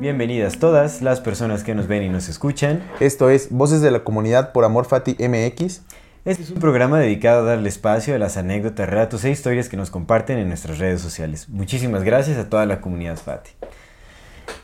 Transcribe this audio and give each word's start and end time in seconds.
Bienvenidas 0.00 0.60
todas 0.60 1.02
las 1.02 1.20
personas 1.20 1.64
que 1.64 1.74
nos 1.74 1.88
ven 1.88 2.04
y 2.04 2.08
nos 2.08 2.28
escuchan. 2.28 2.88
Esto 3.00 3.30
es 3.30 3.50
Voces 3.50 3.80
de 3.80 3.90
la 3.90 4.04
Comunidad 4.04 4.52
por 4.52 4.64
Amor 4.64 4.84
Fati 4.84 5.16
MX. 5.18 5.80
Este 6.24 6.44
es 6.44 6.50
un 6.50 6.60
programa 6.60 7.00
dedicado 7.00 7.40
a 7.40 7.50
darle 7.50 7.68
espacio 7.68 8.14
a 8.14 8.18
las 8.18 8.36
anécdotas, 8.36 8.88
relatos 8.88 9.24
e 9.24 9.30
historias 9.30 9.68
que 9.68 9.76
nos 9.76 9.90
comparten 9.90 10.38
en 10.38 10.46
nuestras 10.46 10.78
redes 10.78 11.00
sociales. 11.00 11.48
Muchísimas 11.48 12.04
gracias 12.04 12.38
a 12.38 12.48
toda 12.48 12.64
la 12.64 12.80
comunidad 12.80 13.16
Fati. 13.16 13.50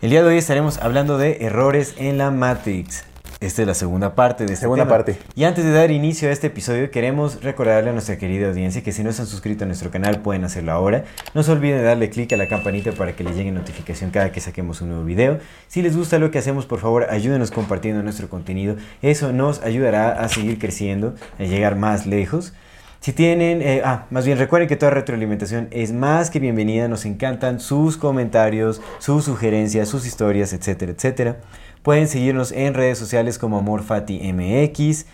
El 0.02 0.10
día 0.10 0.22
de 0.22 0.28
hoy 0.28 0.38
estaremos 0.38 0.78
hablando 0.78 1.18
de 1.18 1.38
errores 1.40 1.94
en 1.98 2.16
la 2.16 2.30
Matrix. 2.30 3.04
Esta 3.44 3.60
es 3.60 3.68
la 3.68 3.74
segunda 3.74 4.14
parte 4.14 4.46
de 4.46 4.54
este 4.54 4.62
Segunda 4.62 4.84
tema. 4.84 4.96
parte. 4.96 5.18
Y 5.34 5.44
antes 5.44 5.66
de 5.66 5.72
dar 5.72 5.90
inicio 5.90 6.30
a 6.30 6.32
este 6.32 6.46
episodio, 6.46 6.90
queremos 6.90 7.42
recordarle 7.42 7.90
a 7.90 7.92
nuestra 7.92 8.16
querida 8.16 8.48
audiencia 8.48 8.82
que 8.82 8.90
si 8.90 9.04
no 9.04 9.12
se 9.12 9.20
han 9.20 9.28
suscrito 9.28 9.64
a 9.64 9.66
nuestro 9.66 9.90
canal 9.90 10.20
pueden 10.20 10.44
hacerlo 10.44 10.72
ahora. 10.72 11.04
No 11.34 11.42
se 11.42 11.52
olviden 11.52 11.76
de 11.80 11.84
darle 11.84 12.08
clic 12.08 12.32
a 12.32 12.38
la 12.38 12.48
campanita 12.48 12.92
para 12.92 13.14
que 13.14 13.22
les 13.22 13.36
llegue 13.36 13.52
notificación 13.52 14.10
cada 14.10 14.32
que 14.32 14.40
saquemos 14.40 14.80
un 14.80 14.88
nuevo 14.88 15.04
video. 15.04 15.40
Si 15.68 15.82
les 15.82 15.94
gusta 15.94 16.18
lo 16.18 16.30
que 16.30 16.38
hacemos, 16.38 16.64
por 16.64 16.80
favor, 16.80 17.06
ayúdenos 17.10 17.50
compartiendo 17.50 18.02
nuestro 18.02 18.30
contenido. 18.30 18.76
Eso 19.02 19.30
nos 19.34 19.62
ayudará 19.62 20.12
a 20.12 20.30
seguir 20.30 20.58
creciendo, 20.58 21.14
a 21.38 21.42
llegar 21.42 21.76
más 21.76 22.06
lejos. 22.06 22.54
Si 23.00 23.12
tienen, 23.12 23.60
eh, 23.60 23.82
ah, 23.84 24.06
más 24.08 24.24
bien 24.24 24.38
recuerden 24.38 24.66
que 24.66 24.76
toda 24.76 24.90
retroalimentación 24.90 25.68
es 25.70 25.92
más 25.92 26.30
que 26.30 26.40
bienvenida. 26.40 26.88
Nos 26.88 27.04
encantan 27.04 27.60
sus 27.60 27.98
comentarios, 27.98 28.80
sus 29.00 29.26
sugerencias, 29.26 29.90
sus 29.90 30.06
historias, 30.06 30.54
etcétera, 30.54 30.92
etcétera. 30.92 31.36
Pueden 31.84 32.08
seguirnos 32.08 32.50
en 32.50 32.74
redes 32.74 32.98
sociales 32.98 33.38
como 33.38 33.58
AmorFatiMX. 33.58 35.06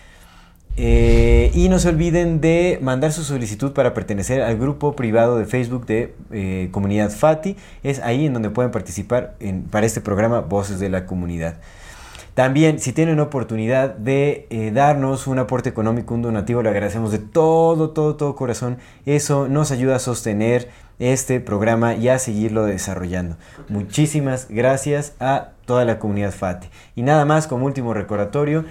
Eh, 0.77 1.51
y 1.53 1.67
no 1.67 1.79
se 1.79 1.89
olviden 1.89 2.39
de 2.39 2.79
mandar 2.81 3.11
su 3.11 3.23
solicitud 3.23 3.73
para 3.73 3.93
pertenecer 3.93 4.41
al 4.41 4.57
grupo 4.57 4.95
privado 4.95 5.37
de 5.37 5.45
Facebook 5.45 5.85
de 5.85 6.15
eh, 6.31 6.69
Comunidad 6.71 7.11
Fati. 7.11 7.57
Es 7.83 7.99
ahí 7.99 8.25
en 8.25 8.33
donde 8.33 8.49
pueden 8.49 8.71
participar 8.71 9.35
en- 9.41 9.63
para 9.63 9.85
este 9.85 9.99
programa 9.99 10.39
Voces 10.39 10.79
de 10.79 10.89
la 10.89 11.05
Comunidad. 11.05 11.55
También, 12.35 12.79
si 12.79 12.93
tienen 12.93 13.19
oportunidad 13.19 13.93
de 13.93 14.47
eh, 14.49 14.71
darnos 14.73 15.27
un 15.27 15.39
aporte 15.39 15.67
económico, 15.67 16.13
un 16.13 16.21
donativo, 16.21 16.63
lo 16.63 16.69
agradecemos 16.69 17.11
de 17.11 17.19
todo, 17.19 17.89
todo, 17.89 18.15
todo 18.15 18.35
corazón. 18.37 18.77
Eso 19.05 19.49
nos 19.49 19.71
ayuda 19.71 19.97
a 19.97 19.99
sostener 19.99 20.69
este 20.99 21.41
programa 21.41 21.95
y 21.95 22.07
a 22.07 22.17
seguirlo 22.17 22.63
desarrollando. 22.63 23.35
Muchísimas 23.67 24.47
gracias 24.49 25.13
a 25.19 25.49
toda 25.71 25.85
la 25.85 25.99
comunidad 25.99 26.33
FATE. 26.33 26.67
Y 26.97 27.01
nada 27.01 27.23
más 27.23 27.47
como 27.47 27.65
último 27.65 27.93
recordatorio, 27.93 28.65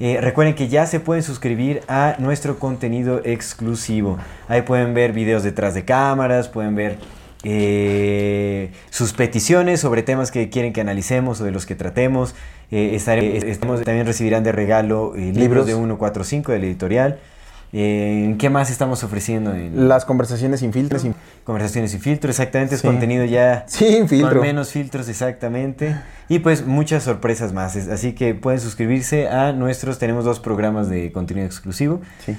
eh, 0.00 0.18
recuerden 0.20 0.56
que 0.56 0.66
ya 0.66 0.84
se 0.86 0.98
pueden 0.98 1.22
suscribir 1.22 1.82
a 1.86 2.16
nuestro 2.18 2.58
contenido 2.58 3.20
exclusivo. 3.24 4.18
Ahí 4.48 4.62
pueden 4.62 4.92
ver 4.92 5.12
videos 5.12 5.44
detrás 5.44 5.74
de 5.74 5.84
cámaras, 5.84 6.48
pueden 6.48 6.74
ver 6.74 6.98
eh, 7.44 8.72
sus 8.90 9.12
peticiones 9.12 9.78
sobre 9.80 10.02
temas 10.02 10.32
que 10.32 10.50
quieren 10.50 10.72
que 10.72 10.80
analicemos 10.80 11.40
o 11.40 11.44
de 11.44 11.52
los 11.52 11.66
que 11.66 11.76
tratemos. 11.76 12.34
Eh, 12.72 12.96
estamos- 13.46 13.82
también 13.82 14.06
recibirán 14.06 14.42
de 14.42 14.50
regalo 14.50 15.12
eh, 15.14 15.18
libros 15.20 15.36
Libros. 15.38 15.66
de 15.66 15.74
145 15.74 16.50
del 16.50 16.64
editorial. 16.64 17.18
Eh, 17.72 18.34
¿Qué 18.38 18.50
más 18.50 18.70
estamos 18.70 19.04
ofreciendo? 19.04 19.54
En 19.54 19.88
Las 19.88 20.04
conversaciones 20.04 20.60
sin 20.60 20.72
filtros. 20.72 21.02
sin- 21.02 21.14
Conversaciones 21.44 21.92
sin 21.92 22.00
filtro, 22.00 22.30
exactamente. 22.30 22.74
Es 22.74 22.80
Sí. 22.80 22.86
contenido 22.86 23.24
ya 23.24 23.64
Sin 23.68 24.08
filtro. 24.08 24.30
con 24.38 24.40
menos 24.42 24.70
filtros, 24.70 25.08
exactamente. 25.08 25.96
Y 26.28 26.40
pues 26.40 26.66
muchas 26.66 27.02
sorpresas 27.04 27.52
más. 27.52 27.76
Así 27.76 28.12
que 28.12 28.34
pueden 28.34 28.60
suscribirse 28.60 29.28
a 29.28 29.52
nuestros. 29.52 29.98
Tenemos 29.98 30.24
dos 30.24 30.40
programas 30.40 30.88
de 30.88 31.12
contenido 31.12 31.46
exclusivo. 31.46 32.00
Sí. 32.24 32.36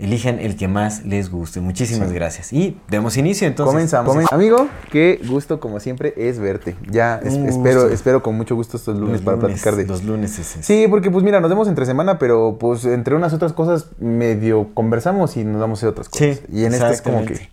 Elijan 0.00 0.38
el 0.38 0.56
que 0.56 0.66
más 0.66 1.04
les 1.04 1.30
guste. 1.30 1.60
Muchísimas 1.60 2.08
Sí. 2.08 2.14
gracias. 2.14 2.52
Y 2.52 2.78
demos 2.88 3.16
inicio 3.18 3.46
entonces. 3.46 3.70
Comenzamos. 3.72 4.16
Comen- 4.16 4.26
Amigo, 4.32 4.66
qué 4.90 5.20
gusto 5.28 5.60
como 5.60 5.78
siempre 5.78 6.14
es 6.16 6.38
verte. 6.38 6.74
Ya 6.90 7.20
es- 7.22 7.34
espero, 7.34 7.88
espero 7.90 8.22
con 8.22 8.34
mucho 8.34 8.54
gusto 8.54 8.78
estos 8.78 8.96
lunes 8.96 9.16
Los 9.16 9.22
para 9.22 9.36
lunes, 9.36 9.60
platicar 9.60 9.76
de... 9.76 9.86
Los 9.86 10.02
lunes 10.04 10.38
es 10.38 10.56
es- 10.56 10.64
Sí, 10.66 10.86
porque 10.88 11.10
pues 11.10 11.22
mira, 11.22 11.40
nos 11.40 11.50
vemos 11.50 11.68
entre 11.68 11.84
semana, 11.84 12.18
pero 12.18 12.56
pues 12.58 12.84
entre 12.86 13.14
unas 13.14 13.32
otras 13.34 13.52
cosas 13.52 13.88
medio 13.98 14.68
conversamos 14.74 15.36
y 15.36 15.44
nos 15.44 15.60
damos 15.60 15.82
a 15.84 15.88
otras 15.90 16.08
cosas. 16.08 16.38
Sí, 16.38 16.42
y 16.52 16.64
en 16.64 16.72
este 16.74 16.90
es 16.90 17.02
como 17.02 17.24
que... 17.24 17.48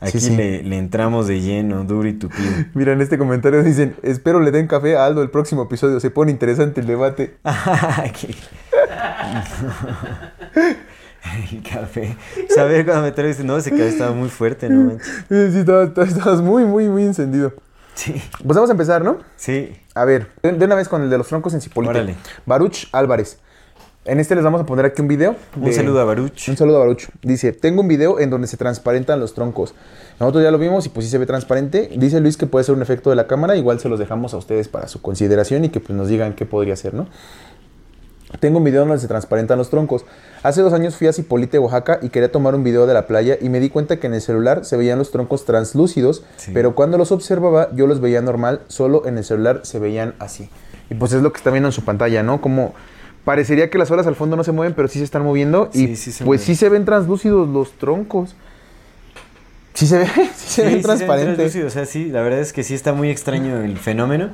Aquí 0.00 0.18
Sí, 0.18 0.30
sí. 0.30 0.36
Le, 0.36 0.62
le 0.64 0.78
entramos 0.78 1.28
de 1.28 1.40
lleno, 1.40 1.84
duro 1.84 2.08
y 2.08 2.14
tupido. 2.14 2.50
Mira, 2.74 2.92
en 2.92 3.00
este 3.00 3.18
comentario 3.18 3.62
dicen, 3.62 3.94
espero 4.02 4.40
le 4.40 4.50
den 4.50 4.66
café 4.66 4.96
a 4.96 5.06
Aldo 5.06 5.22
el 5.22 5.30
próximo 5.30 5.62
episodio, 5.62 6.00
se 6.00 6.10
pone 6.10 6.32
interesante 6.32 6.80
el 6.80 6.88
debate. 6.88 7.36
El 11.52 11.62
café. 11.62 12.16
Saber 12.48 12.84
cuando 12.84 13.02
me 13.02 13.12
traes, 13.12 13.42
no, 13.44 13.56
ese 13.56 13.70
café 13.70 13.88
estaba 13.88 14.12
muy 14.12 14.28
fuerte, 14.28 14.68
no 14.68 14.84
manches. 14.84 15.24
Sí, 15.28 15.58
estabas, 15.58 16.08
estabas 16.08 16.40
muy, 16.40 16.64
muy, 16.64 16.88
muy 16.88 17.04
encendido. 17.04 17.52
Sí, 17.94 18.14
Pues 18.44 18.56
vamos 18.56 18.70
a 18.70 18.72
empezar, 18.72 19.04
¿no? 19.04 19.18
sí. 19.36 19.76
A 19.94 20.06
ver, 20.06 20.28
de, 20.42 20.64
una 20.64 20.74
vez 20.74 20.88
con 20.88 21.02
el 21.02 21.10
de 21.10 21.18
los 21.18 21.28
troncos 21.28 21.52
en 21.52 21.60
Cipolite. 21.60 21.90
Órale. 21.90 22.14
Baruch 22.46 22.88
Álvarez. 22.92 23.38
En 24.04 24.18
este 24.18 24.34
les 24.34 24.42
vamos 24.42 24.60
a 24.60 24.66
poner 24.66 24.84
aquí 24.86 25.00
un 25.00 25.06
video. 25.06 25.36
Un 25.54 25.72
saludo 25.72 26.00
a 26.00 26.04
Baruch. 26.04 26.48
Un 26.48 26.56
saludo 26.56 26.76
a 26.76 26.80
Baruch. 26.80 27.08
Dice, 27.22 27.52
tengo 27.52 27.82
un 27.82 27.88
video 27.88 28.18
en 28.18 28.30
donde 28.30 28.48
se 28.48 28.56
transparentan 28.56 29.20
los 29.20 29.34
troncos. 29.34 29.74
Nosotros 30.18 30.42
ya 30.42 30.50
lo 30.50 30.58
vimos 30.58 30.86
y 30.86 30.88
pues 30.88 31.06
sí 31.06 31.10
se 31.12 31.18
ve 31.18 31.26
transparente. 31.26 31.88
Dice 31.94 32.20
Luis 32.20 32.36
que 32.36 32.46
puede 32.46 32.64
ser 32.64 32.74
un 32.74 32.82
efecto 32.82 33.10
de 33.10 33.16
la 33.16 33.28
cámara. 33.28 33.54
Igual 33.54 33.78
se 33.78 33.88
los 33.88 34.00
dejamos 34.00 34.34
a 34.34 34.38
ustedes 34.38 34.66
para 34.66 34.88
su 34.88 35.02
consideración 35.02 35.64
y 35.66 35.68
que 35.68 35.78
pues 35.78 35.96
nos 35.96 36.08
digan 36.08 36.32
qué 36.32 36.46
podría 36.46 36.74
ser, 36.74 36.94
¿no? 36.94 37.06
Tengo 38.40 38.58
un 38.58 38.64
video 38.64 38.80
donde 38.80 38.98
se 38.98 39.06
transparentan 39.08 39.58
los 39.58 39.70
troncos. 39.70 40.04
Hace 40.42 40.62
dos 40.62 40.72
años 40.72 40.96
fui 40.96 41.06
a 41.06 41.12
Cipolite, 41.12 41.58
Oaxaca 41.58 41.98
y 42.02 42.08
quería 42.08 42.32
tomar 42.32 42.54
un 42.54 42.64
video 42.64 42.86
de 42.86 42.94
la 42.94 43.06
playa 43.06 43.36
y 43.40 43.48
me 43.48 43.60
di 43.60 43.68
cuenta 43.68 43.98
que 44.00 44.06
en 44.08 44.14
el 44.14 44.20
celular 44.20 44.64
se 44.64 44.76
veían 44.76 44.98
los 44.98 45.10
troncos 45.10 45.44
translúcidos, 45.44 46.24
Sí. 46.36 46.50
pero 46.52 46.74
cuando 46.74 46.98
los 46.98 47.12
observaba 47.12 47.68
yo 47.74 47.86
los 47.86 48.00
veía 48.00 48.20
normal, 48.20 48.62
solo 48.68 49.06
en 49.06 49.18
el 49.18 49.24
celular 49.24 49.60
se 49.64 49.78
veían 49.78 50.14
así. 50.18 50.48
Y 50.90 50.94
pues 50.94 51.12
es 51.12 51.22
lo 51.22 51.32
que 51.32 51.38
está 51.38 51.50
viendo 51.50 51.68
en 51.68 51.72
su 51.72 51.84
pantalla, 51.84 52.22
¿no? 52.22 52.40
Como 52.40 52.74
parecería 53.24 53.70
que 53.70 53.78
las 53.78 53.90
olas 53.92 54.06
al 54.08 54.16
fondo 54.16 54.34
no 54.36 54.42
se 54.44 54.50
mueven, 54.52 54.74
pero 54.74 54.88
sí 54.88 54.98
se 54.98 55.04
están 55.04 55.22
moviendo 55.22 55.70
y 55.72 55.86
Sí, 55.88 55.96
sí 55.96 56.10
se 56.12 56.24
pues 56.24 56.40
mueven. 56.40 56.46
sí 56.46 56.54
se 56.56 56.68
ven 56.68 56.84
translúcidos 56.84 57.48
los 57.48 57.72
troncos. 57.78 58.34
Sí 59.74 59.86
se 59.86 59.98
ve, 59.98 60.06
sí 60.36 60.48
se 60.48 60.48
Sí, 60.48 60.62
ven 60.62 60.76
sí 60.78 60.82
transparentes. 60.82 61.36
translúcido, 61.36 61.66
O 61.68 61.70
sea, 61.70 61.86
sí, 61.86 62.06
la 62.06 62.22
verdad 62.22 62.40
es 62.40 62.52
que 62.52 62.62
sí 62.64 62.74
está 62.74 62.92
muy 62.92 63.10
extraño 63.10 63.60
el 63.62 63.78
fenómeno. 63.78 64.30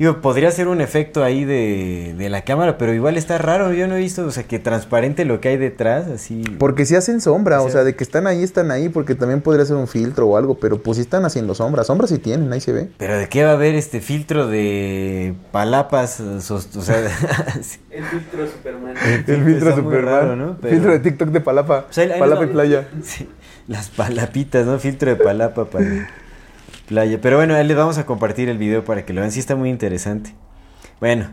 Digo, 0.00 0.22
podría 0.22 0.50
ser 0.50 0.66
un 0.68 0.80
efecto 0.80 1.22
ahí 1.22 1.44
de, 1.44 2.14
de 2.16 2.30
la 2.30 2.40
cámara, 2.40 2.78
pero 2.78 2.94
igual 2.94 3.18
está 3.18 3.36
raro. 3.36 3.74
Yo 3.74 3.86
no 3.86 3.96
he 3.96 3.98
visto, 3.98 4.24
o 4.24 4.30
sea, 4.30 4.44
que 4.44 4.58
transparente 4.58 5.26
lo 5.26 5.42
que 5.42 5.50
hay 5.50 5.58
detrás, 5.58 6.06
así. 6.08 6.42
Porque 6.58 6.86
si 6.86 6.96
hacen 6.96 7.20
sombra, 7.20 7.60
O 7.60 7.64
o 7.64 7.66
sea- 7.66 7.72
sea, 7.80 7.84
de 7.84 7.94
que 7.94 8.02
están 8.02 8.26
ahí, 8.26 8.42
están 8.42 8.70
ahí, 8.70 8.88
porque 8.88 9.14
también 9.14 9.42
podría 9.42 9.66
ser 9.66 9.76
un 9.76 9.86
filtro 9.86 10.26
o 10.26 10.38
algo, 10.38 10.54
pero 10.58 10.82
pues 10.82 10.96
sí 10.96 11.02
están 11.02 11.26
haciendo 11.26 11.54
sombra. 11.54 11.84
Sombra 11.84 12.06
sí 12.06 12.16
tienen, 12.16 12.50
ahí 12.50 12.60
se 12.62 12.72
ve. 12.72 12.88
Pero 12.96 13.18
de 13.18 13.28
qué 13.28 13.44
va 13.44 13.50
a 13.50 13.52
haber 13.52 13.74
este 13.74 14.00
filtro 14.00 14.46
de 14.46 15.34
palapas, 15.52 16.18
o 16.20 16.40
sea. 16.40 16.96
El 17.90 18.04
filtro 18.04 18.46
Superman. 18.46 18.94
El 19.26 19.44
filtro 19.44 19.76
Superman. 19.76 20.04
raro, 20.06 20.34
¿no? 20.36 20.56
Pero- 20.62 20.72
Filtro 20.76 20.92
de 20.92 20.98
TikTok 21.00 21.28
de 21.28 21.40
Palapa. 21.42 21.84
O 21.90 21.92
sea, 21.92 22.18
palapa 22.18 22.44
y 22.44 22.46
playa. 22.46 22.88
Sí, 23.02 23.28
las 23.68 23.90
palapitas, 23.90 24.64
¿no? 24.64 24.78
Filtro 24.78 25.10
de 25.10 25.16
palapa 25.16 25.66
para 25.66 26.08
playa. 26.90 27.20
Pero 27.22 27.36
bueno, 27.36 27.54
ahí 27.54 27.64
les 27.66 27.76
vamos 27.76 27.98
a 27.98 28.04
compartir 28.04 28.48
el 28.48 28.58
video 28.58 28.84
para 28.84 29.06
que 29.06 29.12
lo 29.12 29.20
vean. 29.20 29.30
Sí 29.30 29.38
está 29.38 29.54
muy 29.54 29.70
interesante. 29.70 30.34
Bueno, 30.98 31.28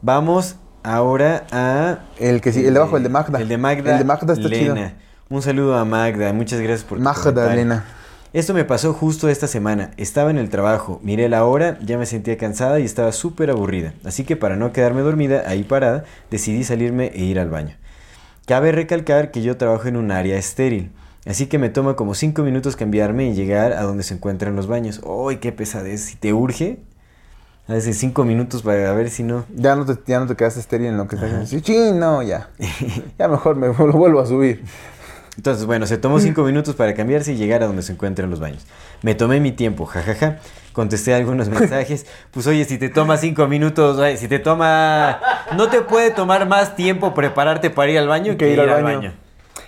vamos 0.00 0.56
ahora 0.84 1.46
a... 1.50 1.98
El 2.18 2.40
que 2.40 2.52
sí, 2.52 2.64
el 2.64 2.74
de 2.74 2.80
abajo, 2.80 2.96
el 2.96 3.02
de 3.02 3.08
Magda. 3.08 3.40
El 3.40 3.48
de 3.48 3.58
Magda. 3.58 3.92
El 3.92 3.98
de 3.98 4.04
Magda 4.04 4.32
está 4.32 4.48
chido. 4.48 4.76
Un 5.28 5.42
saludo 5.42 5.76
a 5.76 5.84
Magda. 5.84 6.32
Muchas 6.32 6.60
gracias 6.60 6.84
por 6.84 6.98
comentario. 6.98 7.34
Magdalena. 7.34 7.84
Esto 8.32 8.54
me 8.54 8.64
pasó 8.64 8.92
justo 8.92 9.28
esta 9.28 9.48
semana. 9.48 9.90
Estaba 9.96 10.30
en 10.30 10.38
el 10.38 10.50
trabajo, 10.50 11.00
miré 11.02 11.28
la 11.28 11.44
hora, 11.44 11.80
ya 11.80 11.98
me 11.98 12.06
sentía 12.06 12.38
cansada 12.38 12.78
y 12.78 12.84
estaba 12.84 13.10
súper 13.10 13.50
aburrida. 13.50 13.92
Así 14.04 14.22
que 14.22 14.36
para 14.36 14.54
no 14.54 14.72
quedarme 14.72 15.00
dormida 15.00 15.42
ahí 15.48 15.64
parada, 15.64 16.04
decidí 16.30 16.62
salirme 16.62 17.10
e 17.12 17.24
ir 17.24 17.40
al 17.40 17.50
baño. 17.50 17.74
Cabe 18.46 18.70
recalcar 18.70 19.32
que 19.32 19.42
yo 19.42 19.56
trabajo 19.56 19.88
en 19.88 19.96
un 19.96 20.12
área 20.12 20.38
estéril. 20.38 20.92
Así 21.26 21.46
que 21.46 21.58
me 21.58 21.68
toma 21.68 21.96
como 21.96 22.14
5 22.14 22.42
minutos 22.42 22.76
cambiarme 22.76 23.28
y 23.28 23.34
llegar 23.34 23.72
a 23.72 23.82
donde 23.82 24.02
se 24.02 24.14
encuentran 24.14 24.56
los 24.56 24.66
baños. 24.66 25.00
¡Uy, 25.04 25.36
qué 25.36 25.52
pesadez! 25.52 26.00
Si 26.02 26.16
te 26.16 26.32
urge, 26.32 26.80
a 27.68 27.74
veces 27.74 27.98
5 27.98 28.24
minutos 28.24 28.62
para 28.62 28.92
ver 28.94 29.10
si 29.10 29.22
no. 29.22 29.44
Ya 29.54 29.76
no 29.76 29.84
te, 29.84 29.98
ya 30.06 30.18
no 30.18 30.26
te 30.26 30.34
quedaste 30.34 30.60
estéril 30.60 30.88
en 30.88 30.96
lo 30.96 31.06
que 31.06 31.16
estás 31.16 31.30
haciendo. 31.30 31.66
Sí, 31.66 31.72
sí, 31.74 31.92
no, 31.92 32.22
ya. 32.22 32.48
Ya 33.18 33.28
mejor 33.28 33.56
me 33.56 33.66
lo 33.68 33.92
vuelvo 33.92 34.20
a 34.20 34.26
subir. 34.26 34.64
Entonces, 35.36 35.64
bueno, 35.64 35.86
se 35.86 35.96
tomó 35.96 36.18
cinco 36.20 36.42
minutos 36.42 36.74
para 36.74 36.94
cambiarse 36.94 37.32
y 37.32 37.36
llegar 37.36 37.62
a 37.62 37.66
donde 37.66 37.82
se 37.82 37.92
encuentran 37.92 38.28
los 38.28 38.40
baños. 38.40 38.66
Me 39.02 39.14
tomé 39.14 39.40
mi 39.40 39.52
tiempo, 39.52 39.86
jajaja. 39.86 40.38
Contesté 40.72 41.14
algunos 41.14 41.48
mensajes. 41.50 42.06
Pues 42.30 42.46
oye, 42.46 42.64
si 42.64 42.78
te 42.78 42.88
toma 42.88 43.16
cinco 43.16 43.46
minutos, 43.46 43.98
oye, 43.98 44.16
si 44.16 44.28
te 44.28 44.38
toma... 44.38 45.20
No 45.56 45.68
te 45.68 45.82
puede 45.82 46.10
tomar 46.10 46.48
más 46.48 46.76
tiempo 46.76 47.14
prepararte 47.14 47.70
para 47.70 47.90
ir 47.90 47.98
al 47.98 48.08
baño 48.08 48.36
que, 48.36 48.52
ir, 48.52 48.60
al 48.60 48.82
baño. 48.82 49.12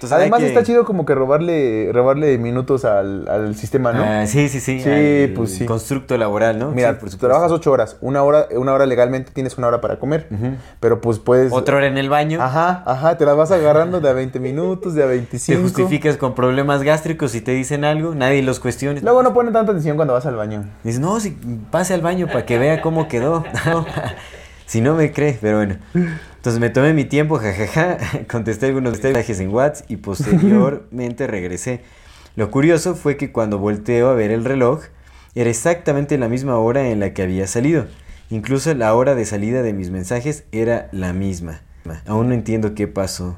Entonces, 0.02 0.18
Además 0.18 0.40
que- 0.40 0.46
está 0.48 0.62
chido 0.62 0.84
como 0.84 1.04
que 1.06 1.14
robarle, 1.14 1.90
robarle 1.92 2.36
minutos 2.38 2.84
al, 2.84 3.28
al 3.28 3.54
sistema, 3.54 3.92
¿no? 3.92 4.02
Ah, 4.02 4.26
sí, 4.26 4.48
sí, 4.48 4.60
sí. 4.60 4.80
Sí, 4.80 4.90
al 4.90 5.32
pues 5.34 5.54
sí. 5.54 5.64
Constructo 5.66 6.16
laboral, 6.18 6.58
¿no? 6.58 6.70
Mira, 6.72 6.92
Sí, 6.92 6.96
por 7.00 7.10
trabajas 7.10 7.52
ocho 7.52 7.70
horas. 7.70 7.96
Una 8.00 8.22
hora, 8.22 8.46
una 8.56 8.72
hora 8.72 8.86
legalmente 8.86 9.30
tienes 9.32 9.56
una 9.58 9.68
hora 9.68 9.80
para 9.80 9.98
comer. 9.98 10.26
Pero 10.80 11.00
pues 11.00 11.18
puedes... 11.18 11.52
Otra 11.52 11.76
hora 11.76 11.86
en 11.86 11.98
el 11.98 12.08
baño. 12.08 12.42
Ajá, 12.42 12.82
ajá, 12.86 13.16
te 13.16 13.24
las 13.24 13.36
vas 13.36 13.50
agarrando 13.52 14.00
de 14.00 14.08
a 14.08 14.12
20 14.12 14.40
minutos, 14.40 14.94
de 14.94 15.02
a 15.02 15.06
Te 15.06 15.12
25. 15.12 15.62
justificas 15.62 16.16
con 16.16 16.34
problemas 16.34 16.82
gástricos 16.82 17.34
y 17.34 17.40
te 17.40 17.52
dicen 17.52 17.84
algo, 17.84 18.14
nadie 18.14 18.42
los 18.42 18.60
cuestiona. 18.60 19.00
Luego 19.02 19.22
no 19.22 19.32
ponen 19.32 19.52
tanta 19.52 19.72
atención 19.72 19.96
cuando 19.96 20.14
vas 20.14 20.26
al 20.26 20.36
baño. 20.36 20.64
Dices, 20.84 21.00
no, 21.00 21.20
si 21.20 21.30
pase 21.70 21.94
al 21.94 22.00
baño 22.00 22.26
para 22.26 22.44
que 22.44 22.58
vea 22.58 22.82
cómo 22.82 23.08
quedó. 23.08 23.44
si 24.72 24.80
no 24.80 24.94
me 24.94 25.12
cree, 25.12 25.36
pero 25.38 25.58
bueno. 25.58 25.76
Entonces 25.92 26.58
me 26.58 26.70
tomé 26.70 26.94
mi 26.94 27.04
tiempo, 27.04 27.36
jajaja, 27.36 27.98
contesté 28.30 28.64
algunos 28.68 29.02
mensajes 29.02 29.38
en 29.38 29.50
WhatsApp 29.50 29.90
y 29.90 29.96
posteriormente 29.98 31.26
regresé. 31.26 31.82
Lo 32.36 32.50
curioso 32.50 32.94
fue 32.94 33.18
que 33.18 33.32
cuando 33.32 33.58
volteo 33.58 34.08
a 34.08 34.14
ver 34.14 34.30
el 34.30 34.46
reloj, 34.46 34.84
era 35.34 35.50
exactamente 35.50 36.16
la 36.16 36.28
misma 36.28 36.56
hora 36.56 36.88
en 36.88 37.00
la 37.00 37.12
que 37.12 37.20
había 37.20 37.46
salido. 37.46 37.84
Incluso 38.30 38.72
la 38.72 38.94
hora 38.94 39.14
de 39.14 39.26
salida 39.26 39.60
de 39.60 39.74
mis 39.74 39.90
mensajes 39.90 40.44
era 40.52 40.88
la 40.90 41.12
misma. 41.12 41.60
Aún 42.06 42.28
no 42.28 42.34
entiendo 42.34 42.74
qué 42.74 42.88
pasó. 42.88 43.36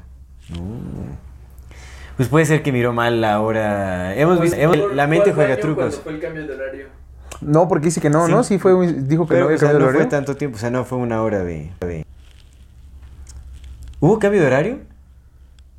Mm. 0.51 2.15
Pues 2.15 2.29
puede 2.29 2.45
ser 2.45 2.63
que 2.63 2.71
miró 2.71 2.93
mal 2.93 3.19
la 3.19 3.41
hora. 3.41 4.15
Hemos 4.15 4.39
visto, 4.39 4.55
hemos- 4.55 4.95
la 4.95 5.05
mente 5.05 5.33
juega 5.33 5.57
trucos. 5.57 5.99
fue 6.01 6.13
el 6.13 6.21
cambio 6.21 6.47
de 6.47 6.53
horario? 6.55 6.87
No, 7.41 7.67
porque 7.67 7.85
dice 7.85 8.01
que 8.01 8.09
no, 8.09 8.25
Sí. 8.25 8.31
¿no? 8.31 8.43
Sí 8.43 8.57
fue, 8.57 8.73
un- 8.73 9.07
dijo 9.07 9.25
que 9.25 9.29
Pero 9.35 9.41
no 9.41 9.45
había 9.47 9.55
o 9.57 9.59
sea, 9.59 9.73
no 9.79 9.89
el 9.89 9.95
fue 9.95 10.05
tanto 10.05 10.35
tiempo, 10.35 10.57
o 10.57 10.59
sea, 10.59 10.69
no 10.69 10.83
fue 10.85 10.97
una 10.97 11.21
hora 11.21 11.43
de... 11.43 11.71
de- 11.81 12.05
¿Hubo 13.99 14.19
cambio 14.19 14.41
de 14.41 14.47
horario? 14.47 14.79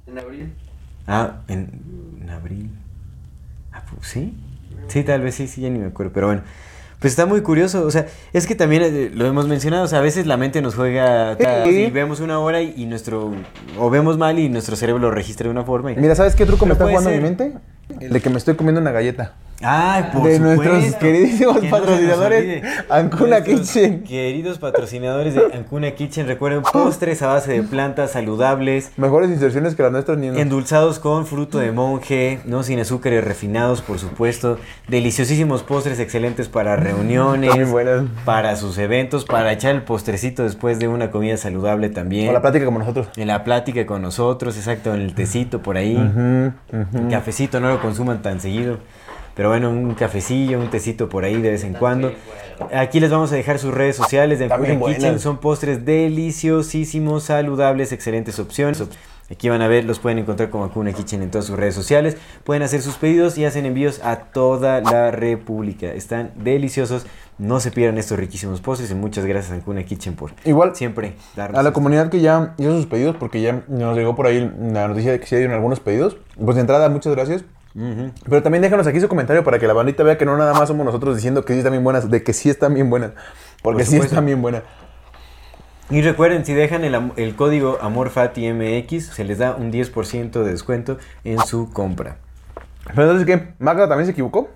En 0.06 0.18
abril. 0.18 0.52
Ah, 1.06 1.38
en, 1.48 1.70
en 2.22 2.30
abril. 2.30 2.70
Ah, 3.72 3.82
pues, 3.90 4.08
¿Sí? 4.08 4.34
Sí, 4.88 5.02
tal 5.02 5.20
vez 5.20 5.34
sí, 5.34 5.46
sí, 5.48 5.60
ya 5.62 5.70
ni 5.70 5.78
me 5.78 5.86
acuerdo, 5.86 6.12
pero 6.12 6.26
bueno. 6.28 6.42
Pues 7.00 7.12
está 7.12 7.26
muy 7.26 7.42
curioso, 7.42 7.84
o 7.84 7.90
sea, 7.90 8.06
es 8.32 8.46
que 8.46 8.54
también 8.54 8.82
eh, 8.82 9.10
lo 9.14 9.26
hemos 9.26 9.46
mencionado, 9.46 9.84
o 9.84 9.86
sea, 9.88 9.98
a 9.98 10.02
veces 10.02 10.26
la 10.26 10.38
mente 10.38 10.62
nos 10.62 10.74
juega... 10.74 11.36
Sí. 11.36 11.70
Y 11.70 11.90
vemos 11.90 12.20
una 12.20 12.38
hora 12.38 12.62
y, 12.62 12.72
y 12.76 12.86
nuestro... 12.86 13.32
O 13.78 13.90
vemos 13.90 14.16
mal 14.16 14.38
y 14.38 14.48
nuestro 14.48 14.76
cerebro 14.76 15.02
lo 15.02 15.10
registra 15.10 15.44
de 15.44 15.50
una 15.50 15.62
forma. 15.62 15.92
y- 15.92 15.96
Mira, 15.96 16.14
¿sabes 16.14 16.34
qué 16.34 16.46
truco 16.46 16.64
me 16.64 16.72
está 16.72 16.86
jugando 16.88 17.10
a 17.10 17.12
mi 17.12 17.18
ser. 17.18 17.22
mente? 17.22 17.52
El 18.00 18.12
de 18.14 18.20
que 18.22 18.30
me 18.30 18.38
estoy 18.38 18.54
comiendo 18.54 18.80
una 18.80 18.92
galleta. 18.92 19.34
Por 20.12 20.28
de 20.28 20.36
supuesto. 20.36 20.64
nuestros 20.64 20.94
queridísimos 20.96 21.58
Que 21.60 21.70
no 21.70 21.78
patrocinadores, 21.78 22.40
olvide. 22.40 22.62
Ancuna 22.90 23.42
Kitchen. 23.42 24.04
Queridos 24.04 24.58
patrocinadores 24.58 25.34
de 25.34 25.40
Ancuna 25.54 25.92
Kitchen, 25.92 26.26
recuerden 26.26 26.62
postres 26.62 27.22
a 27.22 27.28
base 27.28 27.52
de 27.52 27.62
plantas 27.62 28.12
saludables, 28.12 28.92
Mejores 28.96 29.30
inserciones 29.30 29.74
que 29.74 29.82
las 29.82 29.92
nuestras 29.92 30.18
ni 30.18 30.28
endulzados 30.28 30.98
con 30.98 31.26
fruto 31.26 31.58
de 31.58 31.72
monje, 31.72 32.40
no 32.44 32.62
sin 32.62 32.78
azúcares 32.80 33.24
refinados, 33.24 33.80
por 33.80 33.98
supuesto, 33.98 34.58
deliciosísimos 34.88 35.62
postres 35.62 35.98
excelentes 36.00 36.48
para 36.48 36.76
reuniones, 36.76 37.68
para 38.24 38.56
sus 38.56 38.76
eventos, 38.78 39.24
para 39.24 39.52
echar 39.52 39.74
el 39.74 39.82
postrecito 39.82 40.42
después 40.42 40.78
de 40.78 40.88
una 40.88 41.10
comida 41.10 41.36
saludable 41.38 41.88
también. 41.88 42.28
O 42.28 42.32
la 42.32 42.42
plática 42.42 42.66
como 42.66 42.78
nosotros. 42.78 43.08
En 43.16 43.28
la 43.28 43.42
plática 43.42 43.86
con 43.86 44.02
nosotros, 44.02 44.56
exacto, 44.56 44.94
en 44.94 45.00
el 45.00 45.14
tecito 45.14 45.62
por 45.62 45.76
ahí. 45.76 45.96
Cafecito, 47.10 47.58
no 47.60 47.70
lo 47.70 47.80
consuman 47.80 48.20
tan 48.22 48.40
seguido. 48.40 48.78
Pero 49.36 49.50
bueno, 49.50 49.68
un 49.70 49.94
cafecillo, 49.94 50.58
un 50.58 50.70
tecito 50.70 51.10
por 51.10 51.24
ahí 51.24 51.40
de 51.40 51.50
vez 51.50 51.62
en 51.62 51.74
cuando. 51.74 52.10
Aquí 52.72 53.00
les 53.00 53.10
vamos 53.10 53.30
a 53.32 53.36
dejar 53.36 53.58
sus 53.58 53.72
redes 53.72 53.94
sociales 53.94 54.38
de 54.38 54.46
Ancuna 54.46 54.68
Kitchen. 54.68 54.78
buenas. 54.78 55.20
Son 55.20 55.36
postres 55.38 55.84
deliciosísimos, 55.84 57.24
saludables, 57.24 57.92
excelentes 57.92 58.38
opciones. 58.38 58.82
Aquí 59.30 59.48
van 59.48 59.60
a 59.60 59.68
ver, 59.68 59.84
los 59.84 59.98
pueden 59.98 60.18
encontrar 60.18 60.48
como 60.48 60.64
Ancuna 60.64 60.92
Kitchen 60.92 61.20
en 61.20 61.30
todas 61.30 61.44
sus 61.44 61.56
redes 61.56 61.74
sociales. 61.74 62.16
Pueden 62.44 62.62
hacer 62.62 62.80
sus 62.80 62.94
pedidos 62.96 63.36
y 63.36 63.44
hacen 63.44 63.66
envíos 63.66 64.00
a 64.02 64.16
toda 64.16 64.80
la 64.80 65.10
República. 65.10 65.86
Están 65.88 66.30
deliciosos. 66.36 67.06
No 67.36 67.60
se 67.60 67.70
pierdan 67.70 67.98
estos 67.98 68.18
riquísimos 68.18 68.62
postres 68.62 68.90
y 68.90 68.94
muchas 68.94 69.26
gracias 69.26 69.52
a 69.52 69.56
Ancuna 69.56 69.84
Kitchen 69.84 70.14
por 70.14 70.30
Igual 70.46 70.74
siempre 70.74 71.12
darnos 71.36 71.58
a 71.58 71.62
la 71.62 71.68
esto. 71.68 71.74
comunidad 71.74 72.08
que 72.08 72.20
ya 72.20 72.54
hizo 72.56 72.74
sus 72.74 72.86
pedidos, 72.86 73.16
porque 73.16 73.42
ya 73.42 73.64
nos 73.68 73.94
llegó 73.98 74.14
por 74.14 74.26
ahí 74.26 74.50
la 74.72 74.88
noticia 74.88 75.12
de 75.12 75.20
que 75.20 75.26
se 75.26 75.36
dieron 75.36 75.54
algunos 75.54 75.80
pedidos. 75.80 76.16
Pues 76.42 76.54
de 76.54 76.62
entrada, 76.62 76.88
muchas 76.88 77.14
gracias. 77.14 77.44
Pero 78.28 78.43
también 78.43 78.62
déjanos 78.62 78.87
aquí 78.87 79.00
su 79.00 79.08
comentario 79.08 79.44
para 79.44 79.58
que 79.58 79.67
la 79.67 79.75
bandita 79.75 80.02
vea 80.02 80.17
que 80.17 80.25
no 80.25 80.37
nada 80.38 80.55
más 80.55 80.69
somos 80.69 80.87
nosotros 80.87 81.14
diciendo 81.14 81.44
que 81.44 81.52
sí 81.52 81.58
están 81.58 81.73
bien 81.73 81.84
buenas, 81.84 82.11
de 82.11 82.23
que 82.23 82.32
sí 82.32 82.49
están 82.49 82.73
bien 82.75 82.88
buenas. 82.88 83.11
Porque 83.62 83.84
Por 83.84 83.87
sí 83.93 83.96
están 83.99 84.25
bien 84.25 84.40
buenas. 84.40 84.62
Y 85.90 86.02
recuerden, 86.02 86.44
si 86.44 86.55
dejan 86.55 86.84
el, 86.84 87.12
el 87.17 87.37
código 87.37 87.78
AMORFATIMX, 87.81 89.06
se 89.06 89.25
les 89.25 89.38
da 89.38 89.55
un 89.56 89.70
10% 89.70 90.31
de 90.31 90.50
descuento 90.50 90.99
en 91.23 91.38
su 91.40 91.70
compra. 91.73 92.17
Pero 92.94 93.02
entonces, 93.11 93.26
¿qué? 93.26 93.55
¿Magda 93.58 93.88
también 93.88 94.06
se 94.06 94.12
equivocó? 94.12 94.49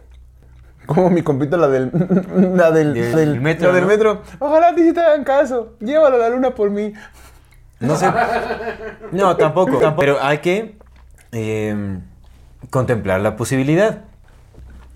Como 0.86 1.10
mi 1.10 1.22
compita, 1.22 1.56
la 1.56 1.68
del, 1.68 1.92
la 2.56 2.70
del, 2.72 2.94
Del- 2.94 3.40
metro, 3.40 3.68
la 3.68 3.74
del 3.74 3.84
¿no? 3.84 3.88
metro. 3.88 4.22
Ojalá 4.38 4.74
te 4.74 4.88
hagan 4.98 5.24
caso. 5.24 5.74
Llévalo 5.80 6.16
a 6.16 6.18
la 6.18 6.30
luna 6.30 6.54
por 6.54 6.70
mí. 6.70 6.94
No 7.80 7.96
sé. 7.96 8.10
No, 9.12 9.36
tampoco. 9.36 9.78
tampoco. 9.78 10.00
Pero 10.00 10.18
hay 10.20 10.38
que 10.38 10.78
eh, 11.32 11.98
contemplar 12.70 13.20
la 13.20 13.36
posibilidad. 13.36 14.04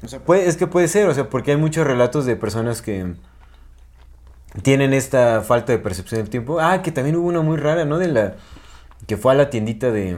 O 0.03 0.09
sea, 0.09 0.21
puede- 0.21 0.47
es 0.49 0.57
que 0.57 0.67
puede 0.67 0.89
ser, 0.89 1.09
o 1.09 1.15
sea, 1.15 1.29
porque 1.31 1.53
hay 1.53 1.57
muchos 1.57 1.87
relatos 1.87 2.27
de 2.27 2.37
personas 2.37 2.83
que 2.83 3.15
tienen 4.63 4.93
esta 4.95 5.41
falta 5.43 5.73
de 5.73 5.79
percepción 5.79 6.21
del 6.21 6.31
tiempo. 6.31 6.61
Ah, 6.61 6.83
que 6.83 6.93
también 6.93 7.17
hubo 7.17 7.27
una 7.29 7.41
muy 7.41 7.57
rara, 7.57 7.85
¿no? 7.85 7.99
De 7.99 8.09
la 8.09 8.35
que 9.07 9.17
fue 9.17 9.33
a 9.33 9.35
la 9.35 9.51
tiendita 9.51 9.91
de... 9.91 10.17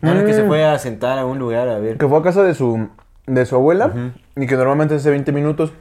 No, 0.00 0.24
que 0.26 0.34
se 0.34 0.42
Mm. 0.42 0.46
fue 0.48 0.64
a 0.66 0.78
sentar 0.78 1.18
a 1.18 1.24
un 1.24 1.38
lugar 1.38 1.68
a 1.68 1.78
ver. 1.78 1.96
Que 1.96 2.06
fue 2.08 2.18
a 2.18 2.22
casa 2.22 2.42
de 2.42 2.54
su, 2.54 2.88
de 3.26 3.46
su 3.46 3.54
abuela 3.54 4.12
y 4.36 4.46
que 4.46 4.56
normalmente 4.56 4.96
hace 4.96 5.08
20 5.10 5.32
minutos, 5.32 5.72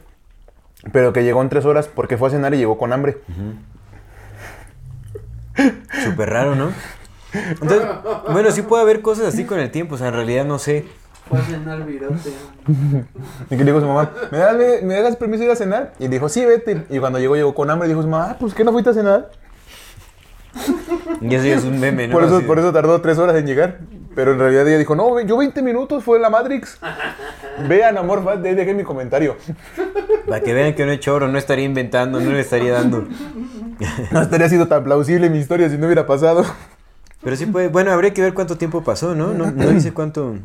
pero 0.94 1.12
que 1.12 1.24
llegó 1.24 1.42
en 1.42 1.50
3 1.50 1.66
horas 1.66 1.88
porque 1.90 2.18
fue 2.18 2.30
a 2.30 2.32
cenar 2.32 2.54
y 2.54 2.58
llegó 2.58 2.78
con 2.78 2.94
hambre. 2.94 3.18
Súper 6.04 6.30
raro, 6.30 6.56
¿no? 6.56 6.72
Entonces, 7.34 7.82
bueno, 8.32 8.52
sí 8.52 8.62
puede 8.62 8.84
haber 8.84 9.02
cosas 9.02 9.28
así 9.28 9.46
con 9.46 9.60
el 9.60 9.72
tiempo, 9.72 9.96
o 9.96 9.98
sea, 9.98 10.08
en 10.08 10.14
realidad 10.14 10.46
no 10.46 10.60
sé. 10.60 10.86
Fue 11.28 11.40
a 11.40 11.42
cenar 11.42 11.86
virote. 11.86 12.34
Y 13.50 13.58
que 13.58 13.64
dijo 13.64 13.80
su 13.80 13.88
mamá, 13.88 14.12
¿Me 14.32 14.38
das, 14.38 14.84
me, 14.84 15.02
das 15.02 15.16
permiso 15.16 15.40
de 15.40 15.46
ir 15.46 15.52
a 15.52 15.56
cenar? 15.56 15.94
Y 16.00 16.08
dijo, 16.08 16.28
sí, 16.30 16.44
vete. 16.46 16.86
Y 16.90 17.00
cuando 17.00 17.20
llegó, 17.20 17.36
llegó 17.36 17.56
con 17.56 17.70
hambre 17.70 17.88
y 17.88 17.92
dijo 17.92 18.02
su 18.02 18.08
mamá, 18.08 18.32
ah, 18.32 18.38
pues 18.40 18.54
¿qué 18.54 18.64
no 18.64 18.72
fuiste 18.72 18.90
a 18.90 18.94
cenar? 18.94 19.32
Y 21.22 21.34
eso 21.34 21.46
ya 21.46 21.56
es 21.56 21.64
un 21.64 21.80
meme, 21.80 22.08
¿no? 22.08 22.14
por, 22.14 22.24
eso, 22.24 22.42
por 22.46 22.60
eso 22.60 22.72
tardó 22.72 23.02
3 23.02 23.18
horas 23.18 23.36
en 23.38 23.48
llegar. 23.48 23.80
Pero 24.16 24.34
en 24.34 24.40
realidad 24.40 24.68
ella 24.68 24.78
dijo, 24.78 24.96
no, 24.96 25.20
yo 25.22 25.38
20 25.38 25.62
minutos 25.62 26.04
fue 26.04 26.20
la 26.20 26.30
Matrix. 26.30 26.80
Vean, 27.68 27.98
amor, 27.98 28.40
de 28.42 28.50
ahí 28.50 28.56
dejé 28.56 28.74
mi 28.74 28.84
comentario. 28.84 29.36
Para 30.28 30.42
que 30.42 30.54
vean 30.54 30.74
que 30.74 30.86
no 30.86 30.92
he 30.92 31.00
choro, 31.00 31.28
no 31.28 31.38
estaría 31.38 31.66
inventando, 31.66 32.20
no 32.20 32.32
le 32.32 32.40
estaría 32.40 32.74
dando. 32.74 33.08
No 34.12 34.22
estaría 34.22 34.48
sido 34.48 34.68
tan 34.68 34.84
plausible 34.84 35.30
mi 35.30 35.40
historia 35.40 35.70
si 35.70 35.78
no 35.78 35.88
hubiera 35.88 36.06
pasado. 36.06 36.46
Pero 37.24 37.36
sí 37.36 37.46
puede, 37.46 37.70
bueno, 37.70 37.92
habría 37.92 38.14
que 38.14 38.22
ver 38.22 38.34
cuánto 38.34 38.58
tiempo 38.58 38.84
pasó, 38.84 39.16
¿no? 39.16 39.34
No, 39.34 39.50
no 39.52 39.70
dice 39.70 39.94
cuánto. 39.94 40.36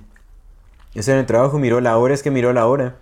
Eso 0.95 1.13
en 1.13 1.19
el 1.19 1.27
trabajo, 1.27 1.59
miró 1.59 1.81
la 1.81 1.97
hora, 1.97 2.15
es 2.15 2.23
que 2.23 2.31
miró 2.31 2.53
la 2.53 2.67
hora. 2.67 2.95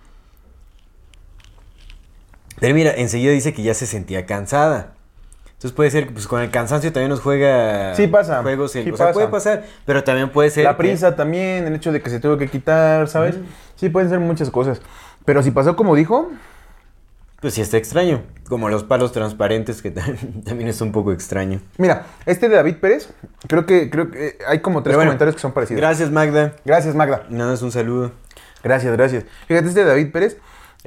Pero 2.59 2.73
mira, 2.73 2.91
enseguida 2.95 3.31
dice 3.31 3.53
que 3.53 3.61
ya 3.63 3.73
se 3.73 3.85
sentía 3.85 4.25
cansada. 4.25 4.93
Entonces 5.45 5.71
puede 5.71 5.89
ser 5.89 6.07
que 6.07 6.13
pues, 6.13 6.27
con 6.27 6.41
el 6.41 6.51
cansancio 6.51 6.91
también 6.93 7.09
nos 7.09 7.21
juega 7.21 7.95
Sí 7.95 8.05
pasa, 8.07 8.41
juegos. 8.43 8.75
el- 8.75 8.83
sí 8.85 8.91
o 8.91 8.97
sea, 8.97 9.07
pasa. 9.07 9.13
puede 9.13 9.27
pasar, 9.27 9.65
pero 9.85 10.03
también 10.03 10.29
puede 10.31 10.49
ser. 10.51 10.63
La 10.65 10.71
que- 10.71 10.77
prisa 10.77 11.15
también, 11.15 11.65
el 11.65 11.73
hecho 11.75 11.91
de 11.91 12.01
que 12.01 12.09
se 12.09 12.19
tuvo 12.19 12.37
que 12.37 12.47
quitar, 12.47 13.07
¿sabes? 13.07 13.37
Sí, 13.75 13.89
pueden 13.89 14.09
ser 14.09 14.19
muchas 14.19 14.49
cosas. 14.51 14.81
Pero 15.25 15.41
si 15.43 15.49
pasó 15.51 15.75
como 15.75 15.95
dijo, 15.95 16.31
Pues 17.39 17.53
sí 17.53 17.61
está 17.61 17.77
extraño. 17.77 18.23
Como 18.49 18.69
los 18.69 18.83
palos 18.83 19.11
transparentes, 19.11 19.81
que 19.81 19.93
tam- 19.93 20.43
también 20.45 20.69
es 20.69 20.81
un 20.81 20.91
poco 20.91 21.11
extraño. 21.11 21.61
mira, 21.77 22.05
este 22.25 22.49
de 22.49 22.55
David 22.55 22.77
Pérez, 22.77 23.09
creo 23.47 23.65
que, 23.65 23.89
creo 23.89 24.09
que 24.09 24.27
eh, 24.27 24.37
hay 24.47 24.59
como 24.59 24.81
tres 24.83 24.95
bueno, 24.95 25.09
comentarios 25.09 25.35
que 25.35 25.41
son 25.41 25.51
parecidos. 25.51 25.79
Gracias, 25.81 26.09
Magda. 26.11 26.55
Gracias, 26.65 26.95
Magda. 26.95 27.25
Nada, 27.29 27.53
es 27.53 27.61
un 27.61 27.71
saludo. 27.71 28.11
Gracias, 28.63 28.91
gracias. 28.93 29.25
Fíjate, 29.47 29.67
este 29.67 29.81
de 29.81 29.85
David 29.85 30.11
Pérez 30.11 30.37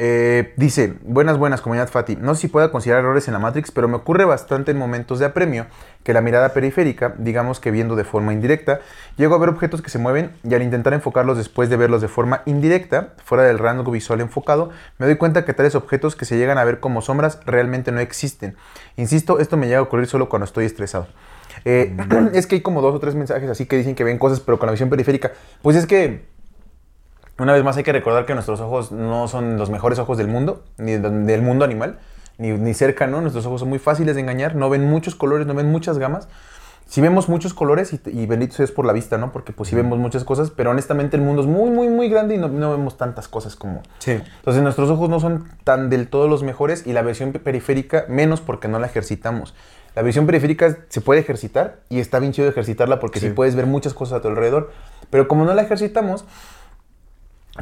eh, 0.02 0.54
dice, 0.56 0.94
buenas, 1.02 1.36
buenas, 1.36 1.60
comunidad 1.60 1.90
Fati. 1.90 2.16
No 2.16 2.34
sé 2.34 2.40
si 2.40 2.48
pueda 2.48 2.70
considerar 2.70 3.04
errores 3.04 3.28
en 3.28 3.34
la 3.34 3.38
Matrix, 3.38 3.70
pero 3.70 3.86
me 3.86 3.96
ocurre 3.96 4.24
bastante 4.24 4.70
en 4.70 4.78
momentos 4.78 5.18
de 5.18 5.26
apremio 5.26 5.66
que 6.04 6.14
la 6.14 6.22
mirada 6.22 6.54
periférica, 6.54 7.14
digamos 7.18 7.60
que 7.60 7.70
viendo 7.70 7.96
de 7.96 8.04
forma 8.04 8.32
indirecta, 8.32 8.80
llego 9.18 9.34
a 9.34 9.38
ver 9.38 9.50
objetos 9.50 9.82
que 9.82 9.90
se 9.90 9.98
mueven 9.98 10.32
y 10.42 10.54
al 10.54 10.62
intentar 10.62 10.94
enfocarlos 10.94 11.36
después 11.36 11.68
de 11.68 11.76
verlos 11.76 12.00
de 12.00 12.08
forma 12.08 12.40
indirecta, 12.46 13.12
fuera 13.22 13.44
del 13.44 13.58
rango 13.58 13.90
visual 13.90 14.22
enfocado, 14.22 14.70
me 14.96 15.04
doy 15.04 15.16
cuenta 15.16 15.44
que 15.44 15.52
tales 15.52 15.74
objetos 15.74 16.16
que 16.16 16.24
se 16.24 16.38
llegan 16.38 16.56
a 16.56 16.64
ver 16.64 16.80
como 16.80 17.02
sombras 17.02 17.38
realmente 17.44 17.92
no 17.92 18.00
existen. 18.00 18.56
Insisto, 18.96 19.38
esto 19.38 19.58
me 19.58 19.66
llega 19.66 19.80
a 19.80 19.82
ocurrir 19.82 20.06
solo 20.06 20.30
cuando 20.30 20.46
estoy 20.46 20.64
estresado. 20.64 21.08
Eh, 21.64 21.94
es 22.32 22.46
que 22.46 22.56
hay 22.56 22.60
como 22.62 22.80
dos 22.80 22.94
o 22.94 23.00
tres 23.00 23.14
mensajes 23.14 23.50
así 23.50 23.66
que 23.66 23.76
dicen 23.76 23.94
que 23.94 24.04
ven 24.04 24.18
cosas, 24.18 24.40
pero 24.40 24.58
con 24.58 24.66
la 24.66 24.72
visión 24.72 24.88
periférica. 24.88 25.32
Pues 25.62 25.76
es 25.76 25.86
que, 25.86 26.24
una 27.42 27.52
vez 27.52 27.64
más, 27.64 27.76
hay 27.76 27.82
que 27.82 27.92
recordar 27.92 28.26
que 28.26 28.34
nuestros 28.34 28.60
ojos 28.60 28.92
no 28.92 29.28
son 29.28 29.56
los 29.58 29.70
mejores 29.70 29.98
ojos 29.98 30.18
del 30.18 30.28
mundo, 30.28 30.62
ni 30.78 30.92
del 30.96 31.42
mundo 31.42 31.64
animal, 31.64 31.98
ni, 32.38 32.52
ni 32.52 32.74
cerca, 32.74 33.06
¿no? 33.06 33.20
Nuestros 33.20 33.46
ojos 33.46 33.60
son 33.60 33.68
muy 33.68 33.78
fáciles 33.78 34.14
de 34.14 34.20
engañar, 34.20 34.54
no 34.54 34.70
ven 34.70 34.84
muchos 34.88 35.14
colores, 35.14 35.46
no 35.46 35.54
ven 35.54 35.70
muchas 35.70 35.98
gamas. 35.98 36.28
Sí 36.86 37.00
vemos 37.00 37.28
muchos 37.28 37.54
colores 37.54 37.92
y, 37.92 38.00
y 38.06 38.26
bendito 38.26 38.56
seas 38.56 38.72
por 38.72 38.84
la 38.84 38.92
vista, 38.92 39.16
¿no? 39.16 39.30
Porque 39.30 39.52
pues 39.52 39.68
sí 39.68 39.76
vemos 39.76 39.98
muchas 40.00 40.24
cosas, 40.24 40.50
pero 40.50 40.70
honestamente 40.70 41.16
el 41.16 41.22
mundo 41.22 41.42
es 41.42 41.46
muy, 41.46 41.70
muy, 41.70 41.88
muy 41.88 42.08
grande 42.08 42.34
y 42.34 42.38
no, 42.38 42.48
no 42.48 42.72
vemos 42.72 42.96
tantas 42.96 43.28
cosas 43.28 43.54
como... 43.54 43.82
Sí. 44.00 44.10
Entonces 44.10 44.60
nuestros 44.62 44.90
ojos 44.90 45.08
no 45.08 45.20
son 45.20 45.44
tan 45.62 45.88
del 45.88 46.08
todo 46.08 46.26
los 46.26 46.42
mejores 46.42 46.86
y 46.88 46.92
la 46.92 47.02
visión 47.02 47.30
periférica 47.32 48.06
menos 48.08 48.40
porque 48.40 48.66
no 48.66 48.80
la 48.80 48.88
ejercitamos. 48.88 49.54
La 49.94 50.02
visión 50.02 50.26
periférica 50.26 50.78
se 50.88 51.00
puede 51.00 51.20
ejercitar 51.20 51.76
y 51.90 52.00
está 52.00 52.18
bien 52.18 52.32
chido 52.32 52.48
ejercitarla 52.48 52.98
porque 52.98 53.20
sí, 53.20 53.28
Sí. 53.28 53.32
puedes 53.34 53.54
ver 53.54 53.66
muchas 53.66 53.94
cosas 53.94 54.18
a 54.18 54.22
tu 54.22 54.26
alrededor. 54.28 54.72
Pero 55.10 55.28
como 55.28 55.44
no 55.44 55.54
la 55.54 55.62
ejercitamos, 55.62 56.24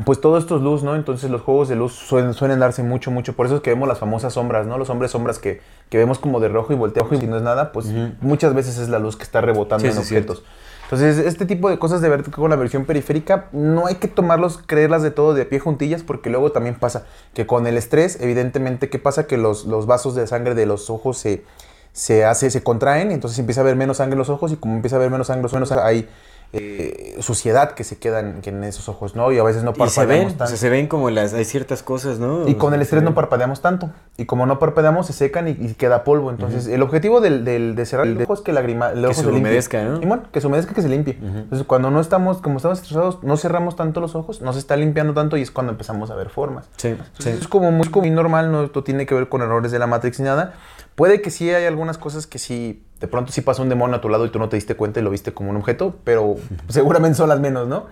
pues 0.05 0.21
todo 0.21 0.39
esto 0.39 0.57
es 0.57 0.63
luz, 0.63 0.83
¿no? 0.83 0.95
Entonces 0.95 1.31
los 1.31 1.43
juegos 1.43 1.69
de 1.69 1.77
luz 1.77 1.93
suelen, 1.93 2.35
suelen 2.35 2.59
darse 2.59 2.83
mucho, 2.83 3.11
mucho. 3.11 3.35
Por 3.35 3.47
eso 3.47 3.57
es 3.57 3.61
que 3.63 3.71
vemos 3.71 3.89
las 3.89 3.99
famosas 3.99 4.35
sombras, 4.35 4.67
¿no? 4.67 4.79
Los 4.79 4.91
hombres 4.91 5.11
sombras 5.11 5.39
que, 5.39 5.61
que 5.89 5.99
vemos 5.99 6.19
como 6.19 6.41
de 6.41 6.49
rojo 6.49 6.73
y 6.73 6.77
volteado 6.77 7.09
y 7.15 7.19
si 7.19 7.27
no 7.27 7.37
es 7.37 7.43
nada, 7.43 7.73
pues 7.73 7.87
muchas 8.21 8.55
veces 8.55 8.79
es 8.79 8.89
la 8.89 8.99
luz 8.99 9.17
que 9.17 9.25
está 9.25 9.41
rebotando 9.41 9.83
Sí, 9.83 9.89
en 9.89 9.93
sí, 9.95 10.01
objetos. 10.01 10.43
Entonces, 10.85 11.19
este 11.19 11.45
tipo 11.45 11.69
de 11.69 11.79
cosas 11.79 12.01
de 12.01 12.09
ver 12.09 12.23
con 12.31 12.49
la 12.49 12.57
versión 12.57 12.87
periférica, 12.87 13.49
no 13.53 13.87
hay 13.87 13.97
que 13.97 14.09
tomarlos, 14.09 14.59
creerlas 14.65 15.03
de 15.03 15.11
todo 15.11 15.35
de 15.35 15.45
pie 15.45 15.59
juntillas, 15.59 16.03
porque 16.03 16.31
luego 16.31 16.51
también 16.51 16.77
pasa 16.77 17.05
que 17.35 17.47
con 17.47 17.67
el 17.67 17.77
estrés, 17.77 18.19
evidentemente, 18.23 18.89
¿qué 18.89 18.99
pasa? 18.99 19.27
Que 19.27 19.37
los, 19.37 19.67
los 19.67 19.85
vasos 19.85 20.15
de 20.15 20.27
sangre 20.27 20.55
de 20.55 20.65
los 20.65 20.89
ojos 20.89 21.19
se, 21.19 21.45
se 21.93 22.25
hace, 22.25 22.51
se 22.51 22.63
contraen, 22.63 23.11
y 23.11 23.15
entonces 23.15 23.39
empieza 23.39 23.61
a 23.61 23.65
haber 23.65 23.77
menos 23.77 23.99
sangre 23.99 24.15
en 24.15 24.19
los 24.21 24.31
ojos, 24.31 24.51
y 24.51 24.57
como 24.57 24.77
empieza 24.77 24.97
a 24.97 24.99
haber 24.99 25.11
menos 25.11 25.27
sangre, 25.27 25.47
menos 25.53 25.71
hay 25.73 26.09
eh, 26.55 27.17
suciedad 27.21 27.73
que 27.73 27.85
se 27.85 27.99
queda 27.99 28.21
en, 28.21 28.41
que 28.41 28.49
en 28.51 28.65
esos 28.65 28.89
ojos, 28.89 29.15
¿no? 29.15 29.31
Y 29.33 29.39
a 29.39 29.43
veces 29.43 29.65
no 29.65 29.71
Y 29.73 29.75
se 29.75 29.79
parpadeamos 29.81 30.09
ven, 30.09 30.25
o 30.27 30.39
tanto. 30.39 30.47
sea, 30.47 30.57
se 30.57 30.71
ven 30.71 30.87
como 30.87 31.11
las, 31.11 31.35
hay 31.35 31.45
ciertas 31.45 31.83
cosas, 31.83 32.19
¿no? 32.19 32.49
Y 32.49 32.55
con 32.55 32.73
el 32.73 32.81
Se 32.81 32.85
estrés 32.85 33.03
no 33.03 33.15
parpadeamos 33.15 33.61
tanto. 33.61 33.91
Y 34.17 34.25
como 34.25 34.47
no 34.47 34.59
parpadeamos, 34.59 35.07
se 35.07 35.13
secan 35.13 35.47
y, 35.49 35.51
y 35.53 35.75
queda 35.75 36.05
polvo. 36.05 36.31
Entonces, 36.31 36.67
el 36.67 36.83
objetivo 36.83 37.21
del, 37.21 37.45
del- 37.45 37.75
de 37.75 37.85
cerrar 37.87 38.07
el 38.07 38.21
ojo 38.23 38.33
es 38.35 38.41
que 38.41 38.53
la 38.53 38.63
grima, 38.63 38.91
el 38.93 39.05
ojo 39.05 39.15
se 39.15 39.23
limpie. 39.25 39.41
humedezca, 39.41 39.83
¿no? 39.85 39.99
Simón, 40.01 40.23
que 40.33 40.41
se 40.41 40.47
humedezca, 40.47 40.73
que 40.75 40.83
se 40.83 40.89
limpie. 40.89 41.19
Entonces, 41.23 41.67
cuando 41.67 41.91
no 41.91 42.01
estamos, 42.01 42.39
como 42.41 42.57
estamos 42.57 42.79
estresados, 42.79 43.23
no 43.23 43.37
cerramos 43.37 43.77
tanto 43.77 44.01
los 44.01 44.15
ojos, 44.15 44.41
no 44.41 44.53
se 44.55 44.59
está 44.59 44.77
limpiando 44.77 45.13
tanto 45.15 45.37
y 45.37 45.43
es 45.43 45.51
cuando 45.51 45.73
empezamos 45.73 46.11
a 46.11 46.15
ver 46.15 46.31
formas. 46.31 46.65
Sí, 46.77 46.89
Entonces, 46.89 47.35
sí. 47.35 47.41
Es 47.43 47.49
como 47.49 47.71
muy, 47.73 47.89
muy 47.89 48.11
normal, 48.11 48.51
no 48.51 48.65
esto 48.65 48.83
tiene 48.83 49.05
que 49.07 49.15
ver 49.15 49.29
con 49.29 49.43
errores 49.43 49.71
de 49.71 49.79
la 49.79 49.87
Matrix 49.87 50.19
ni 50.21 50.25
nada. 50.25 50.55
Puede 50.99 51.23
que 51.23 51.31
sí 51.31 51.49
hay 51.49 51.65
algunas 51.65 51.97
cosas 51.97 52.27
que 52.27 52.41
sí, 52.41 52.83
de 52.99 53.07
pronto 53.07 53.31
sí 53.31 53.41
pasa 53.41 53.63
un 53.63 53.69
demonio 53.69 53.95
a 53.97 54.01
tu 54.01 54.09
lado 54.09 54.27
y 54.27 54.31
tú 54.31 54.41
no 54.41 54.49
te 54.49 54.57
diste 54.57 54.75
cuenta 54.75 54.99
y 54.99 55.05
lo 55.05 55.11
viste 55.11 55.33
como 55.33 55.51
un 55.51 55.57
objeto, 55.57 55.95
pero 56.03 56.35
seguramente 56.69 57.17
son 57.17 57.29
las 57.29 57.39
menos, 57.39 57.69
¿no? 57.69 57.87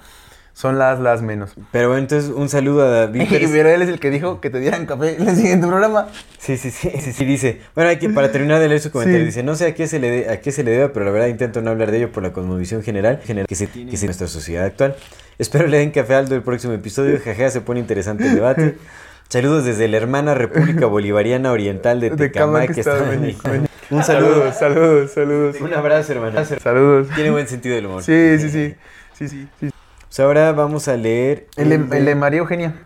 Son 0.55 0.77
las, 0.77 0.99
las 0.99 1.23
menos. 1.23 1.55
Pero 1.71 1.89
bueno, 1.89 2.01
entonces 2.03 2.33
un 2.35 2.49
saludo 2.49 2.83
a 2.85 2.89
David 2.89 3.23
Pérez. 3.31 3.49
Pero 3.53 3.69
él 3.69 3.83
es 3.83 3.89
el 3.91 4.01
que 4.01 4.11
dijo 4.11 4.41
que 4.41 4.51
te 4.51 4.59
dieran 4.59 4.87
café 4.87 5.15
en 5.21 5.29
el 5.29 5.37
siguiente 5.37 5.69
programa. 5.69 6.09
Sí, 6.39 6.57
sí, 6.57 6.73
sí, 6.73 6.91
sí, 6.99 7.13
sí, 7.13 7.25
dice. 7.25 7.61
Bueno, 7.77 7.91
hay 7.91 7.99
que, 7.99 8.09
para 8.09 8.33
terminar 8.33 8.59
de 8.59 8.67
leer 8.69 8.81
su 8.81 8.91
comentario, 8.91 9.21
Sí. 9.21 9.27
dice, 9.27 9.43
no 9.45 9.55
sé 9.55 9.67
a 9.67 9.75
qué 9.75 9.87
se 9.87 10.01
le 10.01 10.11
de- 10.11 10.31
a 10.31 10.41
qué 10.41 10.51
se 10.51 10.65
le 10.65 10.73
deba, 10.73 10.93
pero 10.93 11.05
la 11.05 11.13
verdad 11.13 11.29
intento 11.29 11.63
no 11.63 11.71
hablar 11.71 11.93
de 11.93 11.99
ello 11.99 12.11
por 12.11 12.25
la 12.25 12.33
cosmovisión 12.33 12.83
general, 12.83 13.21
general 13.25 13.47
que 13.47 13.55
se 13.55 13.69
tiene 13.69 13.93
en 13.93 14.05
nuestra 14.07 14.27
sociedad 14.27 14.65
actual. 14.65 14.97
Espero 15.39 15.69
le 15.69 15.79
den 15.79 15.91
café 15.93 16.15
Aldo 16.15 16.35
el 16.35 16.43
próximo 16.43 16.73
episodio, 16.73 17.21
jaja, 17.23 17.51
se 17.51 17.61
pone 17.61 17.79
interesante 17.79 18.27
el 18.27 18.35
debate. 18.35 18.77
Saludos 19.29 19.65
desde 19.65 19.89
la 19.89 19.97
hermana 19.97 20.35
República 20.35 20.87
Bolivariana 20.87 21.51
Oriental 21.53 22.01
de 22.01 22.11
Tecamac, 22.11 22.73
que 22.75 22.81
está 22.81 23.13
en 23.13 23.21
México. 23.23 23.49
Un 23.91 24.03
saludo. 24.03 24.53
saludos, 24.53 25.13
saludos. 25.13 25.61
Un 25.61 25.73
abrazo, 25.73 26.13
hermano. 26.13 26.45
Saludos. 26.45 27.09
Tiene 27.15 27.31
buen 27.31 27.47
sentido 27.47 27.77
del 27.77 27.87
humor. 27.87 28.03
Sí, 28.03 28.37
sí, 28.39 28.51
sí. 28.51 28.75
Sí, 29.17 29.29
sí. 29.29 29.49
sí. 29.61 29.71
Pues 30.09 30.21
ahora 30.21 30.53
vamos 30.53 30.89
a 30.89 30.97
leer 30.97 31.47
El, 31.57 31.69
de, 31.69 31.99
el 31.99 32.05
de 32.05 32.15
María 32.17 32.41
Eugenia. 32.41 32.83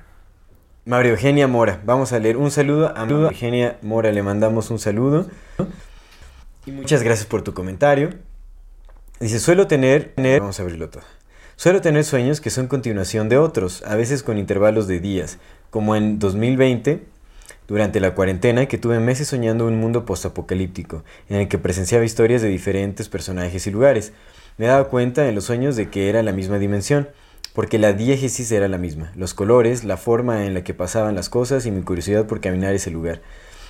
María 0.84 1.12
Eugenia 1.12 1.46
Mora. 1.48 1.80
Vamos 1.84 2.12
a 2.12 2.18
leer 2.18 2.36
un 2.36 2.50
saludo 2.50 2.88
a 2.94 3.00
María 3.06 3.16
Eugenia 3.28 3.78
Mora. 3.82 4.12
Le 4.12 4.22
mandamos 4.22 4.70
un 4.70 4.78
saludo. 4.78 5.28
Y 6.66 6.72
muchas 6.72 7.02
gracias 7.02 7.26
por 7.26 7.42
tu 7.42 7.54
comentario. 7.54 8.10
Dice, 9.20 9.38
suelo 9.38 9.66
tener- 9.66 10.12
Vamos 10.16 10.58
a 10.58 10.62
abrirlo 10.62 10.90
todo. 10.90 11.02
Suelo 11.56 11.80
tener 11.80 12.04
sueños 12.04 12.40
que 12.42 12.50
son 12.50 12.66
continuación 12.68 13.28
de 13.28 13.38
otros, 13.38 13.82
a 13.86 13.94
veces 13.94 14.22
con 14.22 14.38
intervalos 14.38 14.86
de 14.86 14.98
días, 15.00 15.38
como 15.70 15.96
en 15.96 16.18
2020, 16.18 17.02
durante 17.68 18.00
la 18.00 18.14
cuarentena, 18.14 18.66
que 18.66 18.78
tuve 18.78 18.98
meses 18.98 19.28
soñando 19.28 19.66
un 19.66 19.78
mundo 19.78 20.04
postapocalíptico, 20.04 21.04
en 21.28 21.36
el 21.36 21.48
que 21.48 21.58
presenciaba 21.58 22.04
historias 22.04 22.42
de 22.42 22.48
diferentes 22.48 23.08
personajes 23.08 23.66
y 23.66 23.70
lugares. 23.70 24.12
Me 24.58 24.66
daba 24.66 24.88
cuenta 24.88 25.28
en 25.28 25.34
los 25.34 25.44
sueños 25.44 25.76
de 25.76 25.88
que 25.88 26.08
era 26.08 26.22
la 26.22 26.32
misma 26.32 26.58
dimensión, 26.58 27.08
porque 27.54 27.78
la 27.78 27.92
diégesis 27.92 28.50
era 28.52 28.68
la 28.68 28.78
misma, 28.78 29.12
los 29.16 29.34
colores, 29.34 29.84
la 29.84 29.96
forma 29.96 30.46
en 30.46 30.54
la 30.54 30.64
que 30.64 30.74
pasaban 30.74 31.14
las 31.14 31.28
cosas 31.28 31.66
y 31.66 31.70
mi 31.70 31.82
curiosidad 31.82 32.26
por 32.26 32.40
caminar 32.40 32.74
ese 32.74 32.90
lugar. 32.90 33.20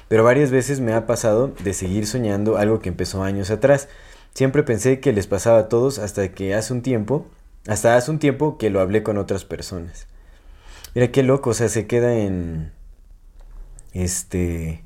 Pero 0.08 0.24
varias 0.24 0.50
veces 0.50 0.80
me 0.80 0.92
ha 0.92 1.06
pasado 1.06 1.52
de 1.62 1.72
seguir 1.72 2.06
soñando 2.06 2.56
algo 2.56 2.80
que 2.80 2.88
empezó 2.88 3.22
años 3.22 3.50
atrás. 3.50 3.88
Siempre 4.34 4.62
pensé 4.62 5.00
que 5.00 5.12
les 5.12 5.26
pasaba 5.26 5.58
a 5.58 5.68
todos 5.68 5.98
hasta 5.98 6.28
que 6.32 6.54
hace 6.54 6.72
un 6.72 6.82
tiempo, 6.82 7.26
hasta 7.66 7.96
hace 7.96 8.10
un 8.10 8.18
tiempo 8.18 8.58
que 8.58 8.70
lo 8.70 8.80
hablé 8.80 9.02
con 9.02 9.18
otras 9.18 9.44
personas. 9.44 10.06
Mira 10.94 11.08
qué 11.12 11.22
loco, 11.22 11.50
o 11.50 11.54
sea, 11.54 11.68
se 11.68 11.86
queda 11.86 12.14
en 12.14 12.72
este 13.92 14.82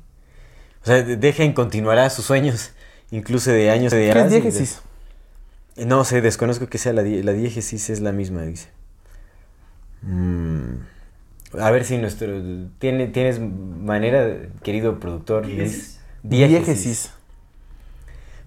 o 0.83 0.85
sea, 0.85 1.01
de- 1.03 1.17
deja 1.17 1.43
en 1.43 1.53
continuará 1.53 2.09
sus 2.09 2.25
sueños 2.25 2.71
incluso 3.11 3.51
de 3.51 3.69
años 3.71 3.91
de 3.91 4.11
¿Qué 4.11 4.19
es 4.19 4.25
de- 4.31 4.41
diégesis? 4.41 4.81
no 5.77 6.03
sé, 6.05 6.21
desconozco 6.21 6.67
que 6.67 6.77
sea 6.77 6.93
la, 6.93 7.03
die- 7.03 7.23
la 7.23 7.33
diégesis, 7.33 7.89
es 7.89 7.99
la 8.01 8.11
misma, 8.11 8.43
dice. 8.43 8.69
Mm, 10.03 10.75
A 11.59 11.71
ver 11.71 11.85
si 11.85 11.97
nuestro... 11.97 12.27
¿tiene, 12.79 13.07
¿Tienes 13.07 13.39
manera, 13.39 14.27
querido 14.63 14.99
productor? 14.99 15.45
Diégesis. 15.47 15.99
Diégesis. 16.23 17.11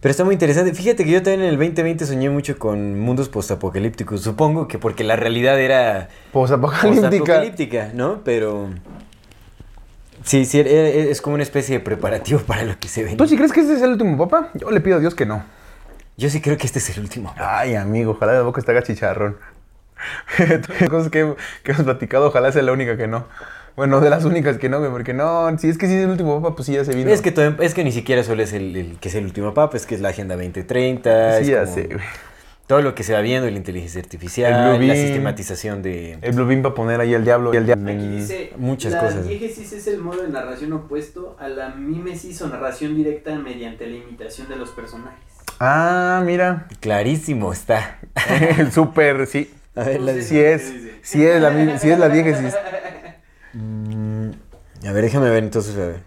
Pero 0.00 0.11
está 0.12 0.25
muy 0.25 0.35
interesante. 0.35 0.73
Fíjate 0.75 1.05
que 1.05 1.11
yo 1.11 1.23
también 1.23 1.43
en 1.43 1.49
el 1.49 1.57
2020 1.59 2.07
soñé 2.07 2.31
mucho 2.31 2.57
con 2.59 2.99
mundos 3.00 3.28
postapocalípticos. 3.28 4.21
Supongo 4.23 4.69
que 4.69 4.78
porque 4.78 5.02
la 5.02 5.17
realidad 5.17 5.59
era 5.61 6.09
postapocalíptica, 6.33 7.90
¿no? 7.95 8.21
Pero... 8.25 8.69
Sí, 10.25 10.45
sí, 10.45 10.61
era- 10.61 10.71
era- 10.71 11.11
es 11.11 11.21
como 11.21 11.35
una 11.35 11.43
especie 11.43 11.78
de 11.78 11.85
preparativo 11.85 12.40
para 12.40 12.62
lo 12.64 12.78
que 12.78 12.88
se 12.88 13.02
ve. 13.05 13.14
¿Tú 13.17 13.26
sí 13.26 13.37
crees 13.37 13.52
que 13.52 13.61
este 13.61 13.75
es 13.75 13.83
el 13.83 13.90
último 13.93 14.17
papa? 14.28 14.50
Yo 14.55 14.71
le 14.71 14.81
pido 14.81 14.97
a 14.97 15.00
Dios 15.00 15.14
que 15.14 15.26
no. 15.26 15.43
Yo 16.17 16.28
sí 16.31 16.40
creo 16.40 16.57
que 16.57 16.67
este 16.67 16.78
es 16.81 16.90
el 16.97 17.00
último. 17.02 17.33
Ay, 17.37 17.75
amigo, 17.76 18.12
ojalá 18.12 18.33
de 18.33 18.43
boca 18.43 18.61
te 18.62 18.71
haga 18.73 18.83
chicharrón. 18.83 19.37
Todas 20.37 20.81
las 20.81 20.90
cosas 20.90 21.11
que, 21.11 21.35
que 21.62 21.73
hemos 21.73 21.85
platicado, 21.85 22.28
ojalá 22.28 22.52
sea 22.52 22.62
la 22.62 22.73
única 22.73 22.97
que 22.97 23.07
no. 23.09 23.26
Bueno, 23.79 24.01
de 24.01 24.11
las 24.11 24.25
únicas 24.25 24.59
que 24.59 24.69
no, 24.69 24.81
güey, 24.81 24.91
porque 24.91 25.15
no, 25.15 25.57
si 25.57 25.69
es 25.69 25.79
que 25.79 25.87
sí 25.87 25.95
es 25.95 26.03
el 26.03 26.11
último 26.11 26.43
papa, 26.43 26.57
pues 26.57 26.67
sí 26.67 26.73
ya 26.73 26.85
se 26.85 26.93
vino. 26.95 27.09
Es 27.11 27.23
que, 27.23 27.31
todo- 27.31 27.63
es 27.63 27.75
que 27.75 27.85
ni 27.85 27.93
siquiera 27.93 28.25
solo 28.25 28.43
es 28.43 28.53
el, 28.53 28.75
el 28.77 28.99
que 28.99 29.09
es 29.09 29.15
el 29.15 29.25
último 29.25 29.55
papa, 29.55 29.77
es 29.77 29.87
que 29.87 29.95
es 29.95 30.01
la 30.01 30.09
Agenda 30.09 30.35
2030. 30.35 31.37
Sí, 31.37 31.43
es 31.43 31.47
ya 31.49 31.63
como 31.63 31.75
sé, 31.77 31.83
güey. 31.85 32.01
Todo 32.67 32.83
lo 32.83 32.95
que 32.97 33.05
se 33.05 33.13
va 33.13 33.21
viendo, 33.21 33.49
la 33.49 33.57
inteligencia 33.57 34.01
artificial, 34.01 34.53
El 34.73 34.79
Blue 34.79 34.89
la 34.89 34.95
sistematización 34.97 35.81
de... 35.83 36.19
El 36.21 36.33
Blue 36.35 36.45
Beam 36.45 36.61
para 36.63 36.75
poner 36.75 37.01
ahí 37.01 37.15
el 37.15 37.25
diablo 37.25 37.55
y 37.55 37.57
el 37.57 37.67
diablo. 37.67 37.91
Aquí 37.91 38.09
dice, 38.09 38.53
muchas 38.57 38.93
la 38.93 39.01
cosas. 39.01 39.27
diégesis 39.29 39.73
es 39.73 39.87
el 39.87 39.99
modo 39.99 40.23
de 40.23 40.29
narración 40.29 40.73
opuesto 40.73 41.37
a 41.39 41.49
la 41.49 41.71
mímesis 41.71 42.43
o 42.43 42.49
narración 42.49 42.95
directa 42.97 43.35
mediante 43.37 43.87
la 43.87 43.97
imitación 43.97 44.49
de 44.49 44.57
los 44.57 44.71
personajes. 44.71 45.21
Ah, 45.61 46.21
mira. 46.27 46.67
Clarísimo 46.81 47.53
está. 47.53 48.01
Súper, 48.73 49.27
sí. 49.29 49.51
A 49.75 49.85
ver, 49.85 50.01
la- 50.01 50.13
qué 50.15 50.53
es, 50.53 50.73
sí 51.03 51.25
es 51.25 51.41
la, 51.41 51.79
sí 51.79 51.89
es 51.91 51.99
la 51.99 52.09
diégesis. 52.09 52.55
A 54.87 54.93
ver, 54.93 55.03
déjame 55.05 55.31
ver 55.31 55.43
entonces, 55.45 55.75
a 55.77 55.87
ver. 55.87 56.01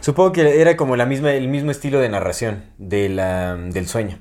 Supongo 0.00 0.32
que 0.32 0.60
era 0.60 0.76
como 0.76 0.96
la 0.96 1.06
misma, 1.06 1.32
el 1.32 1.48
mismo 1.48 1.70
estilo 1.70 1.98
de 2.00 2.08
narración 2.08 2.64
de 2.78 3.08
la, 3.08 3.56
del 3.56 3.86
sueño, 3.88 4.18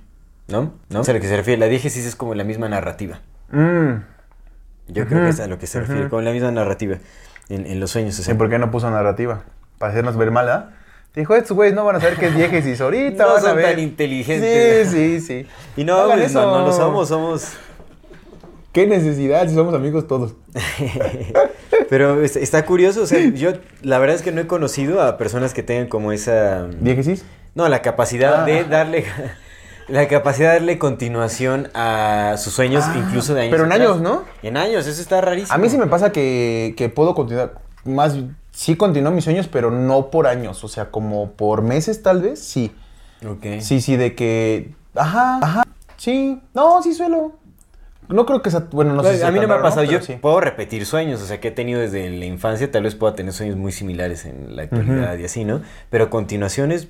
¿no? 0.47 0.73
¿No? 0.89 1.03
Sea, 1.03 1.13
a 1.13 1.15
lo 1.17 1.21
que 1.21 1.27
se 1.27 1.37
refiere, 1.37 1.59
la 1.59 1.67
diégesis 1.67 2.05
es 2.05 2.15
como 2.15 2.33
la 2.35 2.43
misma 2.43 2.67
narrativa. 2.67 3.21
Mm. 3.51 4.01
Yo 4.89 5.05
creo 5.07 5.23
que 5.23 5.29
es 5.29 5.39
a 5.39 5.47
lo 5.47 5.59
que 5.59 5.67
se 5.67 5.79
refiere, 5.81 6.01
ujú. 6.01 6.09
con 6.09 6.25
la 6.25 6.31
misma 6.31 6.51
narrativa 6.51 6.97
en, 7.49 7.65
en 7.65 7.79
los 7.79 7.91
sueños. 7.91 8.17
O 8.19 8.23
sea, 8.23 8.33
Sí, 8.33 8.37
¿por 8.37 8.49
qué 8.49 8.57
no 8.57 8.71
puso 8.71 8.89
narrativa? 8.89 9.43
Para 9.77 9.91
hacernos 9.91 10.17
ver 10.17 10.31
mal, 10.31 10.49
¿ah? 10.49 10.71
Dijo, 11.15 11.35
estos 11.35 11.55
güeyes 11.55 11.73
no 11.75 11.83
van 11.83 11.95
a 11.97 11.99
saber 11.99 12.17
qué 12.17 12.27
es 12.27 12.35
diégesis. 12.35 12.79
Ahorita 12.81 13.23
No 13.27 13.33
van 13.33 13.37
a 13.37 13.47
son 13.47 13.55
ver. 13.57 13.65
tan 13.71 13.79
inteligentes. 13.79 14.89
Sí, 14.89 15.19
sí, 15.19 15.43
sí. 15.43 15.47
Y 15.75 15.83
no, 15.83 15.95
Hagan 15.95 16.19
pues, 16.19 16.33
no, 16.33 16.41
eso. 16.41 16.51
no 16.59 16.65
lo 16.67 16.73
somos, 16.73 17.07
somos... 17.09 17.53
¿Qué 18.71 18.85
necesidad 18.87 19.47
si 19.47 19.55
somos 19.55 19.73
amigos 19.73 20.07
todos? 20.07 20.35
Pero 21.89 22.21
está, 22.23 22.65
curioso, 22.65 23.01
o 23.03 23.05
sea, 23.07 23.19
yo 23.33 23.53
la 23.81 23.99
verdad 23.99 24.15
es 24.15 24.21
que 24.21 24.31
no 24.31 24.41
he 24.41 24.47
conocido 24.47 25.01
a 25.01 25.17
personas 25.17 25.53
que 25.53 25.63
tengan 25.63 25.87
como 25.87 26.11
esa... 26.11 26.65
¿Diégesis? 26.67 27.23
No, 27.55 27.67
la 27.69 27.81
capacidad 27.81 28.43
Ah. 28.43 28.45
de 28.45 28.63
darle... 28.65 29.05
La 29.89 30.05
capacidad 30.09 30.49
de 30.49 30.55
darle 30.55 30.77
continuación 30.77 31.69
a 31.73 32.35
sus 32.37 32.51
sueños, 32.51 32.83
Ah, 32.85 32.95
incluso 33.07 33.33
de 33.33 33.43
años 33.43 33.51
pero 33.51 33.63
en 33.63 33.71
atrás. 33.71 33.87
años, 33.89 34.01
¿no? 34.01 34.23
En 34.43 34.57
años, 34.57 34.85
eso 34.85 35.01
está 35.01 35.21
rarísimo. 35.21 35.55
A 35.55 35.57
mí 35.57 35.69
sí 35.69 35.77
me 35.77 35.87
pasa 35.87 36.11
que, 36.11 36.73
que 36.75 36.89
puedo 36.89 37.15
continuar. 37.15 37.53
Más, 37.85 38.17
sí 38.51 38.75
continúo 38.75 39.13
mis 39.13 39.23
sueños, 39.23 39.47
pero 39.47 39.71
no 39.71 40.11
por 40.11 40.27
años. 40.27 40.61
O 40.65 40.67
sea, 40.67 40.91
como 40.91 41.31
por 41.31 41.61
meses 41.61 42.03
tal 42.03 42.21
vez, 42.21 42.39
sí. 42.43 42.75
Ok. 43.25 43.61
Sí, 43.61 43.79
sí, 43.79 43.95
de 43.95 44.13
que. 44.13 44.73
Ajá, 44.93 45.39
ajá. 45.41 45.63
Sí, 45.95 46.41
no, 46.53 46.83
sí 46.83 46.93
suelo. 46.93 47.39
No 48.09 48.25
creo 48.25 48.41
que 48.41 48.49
sea. 48.51 48.61
Bueno, 48.71 48.93
no 48.93 49.03
sé 49.03 49.17
si 49.17 49.23
a 49.23 49.31
mí 49.31 49.39
no 49.39 49.47
me 49.47 49.53
ha 49.55 49.61
pasado, 49.61 49.83
yo 49.83 50.01
sí. 50.01 50.13
puedo 50.21 50.39
repetir 50.39 50.85
sueños, 50.85 51.21
o 51.21 51.25
sea, 51.25 51.39
que 51.39 51.49
he 51.49 51.51
tenido 51.51 51.79
desde 51.81 52.09
la 52.09 52.25
infancia, 52.25 52.71
tal 52.71 52.83
vez 52.83 52.95
pueda 52.95 53.15
tener 53.15 53.33
sueños 53.33 53.55
muy 53.57 53.71
similares 53.71 54.25
en 54.25 54.55
la 54.55 54.63
actualidad 54.63 55.17
y 55.17 55.25
así, 55.25 55.43
¿no? 55.45 55.61
Pero 55.89 56.09
continuaciones, 56.09 56.87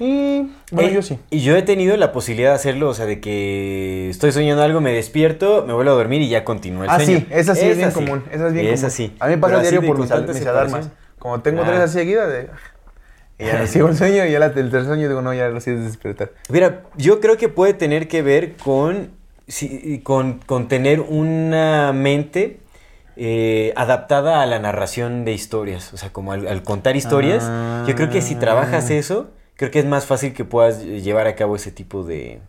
Y. 0.00 0.50
Bueno, 0.72 0.88
Eh, 0.90 0.92
yo 0.94 1.02
sí. 1.02 1.18
Y 1.30 1.40
yo 1.40 1.56
he 1.56 1.62
tenido 1.62 1.96
la 1.96 2.10
posibilidad 2.12 2.50
de 2.50 2.56
hacerlo, 2.56 2.88
o 2.88 2.94
sea, 2.94 3.06
de 3.06 3.20
que 3.20 4.08
estoy 4.10 4.32
soñando 4.32 4.62
algo, 4.62 4.80
me 4.80 4.92
despierto, 4.92 5.64
me 5.66 5.72
vuelvo 5.72 5.92
a 5.92 5.94
dormir 5.94 6.20
y 6.20 6.28
ya 6.28 6.44
continúa 6.44 6.84
el 6.84 6.90
Ah, 6.90 6.96
sueño. 7.00 7.18
sí, 7.20 7.26
esa 7.30 7.54
sí 7.54 7.66
es 7.66 7.76
bien 7.76 7.92
común. 7.92 8.24
Esa 8.32 8.48
es 8.48 8.52
bien 8.52 8.74
común. 8.74 8.90
sí. 8.90 9.14
A 9.20 9.26
mí 9.28 9.36
me 9.36 9.38
pasa 9.38 9.60
diario 9.60 9.78
así 9.80 9.86
por 9.86 9.98
mis, 9.98 10.10
mis 10.34 10.46
alarmas. 10.46 10.90
Como 11.20 11.40
tengo 11.42 11.62
Ah. 11.62 11.66
tres 11.66 11.78
así 11.80 11.94
seguidas, 11.98 12.28
de. 12.28 12.48
Y 13.38 13.46
ya 13.46 13.66
sigo 13.66 13.88
el 13.88 13.96
sueño 13.96 14.24
y 14.26 14.30
ya 14.32 14.38
la, 14.38 14.46
el 14.46 14.52
tercer 14.52 14.84
sueño 14.84 15.08
digo, 15.08 15.20
no, 15.22 15.32
ya 15.34 15.48
lo 15.48 15.60
siento 15.60 15.82
despertar. 15.84 16.32
Mira, 16.48 16.82
yo 16.96 17.20
creo 17.20 17.36
que 17.36 17.48
puede 17.48 17.74
tener 17.74 18.06
que 18.08 18.22
ver 18.22 18.56
con, 18.56 19.10
sí, 19.48 20.00
con, 20.02 20.40
con 20.46 20.68
tener 20.68 21.00
una 21.00 21.92
mente 21.92 22.60
eh, 23.16 23.72
adaptada 23.76 24.42
a 24.42 24.46
la 24.46 24.58
narración 24.58 25.24
de 25.24 25.32
historias. 25.32 25.92
O 25.94 25.96
sea, 25.96 26.12
como 26.12 26.32
al, 26.32 26.46
al 26.48 26.62
contar 26.62 26.96
historias. 26.96 27.44
Yo 27.86 27.94
creo 27.94 28.10
que 28.10 28.20
si 28.22 28.34
trabajas 28.34 28.90
Ah. 28.90 28.94
eso, 28.94 29.30
creo 29.56 29.70
que 29.70 29.78
es 29.78 29.86
más 29.86 30.06
fácil 30.06 30.32
que 30.34 30.44
puedas 30.44 30.82
llevar 30.84 31.26
a 31.26 31.34
cabo 31.36 31.56
ese 31.56 31.70
tipo 31.70 32.02
de, 32.04 32.40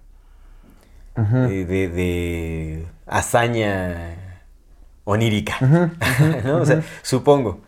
de, 1.16 1.66
de- 1.66 1.88
de 1.90 2.86
hazaña 3.06 4.42
onírica. 5.04 5.58
¿no? 6.44 6.58
O 6.58 6.66
sea, 6.66 6.82
supongo. 7.04 7.62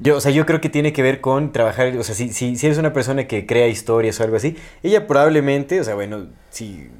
Yo, 0.00 0.16
o 0.16 0.20
sea, 0.20 0.32
yo 0.32 0.44
creo 0.44 0.60
que 0.60 0.68
tiene 0.68 0.92
que 0.92 1.02
ver 1.02 1.20
con 1.20 1.52
trabajar, 1.52 1.96
o 1.96 2.02
sea, 2.02 2.16
si, 2.16 2.30
si, 2.32 2.56
si 2.56 2.66
eres 2.66 2.78
una 2.78 2.92
persona 2.92 3.28
que 3.28 3.46
crea 3.46 3.68
historias 3.68 4.18
o 4.18 4.24
algo 4.24 4.36
así, 4.36 4.56
ella 4.82 5.06
probablemente, 5.06 5.80
o 5.80 5.84
sea, 5.84 5.94
bueno, 5.94 6.26
si 6.50 6.90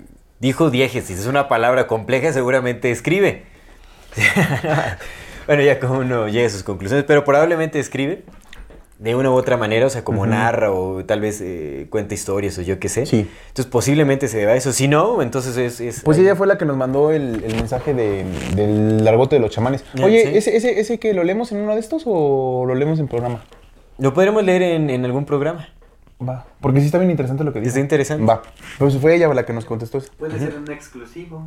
dijo 0.44 0.70
diégesis, 0.70 1.18
es 1.18 1.26
una 1.26 1.48
palabra 1.48 1.86
compleja, 1.86 2.32
seguramente 2.32 2.90
escribe. 2.90 3.44
bueno, 5.46 5.62
ya 5.62 5.80
como 5.80 5.98
uno 6.00 6.28
llega 6.28 6.46
a 6.46 6.50
sus 6.50 6.62
conclusiones, 6.62 7.04
pero 7.06 7.24
probablemente 7.24 7.78
escribe 7.80 8.22
de 8.98 9.14
una 9.14 9.30
u 9.30 9.34
otra 9.34 9.56
manera, 9.56 9.86
o 9.86 9.90
sea, 9.90 10.04
como 10.04 10.24
narra 10.26 10.70
o 10.70 11.04
tal 11.04 11.20
vez 11.20 11.40
eh, 11.40 11.86
cuenta 11.90 12.14
historias 12.14 12.56
o 12.58 12.62
yo 12.62 12.78
qué 12.78 12.88
sé. 12.88 13.06
Sí. 13.06 13.28
Entonces 13.48 13.66
posiblemente 13.66 14.28
se 14.28 14.38
deba 14.38 14.52
a 14.52 14.56
eso. 14.56 14.72
Si 14.72 14.86
no, 14.86 15.20
entonces 15.22 15.56
es... 15.56 15.80
es 15.80 16.02
Pues 16.02 16.18
ella 16.18 16.36
fue 16.36 16.46
la 16.46 16.56
que 16.58 16.64
nos 16.64 16.76
mandó 16.76 17.10
el, 17.10 17.42
el 17.44 17.54
mensaje 17.56 17.92
de- 17.92 18.24
del 18.54 19.04
largote 19.04 19.36
de 19.36 19.40
los 19.40 19.50
chamanes. 19.50 19.84
Ya, 19.94 20.04
Oye, 20.04 20.22
sí. 20.26 20.36
¿ese, 20.36 20.56
ese, 20.56 20.78
¿ese 20.78 20.98
que 20.98 21.12
lo 21.12 21.24
leemos 21.24 21.50
en 21.52 21.58
uno 21.62 21.74
de 21.74 21.80
estos 21.80 22.04
o 22.06 22.64
lo 22.66 22.74
leemos 22.74 22.98
en 23.00 23.08
programa? 23.08 23.42
Lo 23.98 24.12
podremos 24.14 24.44
leer 24.44 24.62
en, 24.62 24.90
en 24.90 25.04
algún 25.04 25.24
programa. 25.24 25.68
Va. 26.22 26.46
Porque 26.60 26.80
sí 26.80 26.86
está 26.86 26.98
bien 26.98 27.10
interesante 27.10 27.44
lo 27.44 27.52
que 27.52 27.58
dice. 27.60 27.70
Está 27.70 27.80
interesante. 27.80 28.24
Va. 28.24 28.42
Pues 28.78 28.96
fue 28.98 29.14
ella 29.16 29.32
la 29.32 29.44
que 29.44 29.52
nos 29.52 29.64
contestó 29.64 29.98
eso. 29.98 30.10
Puede 30.18 30.38
ser 30.38 30.56
un 30.56 30.70
exclusivo. 30.70 31.42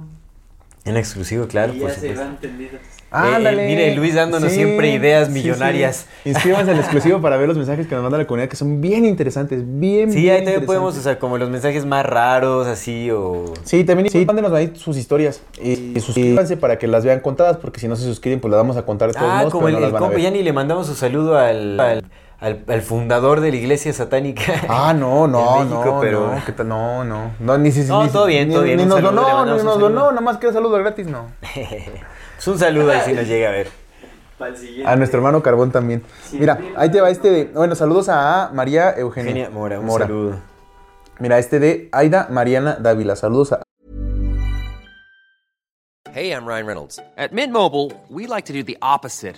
En 0.86 0.96
exclusivo, 0.96 1.48
claro, 1.48 1.74
y 1.74 1.82
por 1.82 1.90
ya 1.90 1.96
se 1.96 2.14
van 2.14 2.38
tendidos. 2.38 2.80
Ándale. 3.12 3.66
Eh, 3.66 3.68
mire, 3.68 3.96
Luis 3.96 4.16
dándonos 4.16 4.52
siempre 4.54 4.92
ideas 4.92 5.30
millonarias. 5.30 6.08
sí. 6.24 6.30
Inscríbanse 6.30 6.72
al 6.72 6.80
exclusivo 6.80 7.22
para 7.22 7.36
ver 7.36 7.50
los 7.50 7.58
mensajes 7.58 7.88
que 7.88 7.96
nos 7.96 8.04
manda 8.04 8.18
la 8.18 8.26
comunidad, 8.26 8.48
que 8.50 8.56
son 8.56 8.80
bien 8.80 9.04
interesantes, 9.04 9.64
bien, 9.66 10.12
Sí, 10.14 10.22
bien 10.22 10.36
ahí 10.36 10.44
también 10.46 10.66
podemos, 10.66 10.96
sea, 10.96 11.20
como 11.20 11.38
los 11.38 11.50
mensajes 11.50 11.86
más 11.86 12.06
raros, 12.06 12.68
así, 12.68 13.12
o... 13.12 13.54
Sí, 13.64 13.84
también 13.84 14.10
sí, 14.10 14.26
mándenos 14.26 14.54
ahí 14.54 14.72
sus 14.76 14.96
historias 14.98 15.42
y, 15.62 15.98
y 15.98 16.00
suscríbanse 16.00 16.56
para 16.56 16.78
que 16.78 16.88
las 16.88 17.04
vean 17.04 17.20
contadas, 17.20 17.58
porque 17.58 17.82
si 17.82 17.90
no 17.90 17.98
se 17.98 18.04
suscriben, 18.06 18.40
pues 18.40 18.50
las 18.52 18.60
vamos 18.60 18.78
a 18.78 18.86
contar 18.86 19.10
de 19.10 19.14
todos 19.16 19.30
Ah, 19.30 19.38
modos, 19.40 19.52
como 19.54 19.68
el, 19.68 19.74
no 19.80 19.86
el 19.86 19.92
compa, 19.94 20.18
ya 20.20 20.32
ni 20.32 20.42
le 20.42 20.54
mandamos 20.54 20.88
un 20.88 20.96
saludo 20.96 21.38
al, 21.38 21.78
al, 21.80 22.04
al- 22.40 22.64
al 22.68 22.82
fundador 22.82 23.42
de 23.42 23.52
la 23.52 23.58
iglesia 23.58 23.94
satánica. 23.94 24.44
Ah, 24.70 24.94
no, 24.94 25.28
no, 25.28 25.62
en 25.62 25.70
México, 25.70 25.86
no, 25.86 26.00
pero... 26.00 26.34
no, 26.36 26.46
¿qué 26.46 26.52
tal? 26.52 26.68
no, 26.68 27.04
no, 27.04 27.32
no, 27.40 27.58
ni 27.58 27.72
si, 27.72 27.82
No, 27.84 28.04
ni, 28.04 28.10
todo 28.10 28.26
bien, 28.26 28.48
ni- 28.50 28.54
todo 28.54 28.64
bien, 28.64 28.78
Ni 28.78 28.86
nos 28.86 29.02
donó, 29.02 29.46
ni 29.46 29.52
nos 29.64 29.80
donó, 29.80 30.10
nada 30.12 30.22
más 30.22 30.38
que 30.38 30.52
saludo 30.54 30.78
gratis, 30.78 31.08
no. 31.08 31.32
Pues 32.36 32.48
un 32.50 32.60
saludo 32.60 32.92
ahí 32.92 33.02
si 33.06 33.14
nos 33.14 33.28
llega 33.28 33.50
a 33.50 33.52
ver. 33.52 33.68
A 34.86 34.96
nuestro 34.96 35.18
hermano 35.18 35.42
Carbón 35.42 35.72
también. 35.72 36.04
Sí, 36.24 36.38
Mira, 36.40 36.60
ahí 36.76 36.92
te 36.92 37.02
va 37.02 37.10
este 37.10 37.32
de, 37.32 37.46
bueno, 37.46 37.74
saludos 37.74 38.08
a 38.10 38.52
María 38.54 38.92
Eugenia. 38.96 39.32
Eugenia 39.32 39.50
Mora, 39.50 39.80
un 39.80 39.90
saludo. 39.92 40.36
Mira, 41.18 41.40
este 41.40 41.60
de 41.60 41.90
Aida 41.92 42.28
Mariana 42.30 42.76
Dávila, 42.80 43.16
saludos 43.16 43.54
a 43.54 43.64
Hey, 46.14 46.32
I'm 46.32 46.46
Ryan 46.48 46.66
Reynolds. 46.68 47.00
At 47.18 47.32
Mint 47.32 47.52
Mobile, 47.52 47.92
we 48.10 48.28
like 48.28 48.46
to 48.46 48.54
do 48.54 48.64
the 48.64 48.78
opposite 48.82 49.38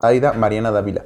Aida 0.00 0.32
Mariana 0.32 0.70
Dávila. 0.70 1.04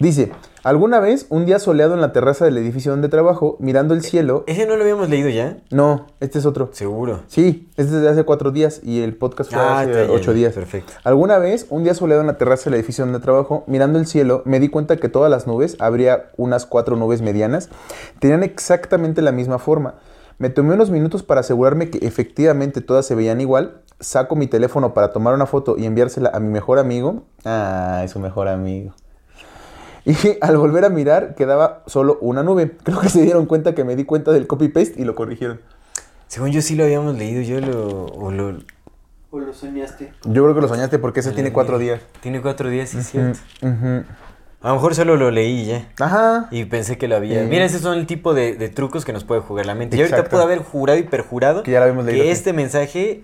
Dice, 0.00 0.30
alguna 0.62 1.00
vez, 1.00 1.26
un 1.28 1.44
día 1.44 1.58
soleado 1.58 1.94
en 1.94 2.00
la 2.00 2.12
terraza 2.12 2.44
del 2.44 2.56
edificio 2.56 2.92
donde 2.92 3.08
trabajo, 3.08 3.56
mirando 3.58 3.94
el 3.94 4.02
cielo... 4.02 4.44
¿Ese 4.46 4.64
no 4.64 4.76
lo 4.76 4.82
habíamos 4.82 5.08
leído 5.08 5.28
ya? 5.28 5.56
No, 5.70 6.06
este 6.20 6.38
es 6.38 6.46
otro. 6.46 6.68
Seguro. 6.70 7.22
Sí, 7.26 7.68
este 7.76 7.96
es 7.96 8.02
de 8.02 8.08
hace 8.08 8.22
cuatro 8.22 8.52
días 8.52 8.80
y 8.84 9.00
el 9.02 9.16
podcast 9.16 9.50
fue 9.52 9.60
Ah, 9.60 9.80
hace 9.80 10.02
ocho 10.08 10.32
días. 10.32 10.54
perfecto. 10.54 10.92
Alguna 11.02 11.38
vez, 11.38 11.66
un 11.70 11.82
día 11.82 11.94
soleado 11.94 12.20
en 12.20 12.28
la 12.28 12.38
terraza 12.38 12.70
del 12.70 12.74
edificio 12.74 13.04
donde 13.04 13.18
trabajo, 13.18 13.64
mirando 13.66 13.98
el 13.98 14.06
cielo, 14.06 14.42
me 14.44 14.60
di 14.60 14.68
cuenta 14.68 14.96
que 14.98 15.08
todas 15.08 15.32
las 15.32 15.48
nubes, 15.48 15.76
habría 15.80 16.30
unas 16.36 16.64
cuatro 16.64 16.94
nubes 16.94 17.20
medianas, 17.20 17.68
tenían 18.20 18.44
exactamente 18.44 19.20
la 19.20 19.32
misma 19.32 19.58
forma. 19.58 19.94
Me 20.38 20.50
tomé 20.50 20.74
unos 20.74 20.90
minutos 20.90 21.22
para 21.22 21.40
asegurarme 21.40 21.90
que 21.90 21.98
efectivamente 22.06 22.80
todas 22.80 23.04
se 23.06 23.14
veían 23.14 23.40
igual. 23.40 23.82
Saco 24.00 24.36
mi 24.36 24.46
teléfono 24.46 24.94
para 24.94 25.12
tomar 25.12 25.34
una 25.34 25.46
foto 25.46 25.76
y 25.76 25.84
enviársela 25.84 26.30
a 26.32 26.38
mi 26.38 26.48
mejor 26.48 26.78
amigo. 26.78 27.24
Ah, 27.44 28.02
es 28.04 28.12
su 28.12 28.20
mejor 28.20 28.46
amigo. 28.48 28.94
Y 30.04 30.14
al 30.40 30.56
volver 30.56 30.84
a 30.84 30.88
mirar, 30.90 31.34
quedaba 31.34 31.82
solo 31.86 32.18
una 32.20 32.42
nube. 32.44 32.76
Creo 32.84 33.00
que 33.00 33.08
se 33.08 33.22
dieron 33.22 33.46
cuenta 33.46 33.74
que 33.74 33.82
me 33.82 33.96
di 33.96 34.04
cuenta 34.04 34.30
del 34.30 34.46
copy-paste 34.46 34.94
y 35.00 35.04
lo 35.04 35.14
corrigieron. 35.16 35.60
Según 36.28 36.50
yo 36.52 36.62
sí 36.62 36.76
lo 36.76 36.84
habíamos 36.84 37.16
leído, 37.18 37.42
yo 37.42 37.60
lo... 37.60 38.06
o 38.06 38.30
lo- 38.30 38.58
¿O 39.30 39.40
lo 39.40 39.52
soñaste? 39.52 40.12
Yo 40.24 40.42
creo 40.44 40.54
que 40.54 40.60
lo 40.62 40.68
soñaste 40.68 40.98
porque 40.98 41.20
ese 41.20 41.32
tiene 41.32 41.52
cuatro 41.52 41.78
días. 41.78 42.00
Tiene 42.22 42.40
cuatro 42.40 42.70
días, 42.70 42.88
sí, 42.90 42.98
es 42.98 43.10
cierto. 43.10 43.38
Ujú. 43.60 44.04
A 44.60 44.68
lo 44.68 44.74
mejor 44.74 44.94
solo 44.94 45.16
lo 45.16 45.30
leí 45.30 45.66
ya. 45.66 45.88
Ajá. 46.00 46.48
Y 46.50 46.64
pensé 46.64 46.98
que 46.98 47.06
lo 47.06 47.14
había. 47.16 47.42
Sí. 47.42 47.48
Mira, 47.48 47.64
esos 47.64 47.80
son 47.80 47.96
el 47.98 48.06
tipo 48.06 48.34
de, 48.34 48.54
de 48.54 48.68
trucos 48.68 49.04
que 49.04 49.12
nos 49.12 49.22
puede 49.24 49.40
jugar 49.40 49.66
la 49.66 49.74
mente. 49.76 49.96
Yo 49.96 50.02
ahorita 50.02 50.16
Exacto. 50.16 50.30
puedo 50.32 50.42
haber 50.44 50.58
jurado 50.58 50.98
y 50.98 51.04
perjurado 51.04 51.62
Que 51.62 51.70
ya 51.70 51.86
lo 51.86 52.02
leído, 52.02 52.24
que 52.24 52.30
este 52.32 52.52
mensaje 52.52 53.22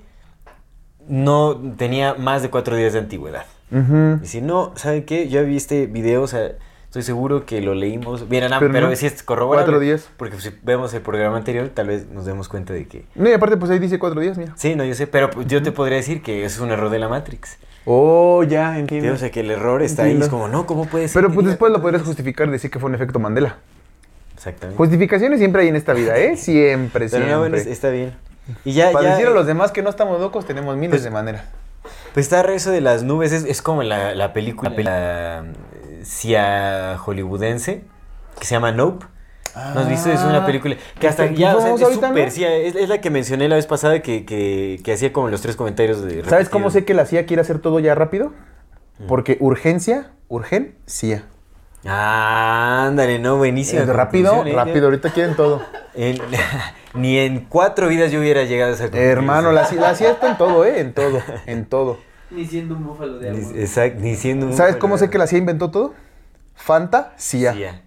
no 1.08 1.56
tenía 1.76 2.14
más 2.14 2.42
de 2.42 2.50
cuatro 2.50 2.76
días 2.76 2.92
de 2.92 3.00
antigüedad. 3.00 3.44
Ujú. 3.72 4.20
Y 4.22 4.26
si 4.26 4.40
no, 4.40 4.72
¿saben 4.76 5.04
qué? 5.04 5.28
Yo 5.28 5.44
vi 5.44 5.56
este 5.56 5.86
video, 5.86 6.22
o 6.22 6.26
sea, 6.28 6.52
estoy 6.84 7.02
seguro 7.02 7.44
que 7.44 7.60
lo 7.60 7.74
leímos. 7.74 8.22
Ana, 8.22 8.58
Pero 8.60 8.72
pero, 8.72 8.88
no. 8.90 8.96
si 8.96 9.06
es 9.06 9.22
corroborable. 9.24 9.64
Cuatro 9.66 9.80
días. 9.80 10.08
Porque 10.16 10.40
si 10.40 10.50
vemos 10.62 10.94
el 10.94 11.02
programa 11.02 11.36
anterior, 11.36 11.68
tal 11.68 11.88
vez 11.88 12.08
nos 12.08 12.24
demos 12.26 12.48
cuenta 12.48 12.72
de 12.72 12.86
que. 12.86 13.06
No, 13.16 13.28
y 13.28 13.32
aparte, 13.32 13.56
pues 13.56 13.72
ahí 13.72 13.80
dice 13.80 13.98
cuatro 13.98 14.20
días, 14.20 14.38
mira. 14.38 14.52
Sí, 14.56 14.76
no, 14.76 14.84
yo 14.84 14.94
sé, 14.94 15.08
pero 15.08 15.30
pues, 15.30 15.48
yo 15.48 15.62
te 15.62 15.72
podría 15.72 15.96
decir 15.96 16.22
que 16.22 16.44
eso 16.44 16.56
es 16.56 16.60
un 16.60 16.70
error 16.70 16.90
de 16.90 17.00
la 17.00 17.08
Matrix. 17.08 17.58
Oh, 17.86 18.42
ya, 18.44 18.78
entiendo. 18.78 19.12
O 19.12 19.16
sea, 19.16 19.30
que 19.30 19.40
el 19.40 19.50
error 19.50 19.82
está 19.82 20.04
ahí. 20.04 20.18
Es 20.20 20.28
como, 20.28 20.48
no, 20.48 20.66
¿cómo 20.66 20.86
puede 20.86 21.08
ser? 21.08 21.22
Pero 21.22 21.34
pues 21.34 21.46
después 21.46 21.70
lo 21.72 21.82
podrías 21.82 22.02
justificar, 22.02 22.50
decir 22.50 22.70
que 22.70 22.78
fue 22.78 22.88
un 22.88 22.94
efecto 22.94 23.18
Mandela. 23.18 23.58
Exactamente. 24.34 24.76
Justificaciones 24.76 25.38
siempre 25.38 25.62
hay 25.62 25.68
en 25.68 25.76
esta 25.76 25.92
vida, 25.92 26.16
¿eh? 26.18 26.36
Siempre, 26.36 26.90
pero 26.92 27.08
siempre. 27.08 27.32
no, 27.32 27.38
bueno, 27.40 27.56
está 27.56 27.90
bien. 27.90 28.14
Y 28.64 28.72
ya, 28.72 28.90
Para 28.92 29.04
ya, 29.04 29.10
decir 29.12 29.26
a 29.26 29.30
eh, 29.30 29.34
los 29.34 29.46
demás 29.46 29.70
que 29.72 29.82
no 29.82 29.90
estamos 29.90 30.20
locos, 30.20 30.46
tenemos 30.46 30.76
miles 30.76 30.90
Pues- 30.90 31.04
de 31.04 31.10
maneras. 31.10 31.44
Pues 32.14 32.26
está 32.26 32.40
eso 32.52 32.70
de 32.70 32.80
las 32.80 33.02
nubes, 33.02 33.32
es, 33.32 33.44
es 33.44 33.60
como 33.60 33.82
la, 33.82 34.14
la 34.14 34.32
película 34.32 34.70
la, 34.78 35.44
eh, 35.74 36.00
cia 36.04 36.96
hollywoodense 36.98 37.82
que 38.38 38.46
se 38.46 38.54
llama 38.54 38.72
Nope. 38.72 39.04
¿No 39.54 39.80
has 39.80 39.88
visto? 39.88 40.10
Es 40.10 40.20
una 40.22 40.44
película 40.44 40.76
que 40.98 41.06
hasta 41.08 41.28
¿Qué 41.28 41.36
ya, 41.36 41.56
o 41.56 41.60
sea, 41.60 41.66
vamos 41.66 41.80
es 41.80 41.86
ahorita, 41.86 42.08
súper, 42.08 42.24
no? 42.26 42.30
sí, 42.30 42.44
es, 42.44 42.74
es 42.74 42.88
la 42.88 43.00
que 43.00 43.10
mencioné 43.10 43.48
la 43.48 43.56
vez 43.56 43.66
pasada 43.66 44.02
que, 44.02 44.24
que, 44.24 44.80
que 44.82 44.92
hacía 44.92 45.12
como 45.12 45.28
los 45.28 45.42
tres 45.42 45.54
comentarios 45.56 46.02
de 46.02 46.24
¿Sabes 46.24 46.48
cómo 46.48 46.70
sé 46.70 46.84
que 46.84 46.94
la 46.94 47.06
CIA 47.06 47.26
quiere 47.26 47.42
hacer 47.42 47.60
todo 47.60 47.78
ya 47.78 47.94
rápido? 47.94 48.32
Porque 49.08 49.36
urgencia, 49.40 50.10
urgencia. 50.28 51.24
Ah, 51.84 52.86
ándale, 52.88 53.18
no, 53.18 53.36
buenísima. 53.36 53.82
Eh, 53.82 53.86
rápido, 53.86 54.44
¿eh? 54.46 54.52
rápido, 54.54 54.86
ahorita 54.86 55.10
quieren 55.12 55.34
todo. 55.36 55.62
En- 55.96 56.18
ni 56.94 57.18
en 57.18 57.44
cuatro 57.48 57.86
vidas 57.88 58.10
yo 58.10 58.18
hubiera 58.18 58.42
llegado 58.44 58.72
a 58.72 58.74
esa 58.74 58.84
conclusión. 58.84 59.10
Hermano, 59.12 59.52
la, 59.52 59.64
CIA 59.66 59.80
la 59.80 59.94
CIA 59.94 60.10
está 60.12 60.30
en 60.30 60.38
todo, 60.38 60.64
¿eh? 60.64 60.80
En 60.80 60.92
todo, 60.92 61.20
en 61.46 61.66
todo. 61.66 61.98
Ni 62.32 62.44
siendo 62.46 62.74
un 62.74 62.84
búfalo 62.84 63.18
de 63.18 63.30
agua. 63.30 63.40
Exacto, 63.54 64.00
ni 64.00 64.16
siendo 64.16 64.46
un 64.46 64.54
¿Sabes 64.54 64.74
cómo 64.76 64.98
sé 64.98 65.10
que 65.10 65.18
la 65.18 65.28
CIA 65.28 65.38
inventó 65.38 65.70
todo? 65.70 65.94
Fantasía. 66.56 67.52
Sí, 67.52 67.58
ya. 67.60 67.82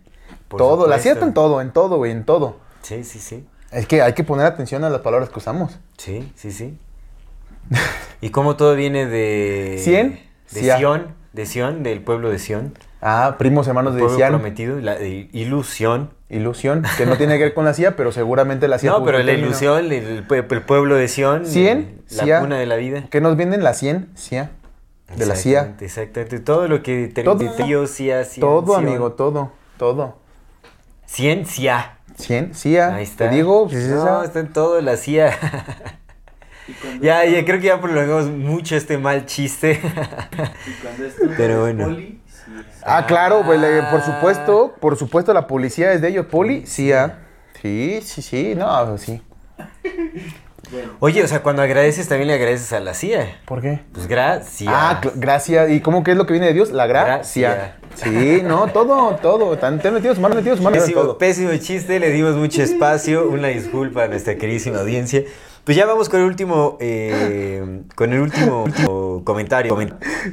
Por 0.47 0.57
Todo, 0.60 0.88
la 0.88 0.99
CIA 0.99 1.13
supuesto. 1.13 1.13
está 1.13 1.25
en 1.27 1.33
todo, 1.33 1.62
en 1.62 1.71
todo, 1.71 1.97
güey, 1.97 2.12
en 2.12 2.23
todo. 2.25 2.57
Sí, 2.81 3.03
sí, 3.03 3.19
sí. 3.19 3.45
Es 3.71 3.86
que 3.88 4.01
hay 4.01 4.13
que 4.13 4.23
poner 4.23 4.45
atención 4.45 4.83
a 4.83 4.89
las 4.89 5.01
palabras 5.01 5.29
que 5.29 5.39
usamos. 5.39 5.77
Sí, 5.97 6.31
sí, 6.36 6.51
sí. 6.51 6.77
¿Y 8.21 8.29
cómo 8.29 8.55
todo 8.55 8.75
viene 8.75 9.05
de... 9.05 9.79
¿Cien? 9.83 10.19
De 10.51 10.62
Sia. 10.62 10.77
Sion, 10.77 11.07
de 11.33 11.45
Sion, 11.45 11.83
del 11.83 12.01
pueblo 12.01 12.29
de 12.29 12.39
Sion. 12.39 12.73
Ah, 13.01 13.36
primos 13.38 13.67
hermanos 13.67 13.93
de 13.95 14.07
Cian. 14.10 14.29
prometido, 14.33 14.79
la 14.79 14.95
de 14.95 15.29
ilusión. 15.33 16.12
Ilusión, 16.29 16.83
que 16.97 17.05
no 17.05 17.15
tiene 17.17 17.38
que 17.38 17.43
ver 17.45 17.53
con 17.53 17.63
la 17.63 17.73
CIA, 17.73 17.95
pero 17.95 18.12
seguramente 18.12 18.67
la 18.67 18.79
CIA. 18.79 18.91
No, 18.91 19.03
pero 19.05 19.19
la 19.19 19.25
término. 19.25 19.47
ilusión, 19.47 19.91
el, 19.91 20.27
pue- 20.27 20.45
el 20.51 20.62
pueblo 20.63 20.95
de 20.95 21.07
Sion. 21.07 21.45
Cien, 21.45 22.01
La 22.10 22.23
Sia. 22.23 22.39
cuna 22.41 22.57
de 22.57 22.65
la 22.65 22.75
vida. 22.75 23.05
Que 23.10 23.21
nos 23.21 23.38
vienen 23.38 23.63
la 23.63 23.73
100, 23.73 24.10
CIA. 24.15 24.51
De 25.15 25.25
la 25.25 25.36
CIA. 25.36 25.75
Exactamente. 25.79 26.39
Todo 26.39 26.67
lo 26.67 26.81
que... 26.83 27.07
te- 27.07 27.23
Todo. 27.23 27.36
de 27.36 27.47
tío, 27.49 27.86
Sia, 27.88 28.23
Sion, 28.25 28.41
Todo, 28.47 28.75
Sion. 28.77 28.88
amigo, 28.88 29.12
todo, 29.13 29.51
todo. 29.77 30.17
Ciencia. 31.08 31.93
100, 32.17 32.54
CIA. 32.54 32.96
Ahí 32.96 33.04
está. 33.04 33.30
Te 33.30 33.36
digo, 33.36 33.63
pues 33.67 33.78
es 33.78 33.89
no, 33.89 34.24
está 34.24 34.39
en 34.39 34.54
todo 34.54 34.80
la 34.82 34.96
CIA. 34.98 35.36
Ya, 37.00 37.24
ya, 37.24 37.46
creo 37.46 37.62
que 37.62 37.67
ya 37.67 37.80
prolongamos 37.80 38.26
mucho 38.30 38.76
este 38.76 38.98
mal 38.98 39.26
chiste. 39.26 39.80
Y 39.82 40.72
cuando 40.82 41.06
Pero 41.38 41.62
bueno. 41.62 41.86
poli, 41.86 42.20
sí. 42.28 42.52
Ah, 42.84 43.06
claro, 43.08 43.43
pues, 43.46 43.58
le- 43.62 43.84
por 43.84 44.02
supuesto, 44.02 44.76
por 44.82 44.98
supuesto 44.98 45.34
la 45.34 45.48
policía 45.48 45.93
es 45.93 46.02
de 46.02 46.10
ellos, 46.10 46.26
poli, 46.26 46.65
CIA. 46.65 47.20
Sí, 47.62 48.02
sí, 48.04 48.22
sí, 48.22 48.54
no, 48.54 48.98
sí. 48.98 49.22
Bueno, 50.71 50.91
Oye, 50.99 51.23
o 51.23 51.27
sea, 51.27 51.41
cuando 51.43 51.62
agradeces 51.62 52.08
también 52.08 52.27
le 52.27 52.34
agradeces 52.34 52.73
a 52.73 52.80
la 52.80 52.93
CIA. 52.93 53.39
¿Por 53.45 53.62
qué? 53.62 53.80
Pues 53.93 54.08
gracias. 54.08 54.73
Ah, 54.75 54.99
gracias. 55.15 55.69
¿Y 55.69 55.80
cómo 55.82 56.03
que 56.03 56.12
es 56.12 56.17
lo 56.17 56.25
que 56.25 56.34
viene 56.34 56.47
de 56.47 56.53
Dios? 56.53 56.71
La 56.71 56.88
gracia. 56.88 57.75
Gracia. 57.95 58.12
Sí, 58.12 58.41
no, 58.43 58.67
todo, 58.67 59.15
todo. 59.21 59.58
Tan, 59.58 59.80
te 59.80 59.88
han 59.88 59.93
metido 59.93 60.13
su 60.13 60.21
mano, 60.21 60.36
metido 60.36 60.56
su 60.58 60.62
mano 60.63 60.75
en 60.75 60.82
Pésimo, 60.82 61.01
todo. 61.01 61.17
pésimo 61.17 61.56
chiste, 61.58 61.99
le 61.99 62.12
dimos 62.12 62.36
mucho 62.36 62.62
espacio. 62.62 63.27
Una 63.30 63.47
disculpa 63.47 64.03
a 64.03 64.08
nuestra 64.08 64.36
queridísima 64.36 64.80
audiencia. 64.80 65.23
Pues 65.63 65.75
ya 65.75 65.86
vamos 65.86 66.08
con 66.08 66.21
el 66.21 66.25
último, 66.27 66.77
eh, 66.80 67.82
con 67.95 68.13
el 68.13 68.19
último, 68.21 68.63
último 68.63 69.21
comentario. 69.25 69.75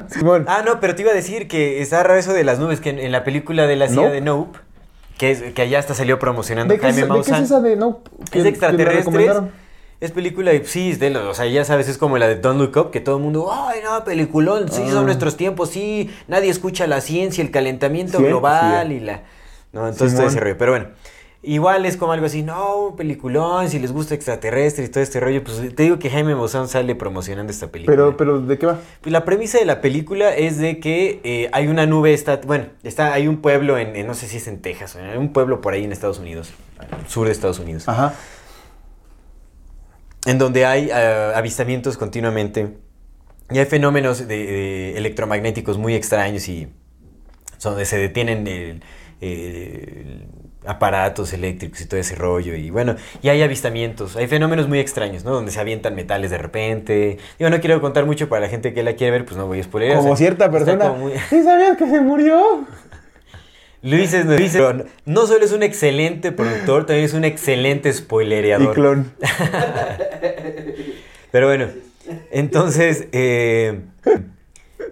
Simón. 0.07 0.45
Ah, 0.47 0.63
no, 0.65 0.79
pero 0.79 0.95
te 0.95 1.01
iba 1.01 1.11
a 1.11 1.15
decir 1.15 1.47
que 1.47 1.81
está 1.81 2.03
raro 2.03 2.17
eso 2.19 2.33
de 2.33 2.43
las 2.43 2.59
nubes, 2.59 2.79
que 2.79 2.89
en, 2.91 2.99
en 2.99 3.11
la 3.11 3.23
película 3.23 3.67
de 3.67 3.75
la 3.75 3.87
CIA 3.89 3.95
Nope. 4.03 4.11
de 4.13 4.21
Nope, 4.21 4.59
que, 5.17 5.31
es, 5.31 5.41
que 5.53 5.61
allá 5.61 5.79
hasta 5.79 5.93
salió 5.93 6.19
promocionando 6.19 6.73
¿De 6.73 6.79
qué, 6.79 6.87
es, 6.87 6.95
Jaime 6.95 7.17
de 7.17 7.23
qué 7.23 7.31
es 7.31 7.39
esa 7.41 7.59
de 7.59 7.75
no? 7.75 8.01
Es 8.23 8.29
que- 8.29 8.41
me 8.43 8.49
extraterrestres. 8.49 9.35
Es 10.01 10.11
película, 10.11 10.53
y 10.53 10.63
sí, 10.65 10.91
es 10.91 10.99
de 10.99 11.09
lo- 11.09 11.29
o 11.29 11.33
sea, 11.33 11.45
ya 11.45 11.63
sabes, 11.63 11.87
es 11.87 11.97
como 11.97 12.17
la 12.17 12.27
de 12.27 12.35
Don't 12.35 12.59
Look 12.59 12.75
Up, 12.77 12.91
que 12.91 12.99
todo 12.99 13.17
el 13.17 13.23
mundo, 13.23 13.49
ay, 13.51 13.79
no, 13.83 14.03
peliculón, 14.03 14.69
sí, 14.71 14.83
Ah. 14.85 14.91
son 14.91 15.05
nuestros 15.05 15.37
tiempos, 15.37 15.69
sí, 15.69 16.09
nadie 16.27 16.49
escucha 16.49 16.85
la 16.85 16.99
ciencia, 17.01 17.43
el 17.43 17.49
calentamiento 17.51 18.19
global 18.19 18.87
sí. 18.89 18.93
y 18.95 18.99
la... 18.99 19.21
No, 19.71 19.87
entonces 19.87 20.17
todo 20.17 20.27
ese 20.27 20.39
rollo, 20.39 20.57
pero 20.57 20.71
bueno. 20.73 20.87
Igual 21.47 21.85
es 21.85 21.95
como 21.95 22.11
algo 22.11 22.25
así, 22.25 22.41
no, 22.41 22.95
peliculón, 22.97 23.69
si 23.69 23.77
les 23.77 23.91
gusta 23.91 24.15
extraterrestres 24.15 24.87
y 24.89 24.91
todo 24.91 25.03
este 25.03 25.19
rollo, 25.19 25.43
pues 25.43 25.61
te 25.75 25.83
digo 25.83 25.99
que 25.99 26.09
Jaime 26.09 26.33
Maussan 26.33 26.67
sale 26.67 26.95
promocionando 26.95 27.51
esta 27.53 27.67
película. 27.67 27.95
Pero, 27.95 28.17
pero, 28.17 28.41
¿de 28.41 28.57
qué 28.57 28.65
va? 28.65 28.79
Pues 29.01 29.13
la 29.13 29.25
premisa 29.25 29.59
de 29.59 29.65
la 29.65 29.79
película 29.79 30.33
es 30.35 30.57
de 30.57 30.79
que 30.79 31.19
eh, 31.23 31.49
hay 31.53 31.67
una 31.67 31.85
nube, 31.85 32.13
está, 32.15 32.37
bueno, 32.47 32.65
está, 32.83 33.13
hay 33.13 33.27
un 33.27 33.37
pueblo 33.37 33.77
en, 33.77 33.95
en- 33.95 34.07
no 34.07 34.15
sé 34.15 34.27
si 34.27 34.37
es 34.37 34.47
en 34.47 34.59
Texas, 34.59 34.95
o 34.95 34.99
en 34.99 35.19
un 35.19 35.33
pueblo 35.33 35.61
por 35.61 35.73
ahí 35.73 35.83
en 35.83 35.91
Estados 35.91 36.17
Unidos, 36.17 36.51
sur 37.07 37.27
de 37.27 37.31
Estados 37.33 37.59
Unidos, 37.59 37.87
Ajá. 37.87 38.15
En 40.25 40.37
donde 40.37 40.65
hay 40.65 40.89
eh, 40.91 41.31
avistamientos 41.35 41.97
continuamente 41.97 42.77
y 43.51 43.59
hay 43.59 43.65
fenómenos 43.65 44.27
de, 44.27 44.37
de 44.37 44.97
electromagnéticos 44.97 45.77
muy 45.77 45.93
extraños 45.95 46.47
y 46.49 46.67
donde 47.63 47.85
se 47.85 47.97
detienen 47.97 48.47
el- 48.47 48.83
el 49.21 50.27
aparatos 50.67 51.31
eléctricos 51.31 51.79
y 51.81 51.85
todo 51.85 51.99
ese 51.99 52.15
rollo 52.15 52.55
y 52.55 52.71
bueno, 52.71 52.95
y 53.21 53.29
hay 53.29 53.43
avistamientos, 53.43 54.15
hay 54.15 54.25
fenómenos 54.27 54.67
muy 54.67 54.79
extraños, 54.79 55.23
¿no? 55.23 55.31
Donde 55.31 55.51
se 55.51 55.59
avientan 55.59 55.93
metales 55.93 56.31
de 56.31 56.39
repente. 56.39 57.17
Digo, 57.37 57.51
no 57.51 57.59
quiero 57.59 57.79
contar 57.81 58.07
mucho 58.07 58.27
para 58.29 58.41
la 58.41 58.49
gente 58.49 58.73
que 58.73 58.81
la 58.81 58.93
quiere 58.93 59.11
ver, 59.11 59.25
pues 59.25 59.37
no 59.37 59.45
voy 59.45 59.59
a 59.59 59.63
spoiler. 59.63 59.95
Como 59.95 60.15
cierta 60.15 60.49
persona. 60.49 60.91
muy... 60.93 61.13
¿Sí 61.29 61.43
sabías 61.43 61.77
que 61.77 61.85
se 61.87 62.01
murió? 62.01 62.65
Luis 63.85 64.13
es, 64.13 64.25
pero 64.53 64.85
no- 65.05 65.27
solo 65.27 65.45
es 65.45 65.51
un 65.51 65.63
excelente 65.63 66.31
productor, 66.31 66.85
también 66.85 67.05
es 67.05 67.13
un 67.13 67.23
excelente 67.23 67.89
Y 67.89 67.93
spoilereador. 67.93 68.73
clon. 68.73 69.11
Pero 71.31 71.47
bueno, 71.47 71.67
entonces, 72.31 73.07
eh, 73.11 73.81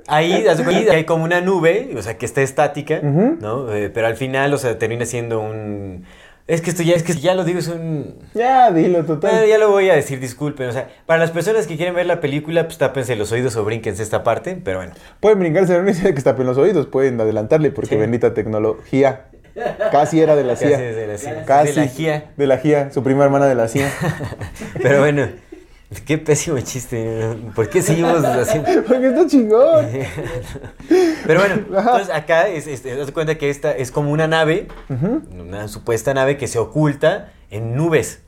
ahí 0.07 0.45
hay 0.91 1.03
como 1.05 1.23
una 1.23 1.41
nube, 1.41 1.91
o 1.97 2.01
sea, 2.01 2.17
que 2.17 2.25
está 2.25 2.41
estática. 2.41 2.99
¿no? 3.01 3.73
Eh, 3.73 3.89
pero 3.89 4.07
al 4.07 4.17
final, 4.17 4.53
o 4.53 4.57
sea, 4.57 4.77
termina 4.77 5.05
siendo 5.05 5.39
un... 5.39 6.05
Es 6.45 6.59
que 6.61 6.71
esto 6.71 6.83
ya, 6.83 6.93
es 6.95 7.03
que 7.03 7.13
ya 7.13 7.35
lo 7.35 7.45
digo, 7.45 7.59
es 7.59 7.69
un... 7.69 8.15
Ya, 8.33 8.69
dilo, 8.71 9.05
total. 9.05 9.47
ya 9.47 9.57
lo 9.57 9.69
voy 9.71 9.89
a 9.89 9.95
decir, 9.95 10.19
disculpen. 10.19 10.67
O 10.67 10.73
sea, 10.73 10.89
para 11.05 11.19
las 11.19 11.31
personas 11.31 11.67
que 11.67 11.77
quieren 11.77 11.95
ver 11.95 12.05
la 12.05 12.19
película, 12.19 12.65
pues 12.65 12.77
tápense 12.77 13.15
los 13.15 13.31
oídos 13.31 13.55
o 13.55 13.63
brínquense 13.63 14.03
esta 14.03 14.23
parte, 14.25 14.59
pero 14.61 14.79
bueno. 14.79 14.93
Pueden 15.21 15.39
brincarse, 15.39 15.77
no 15.77 15.85
dice 15.85 16.13
que 16.13 16.21
tapen 16.21 16.45
los 16.45 16.57
oídos, 16.57 16.87
pueden 16.87 17.19
adelantarle, 17.21 17.71
porque 17.71 17.91
Sí. 17.91 17.95
bendita 17.95 18.33
tecnología. 18.33 19.27
Casi 19.91 20.19
era 20.19 20.35
de 20.35 20.43
la 20.43 20.53
Casi 20.55 20.65
CIA. 20.67 20.77
de 20.79 21.07
la 21.07 21.17
CIA. 21.17 21.45
Casi. 21.45 21.71
De 21.71 21.75
la 21.75 21.87
CIA. 21.87 22.31
De 22.35 22.47
la 22.47 22.57
CIA, 22.57 22.91
su 22.91 23.03
prima 23.03 23.23
hermana 23.23 23.45
de 23.45 23.55
la 23.55 23.67
CIA. 23.69 23.89
Pero 24.81 24.99
bueno, 24.99 25.29
qué 26.01 26.17
pésimo 26.17 26.59
chiste. 26.61 27.35
¿Por 27.55 27.69
qué 27.69 27.81
seguimos 27.81 28.23
haciendo...? 28.23 28.69
Porque 28.87 29.07
está 29.07 29.27
chingón. 29.27 29.85
Pero 31.25 31.39
bueno, 31.39 31.55
entonces 31.67 32.09
acá 32.13 32.47
es, 32.47 32.83
das 32.83 33.11
cuenta 33.11 33.35
que 33.37 33.49
esta 33.49 33.71
es 33.71 33.91
como 33.91 34.11
una 34.11 34.27
nave, 34.27 34.67
una 35.39 35.67
supuesta 35.67 36.13
nave 36.13 36.37
que 36.37 36.47
se 36.47 36.59
oculta 36.59 37.31
en 37.49 37.75
nubes 37.75 38.21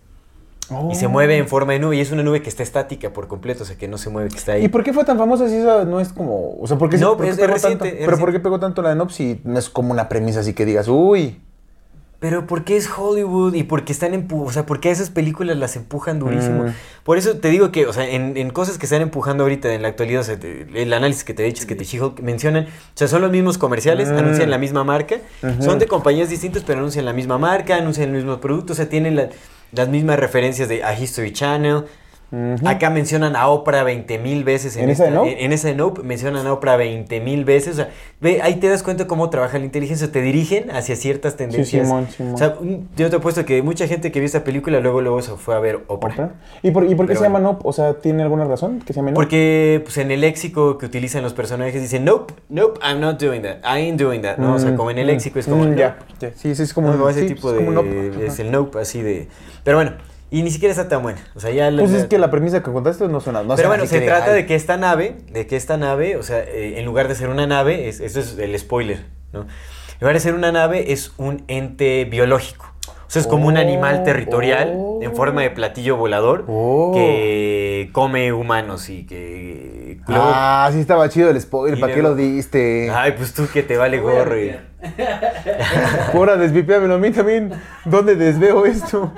y 0.91 0.95
se 0.95 1.05
Oh. 1.05 1.09
mueve 1.09 1.37
en 1.37 1.47
forma 1.47 1.73
de 1.73 1.79
nube 1.79 1.95
y 1.97 1.99
es 2.01 2.11
una 2.11 2.23
nube 2.23 2.41
que 2.41 2.49
está 2.49 2.63
estática 2.63 3.13
por 3.13 3.27
completo, 3.27 3.61
o 3.61 3.65
sea 3.67 3.77
que 3.77 3.87
no 3.87 3.99
se 3.99 4.09
mueve, 4.09 4.29
que 4.29 4.37
está 4.37 4.53
ahí. 4.53 4.65
¿Y 4.65 4.67
por 4.67 4.83
qué 4.83 4.93
fue 4.93 5.03
tan 5.05 5.15
famosa 5.17 5.47
si 5.47 5.55
esa 5.57 5.85
no 5.85 5.99
es 5.99 6.11
como... 6.11 6.55
O 6.59 6.65
sea, 6.65 6.77
¿por 6.77 6.89
qué, 6.89 6.97
se- 6.97 7.03
No, 7.03 7.15
por 7.17 7.25
qué 7.25 7.31
es- 7.31 7.37
pegó 7.37 7.53
reciente, 7.53 7.89
tanto? 7.91 8.05
Pero 8.05 8.17
¿por 8.17 8.31
qué 8.31 8.39
pegó 8.39 8.59
tanto 8.59 8.81
la 8.81 8.89
de 8.89 8.95
Nope 8.95 9.13
si 9.13 9.41
no 9.43 9.59
es 9.59 9.69
como 9.69 9.91
una 9.91 10.09
premisa 10.09 10.39
así 10.39 10.53
que 10.53 10.65
digas, 10.65 10.87
uy... 10.87 11.39
Pero 12.27 12.47
porque 12.47 12.75
es 12.75 12.89
Hollywood 12.89 13.53
y 13.53 13.61
porque 13.61 13.93
están 13.93 14.15
empu 14.15 14.45
o 14.45 14.51
sea, 14.51 14.65
porque 14.65 14.89
esas 14.89 15.11
películas 15.11 15.55
las 15.57 15.75
empujan 15.75 16.17
durísimo. 16.17 16.63
Mm. 16.63 16.73
Por 17.03 17.19
eso 17.19 17.37
te 17.37 17.49
digo 17.49 17.71
que, 17.71 17.85
o 17.85 17.93
sea, 17.93 18.09
en, 18.09 18.35
en 18.35 18.49
cosas 18.49 18.79
que 18.79 18.87
están 18.87 19.03
empujando 19.03 19.43
ahorita 19.43 19.71
en 19.75 19.83
la 19.83 19.89
actualidad, 19.89 20.21
o 20.21 20.23
sea, 20.23 20.39
te- 20.39 20.65
el 20.73 20.91
análisis 20.91 21.23
que 21.23 21.35
te 21.35 21.43
he 21.43 21.45
dicho 21.45 21.59
es 21.61 21.67
que 21.67 21.75
te 21.75 21.83
She-Hulk 21.83 22.21
mencionan, 22.21 22.63
o 22.65 22.67
sea, 22.97 23.07
son 23.07 23.21
los 23.21 23.29
mismos 23.29 23.59
comerciales, 23.59 24.09
Mm. 24.11 24.17
anuncian 24.17 24.49
la 24.49 24.57
misma 24.57 24.83
marca, 24.83 25.17
son 25.59 25.77
de 25.77 25.85
compañías 25.85 26.31
distintas, 26.31 26.63
pero 26.65 26.79
anuncian 26.79 27.05
la 27.05 27.13
misma 27.13 27.37
marca, 27.37 27.75
anuncian 27.75 28.09
el 28.09 28.15
mismo 28.15 28.41
producto, 28.41 28.73
o 28.73 28.75
sea, 28.75 28.89
tienen 28.89 29.15
la- 29.15 29.29
las 29.71 29.87
mismas 29.87 30.17
referencias 30.17 30.67
de 30.67 30.83
a 30.83 30.97
History 30.99 31.31
Channel. 31.31 31.83
Acá 32.65 32.89
mencionan 32.89 33.35
a 33.35 33.47
Oprah 33.47 33.83
20 33.83 34.17
mil 34.19 34.43
veces. 34.43 34.75
¿En 34.77 34.87
de 34.87 34.91
esta- 34.93 35.09
Nope? 35.09 35.31
En, 35.31 35.39
en 35.45 35.51
esa 35.53 35.67
de 35.69 35.75
Nope 35.75 36.01
mencionan 36.03 36.45
a 36.47 36.53
Oprah 36.53 36.75
20 36.77 37.19
mil 37.21 37.45
veces. 37.45 37.73
O 37.73 37.75
sea, 37.77 37.89
ve, 38.21 38.41
ahí 38.41 38.55
te 38.55 38.67
das 38.67 38.83
cuenta 38.83 39.07
cómo 39.07 39.29
trabaja 39.29 39.57
la 39.59 39.65
inteligencia. 39.65 40.11
Te 40.11 40.21
dirigen 40.21 40.71
hacia 40.71 40.95
ciertas 40.95 41.35
tendencias. 41.37 41.87
Simón, 41.87 42.07
Simón. 42.09 42.33
O 42.33 42.37
sea, 42.37 42.55
un- 42.59 42.89
yo 42.95 43.09
te 43.09 43.15
apuesto 43.17 43.45
que 43.45 43.61
mucha 43.61 43.87
gente 43.87 44.11
que 44.11 44.19
vio 44.19 44.25
esta 44.25 44.43
película 44.43 44.79
luego, 44.79 45.01
luego 45.01 45.21
se 45.21 45.31
fue 45.37 45.55
a 45.55 45.59
ver 45.59 45.81
Oprah. 45.87 46.13
¿Oprah? 46.13 46.29
¿Y 46.63 46.71
por, 46.71 46.83
y 46.85 46.95
por 46.95 47.05
qué 47.05 47.09
Pero 47.13 47.19
se 47.19 47.25
llama. 47.25 47.39
Nope? 47.39 47.61
O 47.63 47.73
sea, 47.73 47.93
¿tiene 47.95 48.23
alguna 48.23 48.45
razón 48.45 48.79
que 48.79 48.93
se 48.93 48.97
llame 48.99 49.11
Nope? 49.11 49.21
Porque 49.23 49.81
pues, 49.83 49.97
en 49.97 50.11
el 50.11 50.21
léxico 50.21 50.77
que 50.77 50.85
utilizan 50.85 51.23
los 51.23 51.33
personajes 51.33 51.81
dicen, 51.81 52.05
nope, 52.05 52.33
nope, 52.49 52.79
I'm 52.83 52.99
not 52.99 53.21
doing 53.21 53.41
that, 53.43 53.57
I 53.63 53.81
ain't 53.87 53.99
doing 54.01 54.21
that, 54.21 54.37
¿no? 54.37 54.55
O 54.55 54.59
sea, 54.59 54.71
Mm, 54.71 54.75
como 54.77 54.91
en 54.91 54.97
el 54.97 55.05
mm, 55.05 55.09
léxico 55.09 55.39
es 55.39 55.45
como, 55.47 55.63
mm, 55.65 55.75
ya, 55.75 55.97
ya. 56.19 56.31
Sí, 56.35 56.55
sí, 56.55 56.63
es 56.63 56.73
como, 56.73 56.91
Como, 56.91 57.05
un- 57.05 57.09
ese 57.11 57.21
sí, 57.21 57.27
tipo 57.35 57.49
es 57.51 57.57
de... 57.57 57.65
como 57.65 57.71
Nope. 57.81 58.25
es 58.25 58.39
el 58.39 58.51
nope, 58.51 58.79
así 58.79 59.01
de... 59.01 59.27
Pero 59.63 59.77
bueno, 59.77 59.91
y 60.39 60.43
ni 60.43 60.51
siquiera 60.51 60.71
está 60.71 60.87
tan 60.89 61.01
buena. 61.03 61.19
O 61.35 61.39
sea, 61.39 61.51
ya... 61.51 61.69
Pues 61.77 61.91
la- 61.91 61.97
es 61.99 62.05
que 62.05 62.17
la 62.17 62.29
premisa 62.31 62.61
que 62.63 62.71
contaste 62.71 63.07
no 63.07 63.19
suena. 63.21 63.43
No 63.43 63.55
Pero 63.55 63.69
bueno, 63.69 63.85
se 63.85 63.99
que 63.99 64.05
trata 64.05 64.31
de 64.33 64.45
que 64.45 64.55
esta 64.55 64.77
nave, 64.77 65.15
de 65.31 65.47
que 65.47 65.55
esta 65.55 65.77
nave, 65.77 66.17
o 66.17 66.23
sea, 66.23 66.39
eh, 66.39 66.79
en 66.79 66.85
lugar 66.85 67.07
de 67.07 67.15
ser 67.15 67.29
una 67.29 67.47
nave, 67.47 67.87
es, 67.87 67.99
eso 67.99 68.19
es 68.19 68.37
el 68.37 68.57
spoiler, 68.59 69.05
¿no? 69.33 69.41
En 69.41 69.47
lugar 70.01 70.15
de 70.15 70.19
ser 70.19 70.33
una 70.33 70.51
nave, 70.51 70.91
es 70.91 71.13
un 71.17 71.43
ente 71.47 72.05
biológico. 72.05 72.71
O 72.87 73.09
sea, 73.15 73.21
es 73.21 73.27
como 73.27 73.47
un 73.47 73.55
Oh, 73.55 73.59
animal 73.61 74.03
territorial 74.03 74.73
oh. 74.75 74.99
en 75.01 75.15
forma 75.15 75.43
de 75.43 75.51
platillo 75.51 75.95
volador 75.95 76.43
Oh. 76.49 76.91
que 76.95 77.89
come 77.93 78.33
humanos 78.33 78.89
y 78.89 79.05
que... 79.05 79.99
luego- 80.07 80.23
Ah, 80.27 80.69
sí 80.73 80.79
estaba 80.79 81.07
chido 81.07 81.29
el 81.29 81.39
spoiler. 81.39 81.79
¿Para 81.79 81.93
qué 81.93 82.01
lo 82.01 82.15
diste? 82.15 82.89
Ay, 82.91 83.13
pues 83.15 83.33
tú 83.33 83.47
que 83.53 83.61
te 83.63 83.77
vale 83.77 83.99
gorro. 83.99 84.35
Ahora 86.13 86.35
desvipiámelo 86.35 86.95
a 86.95 86.97
mí 86.97 87.11
también. 87.11 87.51
¿Dónde 87.85 88.15
desveo 88.15 88.65
esto? 88.65 89.11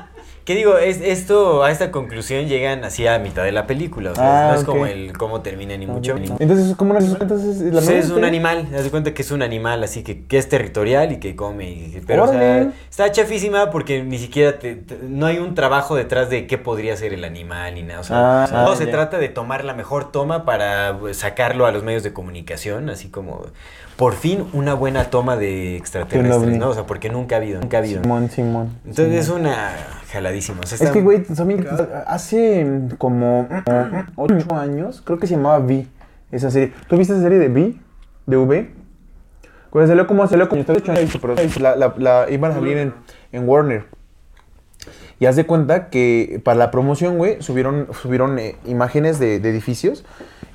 ¿Qué 0.47 0.55
digo? 0.55 0.77
Es, 0.77 1.01
esto, 1.01 1.62
a 1.65 1.71
esta 1.71 1.91
conclusión 1.91 2.47
llegan 2.47 2.86
así 2.86 3.05
a 3.05 3.19
mitad 3.19 3.43
de 3.43 3.51
la 3.51 3.67
película. 3.67 4.13
O 4.13 4.15
sea, 4.15 4.47
Ah, 4.47 4.53
no 4.53 4.57
es 4.62 4.63
como 4.63 4.86
el 4.86 5.12
cómo 5.17 5.41
termina 5.41 5.75
ni 5.75 5.86
mucho. 5.88 6.13
menos. 6.13 6.39
Entonces, 6.39 6.73
¿cómo 6.77 6.91
una 6.95 7.01
entonces 7.19 7.60
la 7.73 7.81
es 7.91 8.10
un 8.12 8.23
animal, 8.23 8.65
haz 8.73 8.86
de 8.86 8.89
cuenta 8.89 9.13
que 9.13 9.23
es 9.23 9.31
un 9.31 9.41
animal, 9.41 9.83
así 9.83 10.03
que, 10.03 10.23
que 10.23 10.38
es 10.38 10.47
territorial 10.47 11.12
y 11.12 11.17
que 11.19 11.36
come. 11.36 11.69
y- 11.69 12.01
pero, 12.07 12.23
o 12.23 12.27
sea, 12.29 12.38
Órale. 12.38 12.69
está 12.89 13.12
chafísima 13.12 13.71
porque 13.71 14.01
ni 14.03 14.17
siquiera 14.19 14.57
te- 14.57 14.75
te- 14.77 14.97
no 15.01 15.25
hay 15.25 15.38
un 15.38 15.53
trabajo 15.53 15.97
detrás 15.97 16.29
de 16.29 16.47
qué 16.47 16.57
podría 16.57 16.95
ser 16.95 17.12
el 17.13 17.25
animal 17.25 17.73
ni 17.75 17.83
nada. 17.83 17.99
O 17.99 18.03
sea, 18.05 18.43
Ah, 18.45 18.47
todo 18.49 18.71
ah, 18.71 18.75
se 18.77 18.86
ya. 18.86 18.91
trata 18.93 19.17
de 19.17 19.27
tomar 19.27 19.65
la 19.65 19.73
mejor 19.73 20.13
toma 20.13 20.45
para 20.45 20.95
pues, 20.97 21.17
sacarlo 21.17 21.65
a 21.65 21.73
los 21.73 21.83
medios 21.83 22.03
de 22.03 22.13
comunicación, 22.13 22.89
así 22.89 23.10
como 23.10 23.47
por 23.97 24.13
fin 24.13 24.45
una 24.53 24.75
buena 24.75 25.05
toma 25.05 25.36
de 25.36 25.75
extraterrestres. 25.75 26.57
¿no? 26.57 26.69
O 26.69 26.73
sea, 26.73 26.83
porque 26.86 27.10
nunca 27.10 27.36
ha 27.36 27.39
habido, 27.39 27.60
nunca 27.60 27.77
ha 27.77 27.79
habido. 27.79 28.01
Simón, 28.01 28.29
Simón. 28.29 28.69
Entonces 28.86 29.13
es 29.13 29.29
una 29.29 29.71
jaladísima. 30.12 30.62
o 30.63 30.67
sea, 30.67 30.88
Es 30.88 30.93
que, 30.93 31.01
güey, 31.01 31.23
también 31.23 31.65
hace 32.05 32.81
como 32.97 33.47
ocho 34.15 34.55
años, 34.55 35.01
creo 35.03 35.17
que 35.17 35.27
se 35.27 35.36
llamaba 35.36 35.60
V, 35.60 35.88
esa 36.31 36.51
serie. 36.51 36.73
¿Tú 36.88 36.95
viste 36.95 37.13
esa 37.13 37.23
serie 37.23 37.39
de 37.39 37.49
V? 37.49 37.75
¿De 38.27 38.38
V? 38.38 38.71
Cuando 39.71 39.88
salió 39.88 40.07
como 40.07 40.27
salió 40.27 40.47
como 40.47 40.63
la, 41.60 41.75
la, 41.75 41.93
la 41.97 42.25
iban 42.29 42.51
a 42.51 42.53
salir 42.53 42.77
en, 42.77 42.93
en 43.31 43.49
Warner. 43.49 43.96
Y 45.19 45.25
haz 45.25 45.36
de 45.36 45.45
cuenta 45.45 45.89
que 45.89 46.39
para 46.43 46.58
la 46.60 46.69
promoción, 46.71 47.17
güey, 47.17 47.41
subieron, 47.41 47.88
subieron 48.01 48.38
eh, 48.38 48.56
imágenes 48.65 49.17
de, 49.19 49.39
de 49.39 49.49
edificios 49.49 50.06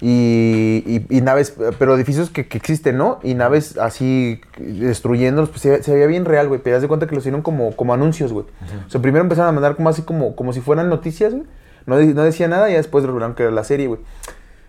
y, 0.01 0.83
y- 0.87 1.07
y 1.17 1.21
naves, 1.21 1.55
pero 1.79 1.95
edificios 1.97 2.31
que, 2.31 2.47
que 2.49 2.59
existen, 2.59 2.97
¿no? 2.97 3.19
Y 3.23 3.35
naves 3.35 3.77
así 3.79 4.41
destruyéndolos, 4.59 5.51
pues 5.51 5.63
se, 5.63 5.83
se 5.83 5.93
veía 5.95 6.07
bien 6.07 6.25
real, 6.25 6.49
güey. 6.49 6.61
Pero 6.63 6.77
haz 6.77 6.83
de 6.83 6.89
cuenta 6.89 7.07
que 7.07 7.15
los 7.15 7.23
hicieron 7.23 7.43
como, 7.43 7.75
como 7.77 7.95
anuncios, 7.95 8.33
güey. 8.33 8.47
O 8.87 8.91
sea, 8.91 9.01
primero 9.03 9.23
empezaron 9.23 9.49
a 9.49 9.53
mandar 9.53 9.77
como 9.77 9.89
así 9.89 10.03
como, 10.03 10.35
como 10.37 10.53
si 10.53 10.61
fueran 10.61 10.89
noticias, 10.89 11.33
güey. 11.33 11.45
No, 11.87 11.97
de- 11.97 12.15
no 12.15 12.23
decía 12.23 12.49
nada 12.49 12.71
y 12.71 12.75
después 12.75 13.05
revelaron 13.05 13.35
que 13.35 13.43
era 13.43 13.53
la 13.53 13.65
serie, 13.65 13.89
güey. 13.89 14.01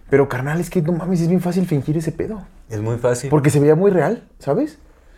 Pero 0.10 0.30
carnal, 0.30 0.60
es 0.60 0.70
que 0.70 0.82
no 0.82 0.92
mames, 0.94 1.22
es 1.22 1.28
bien 1.28 1.42
fácil 1.42 1.66
fingir 1.66 1.98
ese 1.98 2.12
pedo. 2.12 2.44
es 2.70 2.82
muy 2.82 2.98
fácil. 2.98 3.30
Porque 3.30 3.50
se 3.50 3.60
veía 3.60 3.76
muy 3.76 3.92
real, 3.92 4.24
¿sabes? 4.40 4.78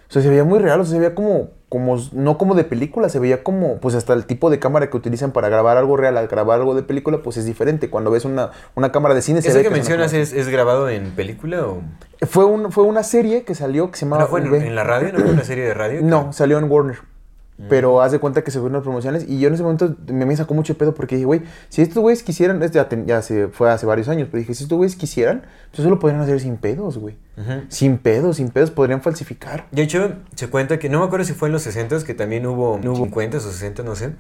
O 0.10 0.14
sea, 0.14 0.22
se 0.22 0.30
veía 0.30 0.44
muy 0.44 0.60
real, 0.60 0.80
o 0.80 0.86
sea, 0.86 0.94
se 0.94 1.00
veía 1.00 1.16
como, 1.16 1.50
como, 1.76 1.98
no 2.14 2.38
como 2.38 2.56
de 2.56 2.64
película, 2.64 3.10
se 3.10 3.20
veía 3.20 3.44
como, 3.44 3.80
pues 3.80 3.96
hasta 3.96 4.14
el 4.14 4.26
tipo 4.26 4.50
de 4.50 4.60
cámara 4.60 4.90
que 4.90 4.96
utilizan 4.96 5.32
para 5.32 5.50
grabar 5.50 5.76
algo 5.76 5.98
real, 5.98 6.16
al 6.18 6.30
grabar 6.30 6.58
algo 6.58 6.74
de 6.74 6.84
película, 6.84 7.18
pues 7.22 7.36
es 7.36 7.46
diferente. 7.46 7.90
Cuando 7.90 8.12
ves 8.12 8.24
una, 8.24 8.52
una 8.76 8.94
cámara 8.94 9.14
de 9.14 9.22
cine, 9.22 9.42
se 9.42 9.50
¿Eso 9.50 9.58
ve 9.58 9.64
que 9.64 9.68
una 9.68 9.78
mencionas 9.78 10.14
es, 10.14 10.32
es 10.32 10.48
grabado 10.48 10.88
en 10.88 11.12
película 11.12 11.68
o 11.68 11.82
Fue, 12.26 12.46
un, 12.46 12.72
fue 12.72 12.86
una 12.86 13.04
serie 13.04 13.44
que 13.44 13.56
salió 13.56 13.92
que 13.92 13.98
se 13.98 14.06
llamaba... 14.06 14.24
no 14.24 14.30
fue 14.30 14.40
en, 14.40 14.52
V. 14.52 14.68
en 14.68 14.74
la 14.74 14.86
radio? 14.86 15.12
¿No 15.12 15.20
fue 15.20 15.32
una 15.32 15.44
serie 15.44 15.66
de 15.66 15.74
radio? 15.74 16.02
No, 16.02 16.32
salió 16.32 16.58
en 16.60 16.72
Warner. 16.72 17.00
Pero 17.70 18.02
haz 18.02 18.12
de 18.12 18.20
cuenta 18.20 18.44
que 18.44 18.52
se 18.52 18.60
fueron 18.60 18.74
las 18.74 18.84
promociones 18.84 19.26
y 19.30 19.40
yo 19.40 19.48
en 19.48 19.54
ese 19.54 19.64
momento 19.64 19.96
me, 20.08 20.26
me 20.26 20.36
sacó 20.36 20.54
mucho 20.54 20.74
de 20.74 20.80
pedo 20.80 20.94
porque 20.94 21.16
dije, 21.16 21.26
güey, 21.26 21.42
si 21.70 21.82
estos 21.82 22.02
güeyes 22.02 22.22
quisieran, 22.22 22.60
ya, 22.70 22.90
ten- 22.90 23.06
ya 23.08 23.22
se 23.22 23.48
fue 23.48 23.72
hace 23.72 23.86
varios 23.86 24.10
años, 24.10 24.28
pero 24.30 24.40
dije, 24.40 24.54
si 24.54 24.64
estos 24.64 24.76
güeyes 24.78 24.98
quisieran, 24.98 25.44
pues 25.72 25.80
eso 25.80 25.90
lo 25.90 25.98
podrían 25.98 26.22
hacer 26.22 26.40
sin 26.42 26.58
pedos, 26.58 26.98
güey. 26.98 27.16
Sin 27.70 27.98
pedos, 27.98 28.38
sin 28.38 28.50
pedos, 28.50 28.72
podrían 28.72 29.02
falsificar. 29.02 29.68
De 29.72 29.84
hecho, 29.84 30.16
se 30.36 30.50
cuenta 30.50 30.80
que, 30.80 30.90
no 30.90 31.00
me 31.00 31.06
acuerdo 31.06 31.24
si 31.26 31.32
fue 31.34 31.48
en 31.48 31.54
los 31.54 31.62
60 31.62 32.04
que 32.04 32.14
también 32.14 32.46
hubo, 32.46 32.76
hubo 32.76 32.96
50 33.06 33.38
o 33.38 33.40
60, 33.40 33.84
no 33.84 33.96
sé, 33.96 34.12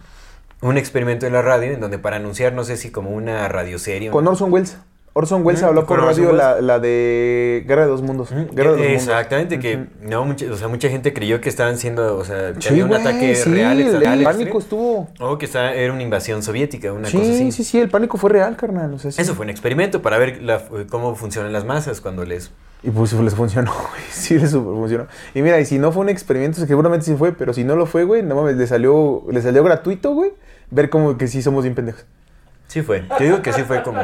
un 0.61 0.77
experimento 0.77 1.25
en 1.27 1.33
la 1.33 1.41
radio 1.41 1.73
en 1.73 1.81
donde 1.81 1.97
para 1.99 2.15
anunciar, 2.15 2.53
no 2.53 2.63
sé 2.63 2.77
si 2.77 2.89
como 2.89 3.09
una 3.09 3.47
radioserie. 3.49 4.11
Con 4.11 4.25
Orson 4.27 4.51
Welles. 4.53 4.77
Orson 5.17 5.45
Welles 5.45 5.63
habló 5.63 5.85
por 5.85 6.01
radio 6.03 6.33
la, 6.33 6.79
de 6.79 7.63
Guerra 7.65 7.83
de 7.83 7.87
dos 7.87 8.01
Mundos. 8.01 8.31
Ujú, 8.31 8.53
Guerra 8.53 8.71
de 8.71 8.77
dos 8.77 8.85
Mundos. 8.85 9.01
Exactamente, 9.01 9.59
que 9.59 9.85
no, 10.01 10.25
mucha, 10.25 10.45
o 10.51 10.57
sea, 10.57 10.67
mucha 10.67 10.89
gente 10.89 11.13
creyó 11.13 11.39
que 11.39 11.47
estaban 11.47 11.77
siendo, 11.77 12.17
o 12.17 12.25
sea, 12.25 12.51
que 12.51 12.61
Sí, 12.61 12.67
había 12.67 12.83
un 12.83 12.93
ataque 12.93 13.33
sí, 13.33 13.49
real, 13.49 13.79
el, 13.79 14.23
pánico 14.25 14.59
estuvo. 14.59 15.07
O 15.21 15.37
que 15.37 15.47
era 15.55 15.93
una 15.93 16.03
invasión 16.03 16.43
soviética, 16.43 16.91
una 16.91 17.09
cosa 17.09 17.17
así. 17.19 17.37
Sí, 17.37 17.51
sí, 17.53 17.63
sí, 17.63 17.79
el 17.79 17.87
pánico 17.87 18.17
fue 18.17 18.29
real, 18.29 18.57
carnal. 18.57 18.93
o 18.93 18.99
sea, 18.99 19.09
sí. 19.09 19.21
Eso 19.21 19.35
fue 19.35 19.45
un 19.45 19.51
experimento 19.51 20.01
para 20.01 20.17
ver 20.17 20.41
la- 20.43 20.61
cómo 20.89 21.15
funcionan 21.15 21.53
las 21.53 21.63
masas 21.63 22.01
cuando 22.01 22.25
les... 22.25 22.51
Y 22.83 22.89
pues 22.89 23.13
les 23.13 23.35
funcionó, 23.35 23.71
güey. 23.91 24.03
Sí 24.11 24.37
les 24.37 24.51
super 24.51 24.73
funcionó. 24.75 25.07
Y 25.33 25.41
mira, 25.41 25.61
y 25.61 25.65
si 25.65 25.79
no 25.79 25.93
fue 25.93 26.01
un 26.01 26.09
experimento, 26.09 26.59
seguramente 26.65 27.05
sí 27.05 27.15
fue, 27.15 27.31
pero 27.31 27.53
si 27.53 27.63
no 27.63 27.77
lo 27.77 27.85
fue, 27.85 28.03
güey, 28.03 28.21
no 28.21 28.35
mames, 28.35 28.57
le 28.57 28.67
salió, 28.67 29.23
le 29.31 29.41
salió 29.41 29.63
gratuito, 29.63 30.13
güey, 30.13 30.33
ver 30.71 30.89
como 30.89 31.17
que 31.17 31.29
sí 31.29 31.41
somos 31.41 31.63
bien 31.63 31.73
pendejos. 31.73 32.05
Sí 32.67 32.81
fue. 32.81 33.05
Yo 33.17 33.25
digo 33.25 33.41
que 33.41 33.53
sí 33.53 33.63
fue 33.63 33.81
como... 33.81 34.01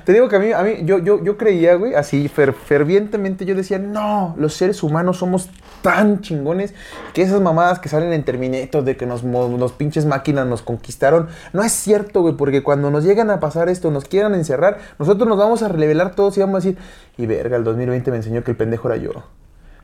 Te 0.04 0.12
digo 0.12 0.28
que 0.28 0.36
a 0.36 0.38
mí, 0.38 0.52
a 0.52 0.62
mí 0.62 0.78
yo, 0.84 0.98
yo, 0.98 1.22
yo 1.22 1.36
creía, 1.36 1.74
güey, 1.74 1.94
así 1.94 2.28
fer- 2.28 2.54
fervientemente, 2.54 3.44
yo 3.44 3.54
decía, 3.54 3.78
no, 3.78 4.34
los 4.38 4.54
seres 4.54 4.82
humanos 4.82 5.18
somos 5.18 5.48
tan 5.82 6.20
chingones 6.20 6.74
que 7.14 7.22
esas 7.22 7.40
mamadas 7.40 7.78
que 7.78 7.88
salen 7.88 8.12
en 8.12 8.22
Terminator 8.22 8.84
de 8.84 8.96
que 8.96 9.06
nos, 9.06 9.22
los 9.24 9.72
pinches 9.72 10.04
máquinas 10.06 10.46
nos 10.46 10.62
conquistaron, 10.62 11.28
no 11.52 11.62
es 11.62 11.72
cierto, 11.72 12.22
güey, 12.22 12.34
porque 12.34 12.62
cuando 12.62 12.90
nos 12.90 13.04
llegan 13.04 13.30
a 13.30 13.40
pasar 13.40 13.68
esto, 13.68 13.90
nos 13.90 14.04
quieran 14.04 14.34
encerrar, 14.34 14.78
nosotros 14.98 15.28
nos 15.28 15.38
vamos 15.38 15.62
a 15.62 15.68
revelar 15.68 16.14
todos 16.14 16.36
y 16.36 16.40
vamos 16.40 16.56
a 16.64 16.66
decir, 16.68 16.78
y 17.16 17.26
verga, 17.26 17.56
el 17.56 17.64
2020 17.64 18.10
me 18.10 18.18
enseñó 18.18 18.44
que 18.44 18.50
el 18.50 18.56
pendejo 18.56 18.88
era 18.88 18.96
yo. 18.96 19.10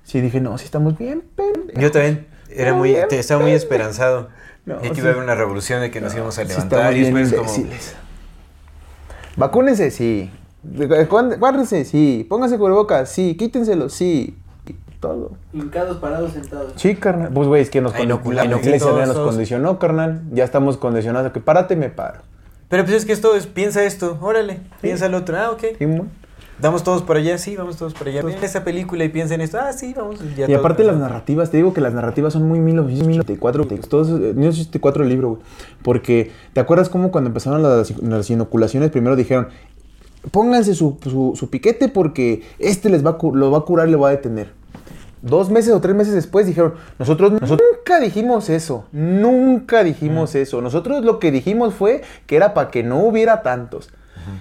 Sí, 0.05 0.21
dije, 0.21 0.41
no, 0.41 0.57
sí 0.59 0.65
estamos 0.67 0.97
bien, 0.97 1.23
pendejos. 1.35 1.83
Yo 1.83 1.91
también 1.91 2.27
era 2.51 2.75
Muy 2.75 2.91
bien, 2.91 3.07
estaba 3.11 3.41
muy 3.43 3.53
esperanzado. 3.53 4.29
No, 4.65 4.79
de 4.79 4.91
que 4.91 4.99
iba 4.99 5.09
a 5.09 5.13
haber 5.13 5.23
una 5.25 5.35
revolución, 5.35 5.81
de 5.81 5.91
que 5.91 6.01
nos 6.01 6.15
íbamos 6.15 6.39
a 6.39 6.45
levantar 6.45 6.97
y 6.97 7.01
después 7.03 7.33
como... 7.33 7.49
Vacúnense, 9.37 9.90
sí. 9.90 10.31
Guá- 10.64 11.38
Guárdense, 11.38 11.85
sí. 11.85 12.27
Pónganse 12.29 12.59
cubrebocas, 12.59 13.09
sí. 13.11 13.37
Quítenselo, 13.37 13.88
sí. 13.88 14.37
Todo. 15.01 15.33
Hincados, 15.53 15.99
parados, 15.99 16.33
sentados. 16.33 16.72
Sí, 16.77 16.96
carnal. 16.96 17.31
Pues, 17.33 17.46
güey, 17.46 17.62
es 17.62 17.70
que 17.70 17.81
nos 17.83 17.94
A 17.94 18.01
inocular, 18.03 18.46
la 18.49 18.57
iglesia 18.57 18.88
todos, 18.88 18.99
ya 18.99 19.07
nos 19.07 19.18
condicionó, 19.18 19.79
carnal. 19.79 20.22
Ya 20.33 20.44
estamos 20.44 20.79
condicionados 20.79 21.31
a 21.31 21.33
que 21.33 21.40
párate, 21.40 21.77
me 21.77 21.90
paro. 21.90 22.20
Pero 22.68 22.85
pues 22.85 22.96
es 22.96 23.05
que 23.05 23.12
esto 23.12 23.37
es, 23.37 23.46
piensa 23.46 23.85
esto, 23.85 24.18
órale, 24.20 24.59
piensa 24.81 25.07
el 25.07 25.14
otro, 25.14 25.37
ah, 25.38 25.51
ok. 25.53 25.79
Simón. 25.79 26.11
Vamos 26.61 26.83
todos 26.85 27.03
para 27.03 27.21
allá, 27.21 27.37
sí, 27.37 27.55
vamos 27.55 27.77
todos 27.77 27.92
para 27.92 28.11
allá. 28.11 28.23
Ve 28.23 28.35
esa 28.42 28.64
película 28.64 29.05
y 29.05 29.11
piensa 29.11 29.35
en 29.35 29.42
esto, 29.42 29.59
ah, 29.61 29.73
sí, 29.75 29.92
vamos. 29.95 30.21
ya 30.37 30.49
Y 30.49 30.55
aparte 30.55 30.85
las 30.85 30.97
narrativas, 30.97 31.51
te 31.51 31.59
digo 31.59 31.75
que 31.75 31.83
las 31.83 31.92
narrativas 31.92 32.33
son 32.33 32.49
muy 32.49 32.61
1984, 32.61 33.66
todos, 33.88 34.09
eh, 34.09 34.33
1984 34.35 35.03
el 35.03 35.09
libro, 35.11 35.29
güey. 35.31 35.42
Porque, 35.83 36.31
¿te 36.55 36.61
acuerdas 36.61 36.88
cómo 36.88 37.11
cuando 37.11 37.29
empezaron 37.29 37.62
las, 37.62 38.01
las 38.03 38.31
inoculaciones, 38.31 38.90
primero 38.90 39.16
dijeron, 39.16 39.49
pónganse 40.31 40.75
su, 40.75 40.99
su- 41.03 41.35
su 41.37 41.51
piquete 41.51 41.88
porque 41.88 42.42
este 42.59 42.88
les 42.88 43.05
va 43.05 43.11
a, 43.11 43.19
lo 43.35 43.51
va 43.51 43.59
a 43.59 43.61
curar 43.62 43.88
y 43.88 43.92
lo 43.92 44.01
va 44.01 44.09
a 44.09 44.12
detener. 44.12 44.53
Dos 45.23 45.51
meses 45.51 45.73
o 45.75 45.81
tres 45.81 45.95
meses 45.95 46.14
después 46.14 46.47
dijeron, 46.47 46.75
nosotros, 46.99 47.33
nosotros 47.33 47.69
nunca 47.77 48.01
dijimos 48.01 48.49
eso, 48.49 48.85
nunca 48.92 49.83
dijimos 49.85 50.35
eso. 50.35 50.61
Nosotros 50.62 51.05
lo 51.05 51.19
que 51.19 51.31
dijimos 51.33 51.75
fue 51.75 52.03
que 52.27 52.37
era 52.37 52.55
para 52.55 52.71
que 52.71 52.83
no 52.83 53.01
hubiera 53.01 53.42
tantos. 53.42 53.90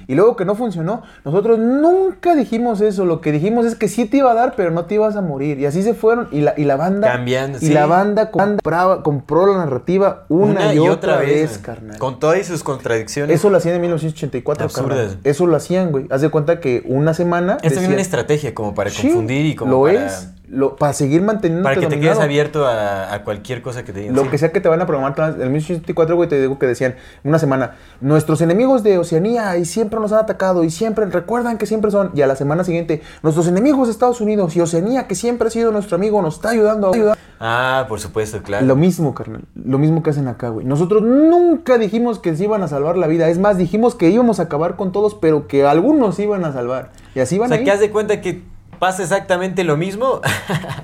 Y 0.07 0.15
luego 0.15 0.35
que 0.35 0.45
no 0.45 0.55
funcionó, 0.55 1.03
nosotros 1.23 1.59
nunca 1.59 2.35
dijimos 2.35 2.81
eso. 2.81 3.05
Lo 3.05 3.21
que 3.21 3.31
dijimos 3.31 3.65
es 3.65 3.75
que 3.75 3.87
sí 3.87 4.05
te 4.05 4.17
iba 4.17 4.31
a 4.31 4.35
dar, 4.35 4.53
pero 4.55 4.71
no 4.71 4.85
te 4.85 4.95
ibas 4.95 5.15
a 5.15 5.21
morir. 5.21 5.59
Y 5.59 5.65
así 5.65 5.83
se 5.83 5.93
fueron. 5.93 6.27
Y 6.31 6.41
la, 6.41 6.53
y 6.57 6.63
la 6.63 6.75
banda. 6.75 7.11
Cambiando, 7.11 7.57
Y 7.59 7.67
sí. 7.67 7.73
la 7.73 7.85
banda 7.85 8.31
compraba- 8.31 9.03
compró 9.03 9.47
la 9.47 9.57
narrativa 9.59 10.25
una, 10.29 10.73
y, 10.73 10.79
otra, 10.79 11.17
vez, 11.17 11.57
carnal. 11.57 11.97
Con 11.97 12.19
todas 12.19 12.45
sus 12.45 12.63
contradicciones. 12.63 13.35
Eso 13.35 13.49
lo 13.49 13.57
hacían 13.57 13.75
en 13.75 13.81
1984, 13.81 14.65
Absurdas. 14.65 14.97
carnal. 14.97 15.17
Eso 15.23 15.47
lo 15.47 15.55
hacían, 15.55 15.91
güey. 15.91 16.05
Haz 16.09 16.21
de 16.21 16.29
cuenta 16.29 16.59
que 16.59 16.83
una 16.85 17.13
semana. 17.13 17.57
es 17.61 17.73
también 17.73 17.93
una 17.93 18.01
estrategia 18.01 18.53
como 18.53 18.73
para 18.75 18.89
Sí, 18.89 19.07
confundir 19.07 19.45
y 19.45 19.55
como 19.55 19.71
Lo 19.71 19.81
para, 19.83 20.05
es. 20.07 20.29
Lo, 20.49 20.75
para 20.75 20.93
seguir 20.93 21.21
manteniendo. 21.21 21.63
para 21.63 21.79
que 21.79 21.87
te 21.87 21.99
quedes 21.99 22.19
abierto 22.19 22.65
a, 22.65 23.13
a 23.13 23.23
cualquier 23.23 23.61
cosa 23.61 23.83
que 23.83 23.91
te 23.93 23.99
digan. 24.01 24.15
Lo 24.15 24.23
Sí. 24.23 24.29
que 24.29 24.37
sea 24.37 24.51
que 24.51 24.61
te 24.61 24.69
van 24.69 24.81
a 24.81 24.85
programar. 24.85 25.13
En 25.17 25.41
el 25.41 25.49
1984, 25.49 26.15
güey, 26.15 26.29
te 26.29 26.39
digo 26.39 26.59
que 26.59 26.67
decían 26.67 26.95
una 27.23 27.39
semana, 27.39 27.75
nuestros 28.01 28.41
enemigos 28.41 28.83
de 28.83 28.97
Oceanía 28.97 29.57
y 29.57 29.65
siempre 29.65 29.99
nos 29.99 30.11
han 30.11 30.19
atacado 30.19 30.63
y 30.63 30.69
siempre, 30.69 31.05
recuerdan 31.07 31.57
que 31.57 31.65
siempre 31.65 31.91
son. 31.91 32.11
Y 32.13 32.21
a 32.21 32.27
la 32.27 32.35
semana 32.35 32.63
siguiente, 32.63 33.01
nuestros 33.23 33.47
enemigos 33.47 33.87
de 33.87 33.91
Estados 33.91 34.21
Unidos 34.21 34.55
y 34.55 34.61
Oceanía, 34.61 35.07
que 35.07 35.15
siempre 35.15 35.47
ha 35.47 35.51
sido 35.51 35.71
nuestro 35.71 35.95
amigo, 35.95 36.21
nos 36.21 36.35
está 36.35 36.49
ayudando 36.49 36.87
a 36.87 36.95
ayudar. 36.95 37.17
Ah, 37.39 37.85
por 37.89 37.99
supuesto, 37.99 38.41
claro. 38.43 38.65
Lo 38.65 38.75
mismo, 38.75 39.13
carnal. 39.13 39.41
Lo 39.55 39.77
mismo 39.77 40.03
que 40.03 40.09
hacen 40.11 40.27
acá, 40.27 40.49
güey. 40.49 40.65
Nosotros 40.65 41.01
nunca 41.03 41.77
dijimos 41.77 42.19
que 42.19 42.35
se 42.35 42.43
iban 42.45 42.63
a 42.63 42.67
salvar 42.67 42.97
la 42.97 43.07
vida. 43.07 43.27
Es 43.29 43.39
más, 43.39 43.57
dijimos 43.57 43.95
que 43.95 44.09
íbamos 44.09 44.39
a 44.39 44.43
acabar 44.43 44.75
con 44.75 44.91
todos, 44.91 45.15
pero 45.15 45.47
que 45.47 45.65
algunos 45.65 46.15
se 46.15 46.23
iban 46.23 46.45
a 46.45 46.53
salvar. 46.53 46.91
Y 47.13 47.19
así 47.19 47.37
o 47.37 47.41
van 47.41 47.49
sea, 47.49 47.59
a 47.59 47.63
que 47.63 47.71
haz 47.71 47.79
de 47.79 47.91
cuenta 47.91 48.21
que 48.21 48.43
pasa 48.85 49.01
exactamente 49.01 49.63
lo 49.63 49.77
mismo, 49.77 50.21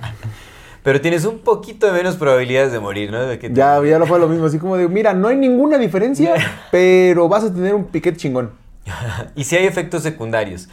pero 0.83 0.99
tienes 1.01 1.23
un 1.25 1.37
poquito 1.37 1.91
menos 1.93 2.15
probabilidades 2.15 2.71
de 2.71 2.79
morir, 2.79 3.11
¿no? 3.11 3.21
De 3.27 3.37
que 3.37 3.47
te- 3.47 3.53
Ya, 3.53 3.79
ya 3.83 3.99
lo 3.99 4.07
fue 4.07 4.17
lo 4.17 4.27
mismo. 4.27 4.47
Así 4.47 4.57
como 4.57 4.75
de, 4.75 4.87
mira, 4.87 5.13
no 5.13 5.27
hay 5.27 5.35
ninguna 5.37 5.77
diferencia, 5.77 6.33
pero 6.71 7.29
vas 7.29 7.43
a 7.43 7.53
tener 7.53 7.75
un 7.75 7.85
piquete 7.85 8.17
chingón. 8.17 8.49
Y 9.35 9.43
si 9.43 9.55
hay 9.55 9.67
efectos 9.67 10.01
secundarios. 10.01 10.67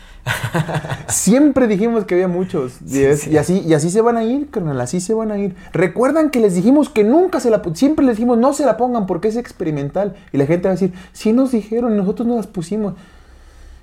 Siempre 1.09 1.67
dijimos 1.67 2.07
que 2.07 2.15
había 2.15 2.29
muchos. 2.29 2.79
Y, 2.91 3.05
así, 3.37 3.61
y 3.61 3.75
así 3.75 3.91
se 3.91 4.01
van 4.01 4.17
a 4.17 4.25
ir, 4.25 4.49
carnal, 4.49 4.81
así 4.81 5.03
se 5.03 5.13
van 5.13 5.31
a 5.31 5.37
ir. 5.37 5.55
Recuerdan 5.75 6.31
que 6.31 6.41
les 6.41 6.55
dijimos 6.55 6.89
que 6.89 7.05
nunca 7.05 7.41
se 7.41 7.51
la 7.51 7.61
siempre 7.75 8.07
les 8.07 8.17
dijimos 8.17 8.39
no 8.39 8.55
se 8.55 8.65
la 8.65 8.79
pongan 8.79 9.05
porque 9.07 9.29
es 9.29 9.37
experimental. 9.37 10.17
Y 10.33 10.39
la 10.39 10.47
gente 10.47 10.67
va 10.69 10.71
a 10.73 10.77
decir, 10.77 10.95
sí 11.13 11.35
nos 11.35 11.53
dijeron, 11.53 11.95
nosotros 11.95 12.27
no 12.27 12.37
las 12.37 12.47
pusimos. 12.47 12.95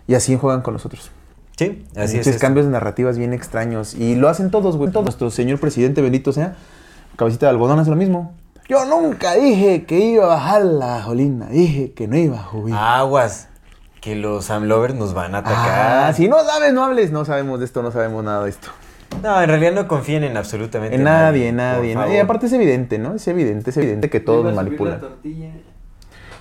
Y 0.07 0.15
así 0.15 0.35
juegan 0.35 0.61
con 0.63 0.73
nosotros. 0.73 1.11
Sí, 1.57 1.85
así 1.95 2.17
es. 2.17 2.25
Muchos 2.27 2.41
cambios 2.41 2.65
de 2.65 2.71
narrativas 2.71 3.17
bien 3.17 3.33
extraños. 3.33 3.93
Y 3.95 4.15
lo 4.15 4.27
hacen 4.29 4.51
todos, 4.51 4.77
güey. 4.77 4.91
Todos. 4.91 5.05
Nuestro 5.05 5.31
señor 5.31 5.59
presidente, 5.59 6.01
bendito 6.01 6.33
sea, 6.33 6.55
cabecita 7.15 7.45
de 7.45 7.51
algodón 7.51 7.79
hace 7.79 7.89
lo 7.89 7.95
mismo. 7.95 8.33
Yo 8.67 8.83
nunca 8.85 9.35
dije 9.35 9.85
que 9.85 9.99
iba 9.99 10.25
a 10.25 10.27
bajar 10.27 10.63
la 10.63 10.87
gasolina. 10.97 11.45
Dije 11.47 11.93
que 11.93 12.07
no 12.07 12.17
iba 12.17 12.39
a 12.39 12.49
subir. 12.51 12.73
Aguas, 12.75 13.47
que 14.01 14.15
los 14.15 14.49
Amlovers 14.49 14.95
nos 14.95 15.13
van 15.13 15.35
a 15.35 15.39
atacar. 15.39 16.09
Ah, 16.09 16.13
si 16.13 16.27
no 16.27 16.43
sabes, 16.43 16.73
no 16.73 16.83
hables. 16.83 17.11
No 17.11 17.25
sabemos 17.25 17.59
de 17.59 17.65
esto, 17.65 17.83
no 17.83 17.91
sabemos 17.91 18.23
nada 18.23 18.43
de 18.43 18.49
esto. 18.49 18.69
No, 19.23 19.41
en 19.41 19.47
realidad 19.47 19.71
no 19.73 19.87
confíen 19.87 20.23
en 20.23 20.35
absolutamente 20.35 20.95
En 20.95 21.03
nadie, 21.03 21.47
en 21.49 21.55
nadie. 21.57 21.95
nadie. 21.95 22.15
Y 22.17 22.19
aparte 22.19 22.47
es 22.47 22.53
evidente, 22.53 22.97
¿no? 22.99 23.13
Es 23.15 23.27
evidente, 23.27 23.69
es 23.69 23.77
evidente 23.77 24.09
que 24.09 24.19
todos 24.19 24.43
nos 24.43 24.53
subir 24.53 24.55
la 24.55 24.63
manipulan. 24.63 24.99
tortilla. 24.99 25.51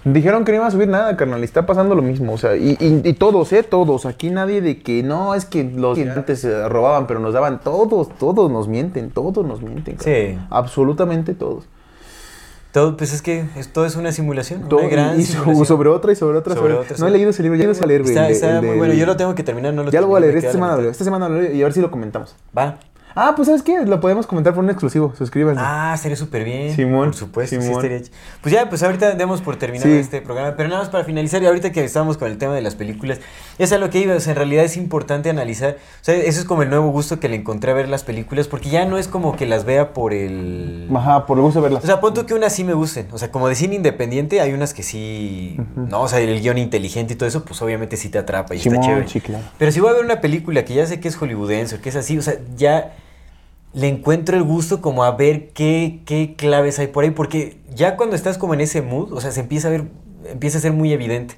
Dijeron 0.05 0.45
que 0.45 0.53
no 0.53 0.57
iba 0.57 0.67
a 0.67 0.71
subir 0.71 0.89
nada, 0.89 1.17
carnal. 1.17 1.41
y 1.41 1.45
Está 1.45 1.65
pasando 1.65 1.95
lo 1.95 2.03
mismo. 2.03 2.35
O 2.35 2.39
sea, 2.39 2.57
y, 2.57 2.77
y- 2.79 3.01
y 3.09 3.13
todos, 3.15 3.53
¿eh? 3.55 3.63
Todos. 3.63 4.05
Aquí 4.05 4.31
nadie 4.31 4.61
de 4.61 4.83
que 4.83 5.03
no, 5.03 5.35
es 5.35 5.47
que 5.47 5.65
los 5.65 5.99
antes 5.99 6.41
se 6.41 6.69
robaban, 6.69 7.07
pero 7.07 7.21
nos 7.21 7.33
daban. 7.33 7.61
Todos, 7.61 8.11
todos 8.19 8.51
nos 8.51 8.69
mienten. 8.69 9.11
Todos 9.11 9.47
nos 9.47 9.63
mienten. 9.63 9.97
carnal. 9.97 10.15
Sí. 10.17 10.39
Absolutamente 10.51 11.35
todos. 11.35 11.65
Todo, 12.73 12.97
pues 12.97 13.13
es 13.15 13.23
que 13.23 13.45
es- 13.57 13.73
todo 13.73 13.87
es 13.87 13.95
una 13.97 14.11
simulación. 14.13 14.69
Todo- 14.69 14.81
una 14.81 14.89
gran 14.89 15.21
y 15.21 15.23
simulación. 15.25 15.65
sobre 15.65 15.89
otra 15.89 16.13
y 16.13 16.17
sobre 16.17 16.37
otra. 16.39 16.55
Sobre 16.55 16.75
sobre- 16.75 16.85
otra, 16.85 16.97
no 16.99 17.07
he 17.07 17.11
leído 17.11 17.31
ese 17.31 17.43
libro, 17.45 17.57
ya 17.57 17.67
lo 17.67 17.73
voy 17.73 17.83
a 17.83 17.87
leer, 17.87 18.03
güey. 18.03 18.13
Está, 18.15 18.27
el 18.27 18.33
está 18.33 18.59
el 18.59 18.67
muy 18.67 18.77
bueno. 18.77 18.95
Yo 18.95 19.07
lo 19.07 19.17
tengo 19.17 19.35
que 19.37 19.45
terminar, 19.45 19.73
no 19.75 19.85
lo 19.85 19.91
Ya 19.93 20.01
lo 20.01 20.09
voy 20.09 20.19
a 20.19 20.21
leer 20.21 20.37
esta 20.37 20.51
semana, 20.53 20.83
esta 20.89 21.05
semana 21.05 21.29
lo 21.29 21.41
leo 21.41 21.53
y 21.55 21.63
a 21.63 21.65
ver 21.65 21.73
si 21.73 21.81
lo 21.81 21.91
comentamos. 21.91 22.35
Va. 22.57 22.79
Ah, 23.17 23.35
pues 23.37 23.47
¿sabes 23.47 23.63
qué? 23.63 23.81
Lo 23.87 24.01
podemos 24.01 24.27
comentar 24.27 24.55
por 24.55 24.65
un 24.65 24.71
exclusivo. 24.71 25.15
Suscríbanse. 25.17 25.61
Ah, 25.65 25.97
sería 25.97 26.17
súper 26.17 26.45
bien. 26.45 26.75
Simón, 26.75 27.11
Por 27.11 27.15
supuesto, 27.15 27.57
sí 27.57 27.63
Simón. 27.63 27.85
estaría 27.85 28.07
Pues 28.41 28.53
ya, 28.53 28.69
pues 28.69 28.83
ahorita 28.83 29.13
demos 29.15 29.41
por 29.41 29.57
terminado 29.57 29.89
Sí. 29.91 29.97
este 29.99 30.21
programa. 30.21 30.57
Pero 30.57 30.69
nada 30.69 30.81
más 30.81 30.91
para 30.91 31.05
finalizar, 31.05 31.43
y 31.43 31.47
ahorita 31.47 31.71
que 31.73 31.85
estamos 31.85 32.17
con 32.19 32.31
el 32.31 32.39
tema 32.39 32.55
de 32.55 32.61
las 32.63 32.75
películas, 32.75 33.21
es 33.59 33.73
a 33.73 33.79
lo 33.79 33.89
que 33.91 34.01
iba. 34.01 34.15
O 34.17 34.21
sea, 34.21 34.33
en 34.33 34.37
realidad 34.37 34.65
es 34.65 34.77
importante 34.77 35.31
analizar. 35.31 35.77
O 36.01 36.05
sea, 36.05 36.15
eso 36.17 36.41
es 36.41 36.45
como 36.45 36.63
el 36.63 36.71
nuevo 36.71 36.89
gusto 36.91 37.21
que 37.21 37.29
le 37.29 37.37
encontré 37.37 37.71
a 37.71 37.75
ver 37.75 37.89
las 37.89 38.03
películas, 38.03 38.49
porque 38.49 38.69
ya 38.71 38.85
no 38.85 38.99
es 38.99 39.07
como 39.07 39.37
que 39.37 39.47
las 39.47 39.65
vea 39.65 39.93
por 39.95 40.13
el. 40.13 40.89
Ajá, 40.95 41.27
por 41.27 41.39
el 41.39 41.45
gusto 41.45 41.61
de 41.61 41.65
verlas. 41.65 41.85
O 41.85 41.87
sea, 41.87 42.01
punto 42.01 42.27
que 42.27 42.35
unas 42.35 42.53
sí 42.53 42.65
me 42.65 42.75
gusten. 42.75 43.07
O 43.13 43.19
sea, 43.19 43.31
como 43.31 43.49
de 43.49 43.55
cine 43.55 43.77
independiente, 43.77 44.41
hay 44.41 44.53
unas 44.53 44.75
que 44.75 44.83
sí. 44.83 45.57
No, 45.77 46.03
o 46.03 46.09
sea, 46.09 46.19
el 46.21 46.41
guion 46.41 46.59
inteligente 46.59 47.15
y 47.15 47.17
todo 47.17 47.29
eso, 47.29 47.45
pues 47.45 47.63
obviamente 47.63 47.97
sí 47.97 48.09
te 48.09 48.19
atrapa 48.19 48.55
y 48.55 48.59
Simón, 48.59 48.81
está 48.81 48.89
chévere. 48.91 49.09
sí, 49.09 49.21
claro. 49.21 49.45
Pero 49.59 49.71
si 49.71 49.79
voy 49.81 49.91
a 49.91 49.93
ver 49.93 50.05
una 50.05 50.21
película 50.21 50.65
que 50.65 50.75
ya 50.75 50.87
sé 50.87 50.99
que 50.99 51.09
es 51.09 51.17
hollywoodense 51.17 51.77
o 51.77 51.81
que 51.81 51.91
es 51.91 51.97
así, 51.97 52.19
o 52.19 52.23
sea, 52.23 52.35
ya 52.57 52.95
le 53.75 53.89
encuentro 53.89 54.37
el 54.37 54.43
gusto 54.45 54.81
como 54.81 55.05
a 55.05 55.11
ver 55.13 55.49
qué, 55.51 56.01
qué 56.07 56.35
claves 56.37 56.79
hay 56.79 56.87
por 56.89 57.05
ahí, 57.05 57.11
porque 57.11 57.57
ya 57.75 57.97
cuando 57.97 58.17
estás 58.17 58.39
como 58.39 58.55
en 58.55 58.61
ese 58.61 58.83
mood, 58.83 59.13
o 59.13 59.21
sea, 59.21 59.33
se 59.33 59.41
empieza 59.41 59.69
a 59.69 59.71
ver, 59.73 59.85
empieza 60.27 60.59
a 60.59 60.61
ser 60.61 60.73
muy 60.73 60.93
evidente. 60.93 61.37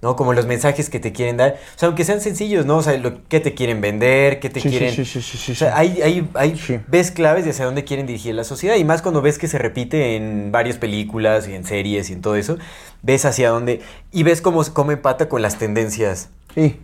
¿no? 0.00 0.16
Como 0.16 0.32
los 0.32 0.46
mensajes 0.46 0.90
que 0.90 0.98
te 0.98 1.12
quieren 1.12 1.36
dar. 1.36 1.60
O 1.76 1.78
sea, 1.78 1.86
aunque 1.86 2.04
sean 2.04 2.20
sencillos, 2.20 2.66
¿no? 2.66 2.78
O 2.78 2.82
sea, 2.82 2.96
lo 2.98 3.22
que 3.28 3.38
te 3.38 3.54
quieren 3.54 3.80
vender, 3.80 4.40
qué 4.40 4.50
te 4.50 4.58
Sí, 4.58 4.68
quieren. 4.68 4.90
sí, 4.92 5.04
sí, 5.04 5.22
sí, 5.22 5.38
sí, 5.38 5.52
o 5.52 5.54
sea, 5.54 5.78
hay, 5.78 6.02
hay, 6.02 6.28
hay 6.34 6.56
Sí. 6.58 6.80
ves 6.88 7.12
claves 7.12 7.44
de 7.44 7.52
hacia 7.52 7.66
dónde 7.66 7.84
quieren 7.84 8.06
dirigir 8.06 8.34
la 8.34 8.42
sociedad. 8.42 8.74
Y 8.74 8.82
más 8.84 9.00
cuando 9.00 9.22
ves 9.22 9.38
que 9.38 9.46
se 9.46 9.58
repite 9.58 10.16
en 10.16 10.50
varias 10.50 10.76
películas 10.76 11.46
y 11.46 11.54
en 11.54 11.64
series 11.64 12.10
y 12.10 12.14
en 12.14 12.20
todo 12.20 12.34
eso. 12.34 12.58
Ves 13.02 13.24
hacia 13.26 13.50
dónde. 13.50 13.80
Y 14.10 14.24
ves 14.24 14.40
cómo, 14.42 14.64
cómo 14.72 14.90
empata 14.90 15.28
con 15.28 15.40
las 15.40 15.56
tendencias 15.60 16.30
Sí. 16.56 16.80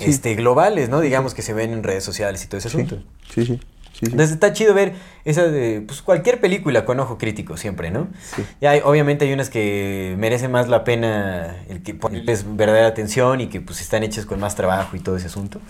Este, 0.00 0.34
globales, 0.34 0.88
¿no? 0.88 1.02
Digamos 1.02 1.34
que 1.34 1.42
se 1.42 1.52
ven 1.52 1.70
en 1.74 1.82
redes 1.82 2.02
sociales 2.02 2.42
y 2.44 2.48
todo 2.48 2.56
ese 2.56 2.68
asunto. 2.68 3.02
Sí, 3.34 3.44
sí. 3.44 3.60
Sí, 3.94 4.00
sí. 4.00 4.12
Entonces 4.12 4.32
está 4.32 4.52
chido 4.52 4.74
ver 4.74 4.92
esa 5.24 5.44
de, 5.44 5.80
pues 5.80 6.02
cualquier 6.02 6.40
película 6.40 6.84
con 6.84 7.00
ojo 7.00 7.16
crítico 7.16 7.56
siempre, 7.56 7.90
¿no? 7.90 8.08
Sí. 8.34 8.44
Y 8.60 8.66
hay- 8.66 8.80
obviamente 8.84 9.24
hay 9.24 9.32
unas 9.32 9.48
que 9.50 10.14
merecen 10.18 10.50
más 10.50 10.68
la 10.68 10.84
pena 10.84 11.56
el 11.68 11.82
que 11.82 11.94
ponerles 11.94 12.44
verdadera 12.56 12.88
atención 12.88 13.40
y 13.40 13.46
que 13.46 13.60
pues 13.60 13.80
están 13.80 14.02
hechas 14.02 14.26
con 14.26 14.40
más 14.40 14.54
trabajo 14.56 14.96
y 14.96 15.00
todo 15.00 15.16
ese 15.16 15.28
asunto. 15.28 15.60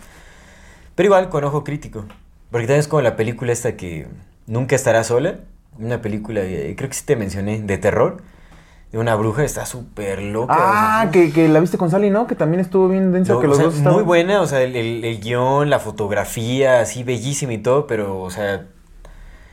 Pero 0.95 1.07
igual 1.09 1.29
con 1.29 1.45
ojo 1.45 1.65
crítico. 1.65 2.05
Porque 2.51 2.67
también 2.67 2.81
es 2.81 2.89
como 2.89 3.03
la 3.03 3.17
película 3.17 3.53
esta 3.53 3.77
que 3.77 4.07
nunca 4.47 4.77
estará 4.77 5.03
sola. 5.05 5.37
Una 5.79 6.01
película, 6.01 6.41
eh, 6.43 6.75
creo 6.77 6.89
que 6.89 6.95
sí 6.95 7.05
te 7.05 7.17
mencioné, 7.17 7.61
de 7.61 7.79
terror. 7.79 8.23
De 8.95 9.01
una 9.01 9.17
bruja, 9.17 9.43
está 9.43 9.67
súper 9.67 10.23
loca. 10.23 10.53
o 10.55 10.57
sea, 10.57 11.01
Ah, 11.01 11.11
que, 11.11 11.33
que 11.33 11.49
la 11.49 11.59
viste 11.59 11.77
con 11.77 11.91
Sally, 11.91 12.11
¿no? 12.11 12.29
Que 12.29 12.37
también 12.37 12.61
estuvo 12.61 12.89
bien 12.89 13.11
densa, 13.11 13.33
no, 13.33 13.41
que 13.41 13.47
o 13.47 13.49
los 13.49 13.57
sea, 13.57 13.67
dos 13.67 13.75
estaban... 13.75 13.95
Muy 13.97 14.05
buena, 14.05 14.41
o 14.41 14.47
sea, 14.47 14.63
el, 14.63 14.77
el- 14.77 15.05
el 15.05 15.21
guion, 15.21 15.69
la 15.69 15.81
fotografía, 15.81 16.81
así 16.81 17.03
bellísima 17.03 17.53
y 17.55 17.59
todo, 17.59 17.89
pero, 17.89 18.21
o 18.23 18.31
sea, 18.31 18.67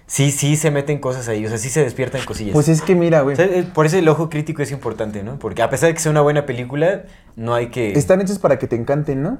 sí, 0.05 0.29
sí 0.29 0.55
se 0.57 0.69
meten 0.69 0.99
cosas 0.99 1.27
ahí, 1.27 1.43
o 1.43 1.49
sea, 1.49 1.57
sí 1.57 1.69
se 1.69 1.81
despiertan 1.83 2.21
cosillas. 2.23 2.53
Pues 2.53 2.67
es 2.69 2.83
que 2.83 2.93
mira, 2.93 3.21
güey. 3.21 3.33
O 3.33 3.35
sea, 3.35 3.45
eh, 3.45 3.63
por 3.73 3.87
eso 3.87 3.97
el 3.97 4.07
ojo 4.09 4.29
crítico 4.29 4.61
es 4.61 4.71
importante, 4.71 5.23
¿no? 5.23 5.39
Porque 5.39 5.63
a 5.63 5.71
pesar 5.71 5.87
de 5.87 5.95
que 5.95 5.99
sea 6.01 6.11
una 6.11 6.21
buena 6.21 6.45
película, 6.45 7.05
no 7.35 7.55
hay 7.55 7.69
que... 7.71 7.93
Están 7.93 8.21
hechos 8.21 8.37
para 8.37 8.59
que 8.59 8.67
te 8.67 8.75
encanten, 8.75 9.23
¿no? 9.23 9.39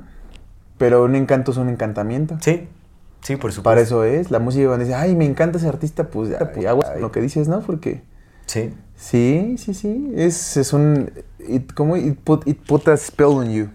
Pero 0.80 1.04
un 1.04 1.16
encanto 1.16 1.52
es 1.52 1.58
un 1.58 1.70
encantamiento. 1.70 2.38
Sí, 2.42 2.68
sí, 3.22 3.36
por 3.36 3.52
supuesto. 3.52 3.62
Para 3.64 3.82
eso 3.82 4.04
es. 4.04 4.32
La 4.32 4.40
música 4.40 4.66
cuando 4.66 4.84
dice, 4.84 4.96
ay, 4.96 5.16
me 5.16 5.26
encanta 5.26 5.60
ese 5.60 5.68
artista, 5.68 6.06
pues, 6.08 6.32
aguas 6.68 6.90
con 6.90 7.02
lo 7.02 7.12
que 7.12 7.22
dices, 7.22 7.48
¿no? 7.48 7.60
Porque 7.60 8.02
Sí. 8.48 8.74
Sí, 9.02 9.56
sí, 9.58 9.74
sí. 9.74 10.12
Es, 10.16 10.58
es 10.58 10.74
un... 10.74 11.12
It, 11.48 11.74
¿Cómo? 11.74 11.98
It 11.98 12.18
put, 12.24 12.48
it 12.48 12.58
put 12.60 12.88
a 12.88 12.96
spell 12.98 13.28
on 13.28 13.52
you. 13.52 13.70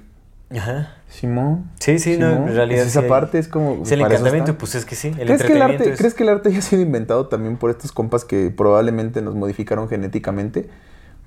Ajá. 0.57 0.93
Simón. 1.09 1.71
Sí, 1.81 1.99
sí, 1.99 2.17
no, 2.19 2.31
en 2.49 2.55
realidad 2.55 2.83
Es 2.83 2.89
esa 2.89 3.03
sí 3.03 3.09
parte 3.09 3.39
es 3.39 3.49
como... 3.49 3.83
Es 3.83 3.91
el 3.93 4.01
encantamiento, 4.01 4.51
está. 4.53 4.59
pues 4.59 4.75
es 4.75 4.85
que 4.85 4.95
sí, 4.95 5.09
el 5.19 5.27
¿Crees 5.27 5.43
que, 5.43 5.53
el 5.53 5.63
arte, 5.63 5.91
es- 5.93 5.99
¿Crees 5.99 6.15
que 6.15 6.23
el 6.25 6.29
arte 6.29 6.49
haya 6.51 6.61
sido 6.61 6.83
inventado 6.83 7.27
también 7.29 7.57
por 7.57 7.71
estos 7.71 7.91
compas 7.93 8.25
que 8.25 8.51
probablemente 8.51 9.23
nos 9.23 9.35
modificaron 9.35 9.89
genéticamente 9.89 10.69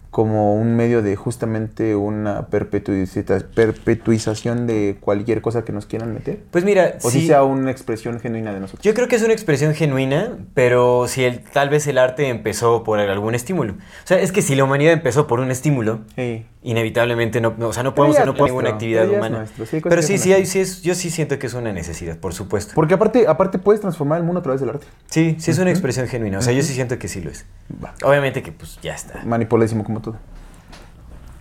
como 0.10 0.56
un 0.56 0.76
medio 0.76 1.02
de 1.04 1.16
justamente 1.16 1.96
una 1.96 2.48
perpetuiza- 2.50 3.44
perpetuización 3.54 4.66
de 4.68 4.98
cualquier 5.00 5.42
cosa 5.42 5.64
que 5.64 5.72
nos 5.72 5.86
quieran 5.86 6.14
meter? 6.14 6.40
Pues 6.52 6.64
mira, 6.64 6.96
O 7.04 7.10
si 7.10 7.22
sí, 7.22 7.28
sea 7.28 7.44
una 7.44 7.72
expresión 7.72 8.20
genuina 8.20 8.54
de 8.54 8.60
nosotros. 8.60 8.84
Yo 8.84 8.94
creo 8.94 9.08
que 9.08 9.16
es 9.16 9.24
una 9.24 9.34
expresión 9.34 9.74
genuina, 9.76 10.38
pero 10.54 11.08
si 11.08 11.24
el, 11.24 11.42
tal 11.42 11.70
vez 11.70 11.86
el 11.88 11.98
arte 11.98 12.28
empezó 12.30 12.84
por 12.84 13.00
algún 13.00 13.36
estímulo. 13.36 13.74
O 13.74 14.08
sea, 14.08 14.20
es 14.20 14.32
que 14.32 14.42
si 14.42 14.56
la 14.56 14.64
humanidad 14.64 14.94
empezó 14.94 15.28
por 15.28 15.40
un 15.40 15.52
estímulo, 15.52 16.00
Sí. 16.16 16.46
Inevitablemente 16.62 17.40
no, 17.40 17.54
no- 17.58 17.70
o 17.70 17.74
sea, 17.74 17.84
no 17.84 17.96
podemos 17.96 18.18
hacer 18.18 18.28
no 18.34 18.46
ninguna 18.46 18.70
actividad 18.72 19.08
humana. 19.10 19.46
sí, 19.66 19.80
pero 19.82 20.02
sí, 20.02 20.18
sí, 20.18 20.34
hay, 20.34 20.46
sí 20.46 20.60
es, 20.60 20.82
yo 20.82 20.94
sí 20.94 21.10
siento 21.10 21.40
que 21.40 21.48
es 21.48 21.54
una 21.54 21.72
necesidad, 21.72 22.18
por 22.18 22.34
supuesto. 22.34 22.74
Porque 22.76 22.94
aparte, 22.96 23.28
aparte 23.28 23.60
puedes 23.60 23.80
transformar 23.82 24.18
el 24.20 24.26
mundo 24.26 24.40
a 24.40 24.44
través 24.44 24.60
del 24.62 24.70
arte. 24.72 24.86
Sí, 25.08 25.36
sí 25.40 25.52
es 25.52 25.60
una 25.60 25.70
expresión 25.70 26.08
genuina. 26.08 26.40
O 26.40 26.42
sea, 26.42 26.52
yo 26.54 26.62
sí 26.64 26.74
siento 26.74 27.00
que 27.00 27.08
sí 27.08 27.22
lo 27.22 27.30
es. 27.32 27.46
Va. 27.84 27.94
Obviamente 28.04 28.44
que 28.44 28.52
pues 28.52 28.78
ya 28.82 28.94
está. 28.94 29.22
Manipuladísimo 29.24 29.84
como 29.86 30.02
todo. 30.02 30.18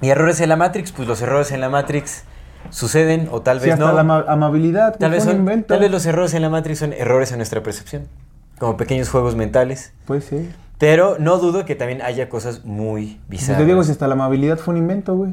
Y 0.01 0.11
errores 0.11 0.41
en 0.41 0.49
la 0.51 0.57
Matrix, 0.57 0.93
pues 0.93 1.09
los 1.09 1.21
errores 1.21 1.51
en 1.51 1.61
la 1.61 1.69
Matrix 1.69 2.23
suceden 2.71 3.29
o 3.33 3.43
tal 3.43 3.59
Sí, 3.59 3.65
vez 3.67 3.75
hasta 3.75 3.87
no. 3.87 3.93
la 3.95 4.01
ama- 4.03 4.25
amabilidad. 4.29 4.97
tal, 4.99 5.11
vez 5.11 5.25
son, 5.25 5.65
tal 5.65 5.81
vez 5.81 5.91
los 5.91 6.07
errores 6.07 6.35
en 6.35 6.43
la 6.43 6.51
Matrix 6.51 6.79
son 6.79 6.93
errores 6.93 7.33
en 7.33 7.39
nuestra 7.39 7.63
percepción. 7.63 8.07
Como 8.61 8.77
pequeños 8.77 9.09
juegos 9.09 9.35
mentales. 9.35 9.93
Pues 10.07 10.25
sí. 10.25 10.49
Pero 10.79 11.17
no 11.19 11.39
dudo 11.39 11.65
que 11.65 11.75
también 11.75 12.03
haya 12.03 12.29
cosas 12.29 12.65
muy 12.65 13.19
Pues 13.27 13.41
bizarras. 13.41 13.61
te 13.63 13.67
digo, 13.67 13.83
si 13.85 13.91
hasta 13.93 14.07
la 14.07 14.15
amabilidad 14.15 14.59
fue 14.59 14.75
un 14.75 14.79
invento, 14.79 15.15
güey. 15.17 15.33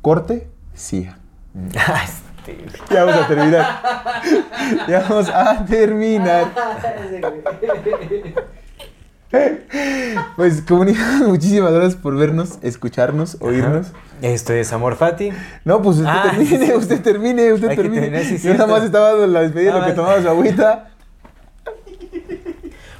Corte, 0.00 0.48
sí. 0.74 1.08
Ah, 1.78 2.02
este. 2.04 2.56
Ya 2.90 3.04
vamos 3.04 3.22
a 3.24 3.28
terminar. 3.28 3.82
ya 4.88 5.00
vamos 5.08 5.28
a 5.28 5.64
terminar. 5.66 6.46
Pues 10.36 10.60
comunidad, 10.62 11.18
muchísimas 11.26 11.72
gracias 11.72 11.96
por 11.96 12.14
vernos, 12.16 12.58
escucharnos, 12.62 13.38
oírnos. 13.40 13.86
Esto 14.20 14.52
es 14.52 14.72
Amor 14.74 14.96
Fati. 14.96 15.30
No, 15.64 15.80
pues 15.82 15.96
usted 15.98 16.10
Ah, 16.12 16.32
termine, 16.36 16.66
sí. 16.66 16.72
usted 16.74 17.00
termine, 17.02 17.52
usted 17.54 17.68
Hay 17.70 17.76
que 17.76 17.82
termine. 17.82 18.02
terminar, 18.10 18.26
sí, 18.26 18.38
Yo 18.46 18.52
nada 18.54 18.66
más 18.66 18.84
estaba 18.84 19.10
dando 19.12 19.26
la 19.26 19.40
despedida 19.40 19.72
de 19.74 19.80
lo 19.80 19.86
que 19.86 19.92
tomaba 19.92 20.20
su 20.20 20.28
agüita. 20.28 20.90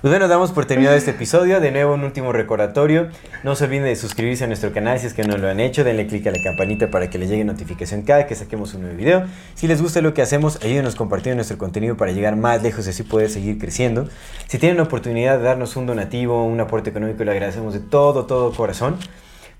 Pues 0.03 0.11
bueno, 0.11 0.27
damos 0.27 0.51
por 0.51 0.65
terminado 0.65 0.97
este 0.97 1.11
episodio. 1.12 1.61
De 1.61 1.71
nuevo, 1.71 1.95
un 1.95 2.03
último 2.03 2.33
recordatorio. 2.33 3.07
No 3.45 3.55
se 3.55 3.67
olviden 3.67 3.85
de 3.85 3.95
suscribirse 3.95 4.43
a 4.43 4.47
nuestro 4.49 4.73
canal 4.73 4.99
si 4.99 5.07
es 5.07 5.15
que 5.15 5.23
no 5.23 5.37
lo 5.37 5.49
han 5.49 5.61
hecho. 5.61 5.85
Denle 5.85 6.09
click 6.09 6.27
a 6.27 6.33
la 6.33 6.43
campanita 6.43 6.91
para 6.91 7.09
que 7.09 7.19
les 7.19 7.31
llegue 7.31 7.45
notificación 7.45 8.03
cada 8.03 8.27
que 8.27 8.35
saquemos 8.35 8.75
un 8.75 8.81
nuevo 8.83 8.97
video. 8.97 9.23
Si 9.55 9.69
les 9.69 9.81
gusta 9.81 10.01
lo 10.01 10.12
que 10.12 10.21
hacemos, 10.21 10.59
ayúdenos 10.65 10.97
compartiendo 10.97 11.37
nuestro 11.37 11.57
contenido 11.57 11.97
para 11.97 12.11
llegar 12.11 12.35
más 12.35 12.65
lejos 12.65 12.85
y 12.88 12.91
así 12.91 13.05
poder 13.05 13.31
seguir 13.31 13.61
creciendo. 13.61 14.09
Si 14.49 14.59
tienen 14.59 14.77
la 14.77 14.83
oportunidad 14.83 15.38
de 15.38 15.45
darnos 15.45 15.77
un 15.77 15.87
donativo, 15.87 16.47
un 16.47 16.59
aporte 16.59 16.91
económico, 16.91 17.23
le 17.23 17.31
agradecemos 17.31 17.73
de 17.73 17.79
todo, 17.79 18.27
todo 18.27 18.53
corazón. 18.53 18.97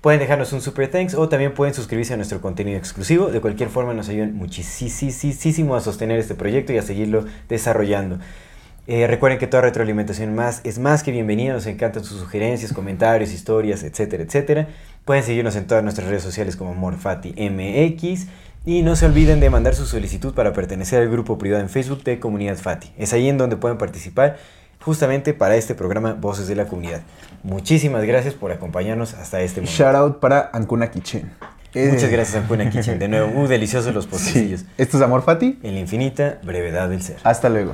Pueden 0.01 0.19
dejarnos 0.19 0.51
un 0.51 0.59
super 0.59 0.91
thanks 0.91 1.13
o 1.13 1.29
también 1.29 1.53
pueden 1.53 1.73
suscribirse 1.73 2.15
a 2.15 2.17
nuestro 2.17 2.41
contenido 2.41 2.77
exclusivo. 2.77 3.27
De 3.27 3.39
cualquier 3.39 3.69
forma 3.69 3.93
nos 3.93 4.09
ayudan 4.09 4.35
muchísimo 4.35 5.77
a 5.77 5.79
sostener 5.79 6.19
este 6.19 6.35
proyecto 6.35 6.73
y 6.73 6.79
a 6.79 6.81
seguirlo 6.81 7.23
desarrollando. 7.47 8.19
Eh, 8.85 9.07
recuerden 9.07 9.39
que 9.39 9.47
toda 9.47 9.61
retroalimentación 9.61 10.35
más 10.35 10.61
es 10.63 10.77
más 10.77 11.03
que 11.03 11.11
bienvenida. 11.11 11.53
Nos 11.53 11.65
encantan 11.67 12.03
sus 12.03 12.19
sugerencias, 12.19 12.73
comentarios, 12.73 13.31
historias, 13.31 13.83
etcétera, 13.83 14.23
etcétera. 14.23 14.67
Pueden 15.05 15.23
seguirnos 15.23 15.55
en 15.55 15.67
todas 15.67 15.83
nuestras 15.83 16.07
redes 16.09 16.23
sociales 16.23 16.55
como 16.55 16.73
MorFatiMX. 16.73 18.27
Y 18.65 18.81
no 18.81 18.95
se 18.95 19.05
olviden 19.05 19.39
de 19.41 19.49
mandar 19.49 19.75
su 19.75 19.85
solicitud 19.85 20.33
para 20.33 20.53
pertenecer 20.53 21.01
al 21.01 21.09
grupo 21.09 21.37
privado 21.37 21.61
en 21.61 21.69
Facebook 21.69 22.03
de 22.03 22.19
Comunidad 22.19 22.55
Fati. 22.57 22.91
Es 22.97 23.11
ahí 23.11 23.27
en 23.27 23.37
donde 23.37 23.57
pueden 23.57 23.77
participar 23.77 24.37
justamente 24.79 25.33
para 25.33 25.55
este 25.57 25.75
programa 25.75 26.13
Voces 26.13 26.47
de 26.47 26.55
la 26.55 26.65
Comunidad. 26.65 27.01
Muchísimas 27.43 28.03
gracias 28.05 28.33
por 28.35 28.51
acompañarnos 28.53 29.13
hasta 29.15 29.41
este 29.41 29.59
momento. 29.61 29.83
Shout 29.83 29.95
out 29.95 30.19
para 30.19 30.49
Ancuna 30.53 30.91
Kitchen. 30.91 31.31
Eh. 31.73 31.89
Muchas 31.91 32.09
gracias, 32.09 32.41
Ancuna 32.41 32.69
Kitchen. 32.69 32.99
De 32.99 33.07
nuevo, 33.09 33.41
uh, 33.41 33.47
deliciosos 33.47 33.93
los 33.93 34.05
Sí. 34.05 34.11
postrecillos. 34.11 34.65
Esto 34.77 34.95
es 34.97 35.03
Amor 35.03 35.23
Fati. 35.23 35.59
En 35.63 35.73
la 35.73 35.79
infinita 35.81 36.39
brevedad 36.43 36.87
del 36.87 37.01
ser. 37.01 37.17
Hasta 37.23 37.49
luego. 37.49 37.73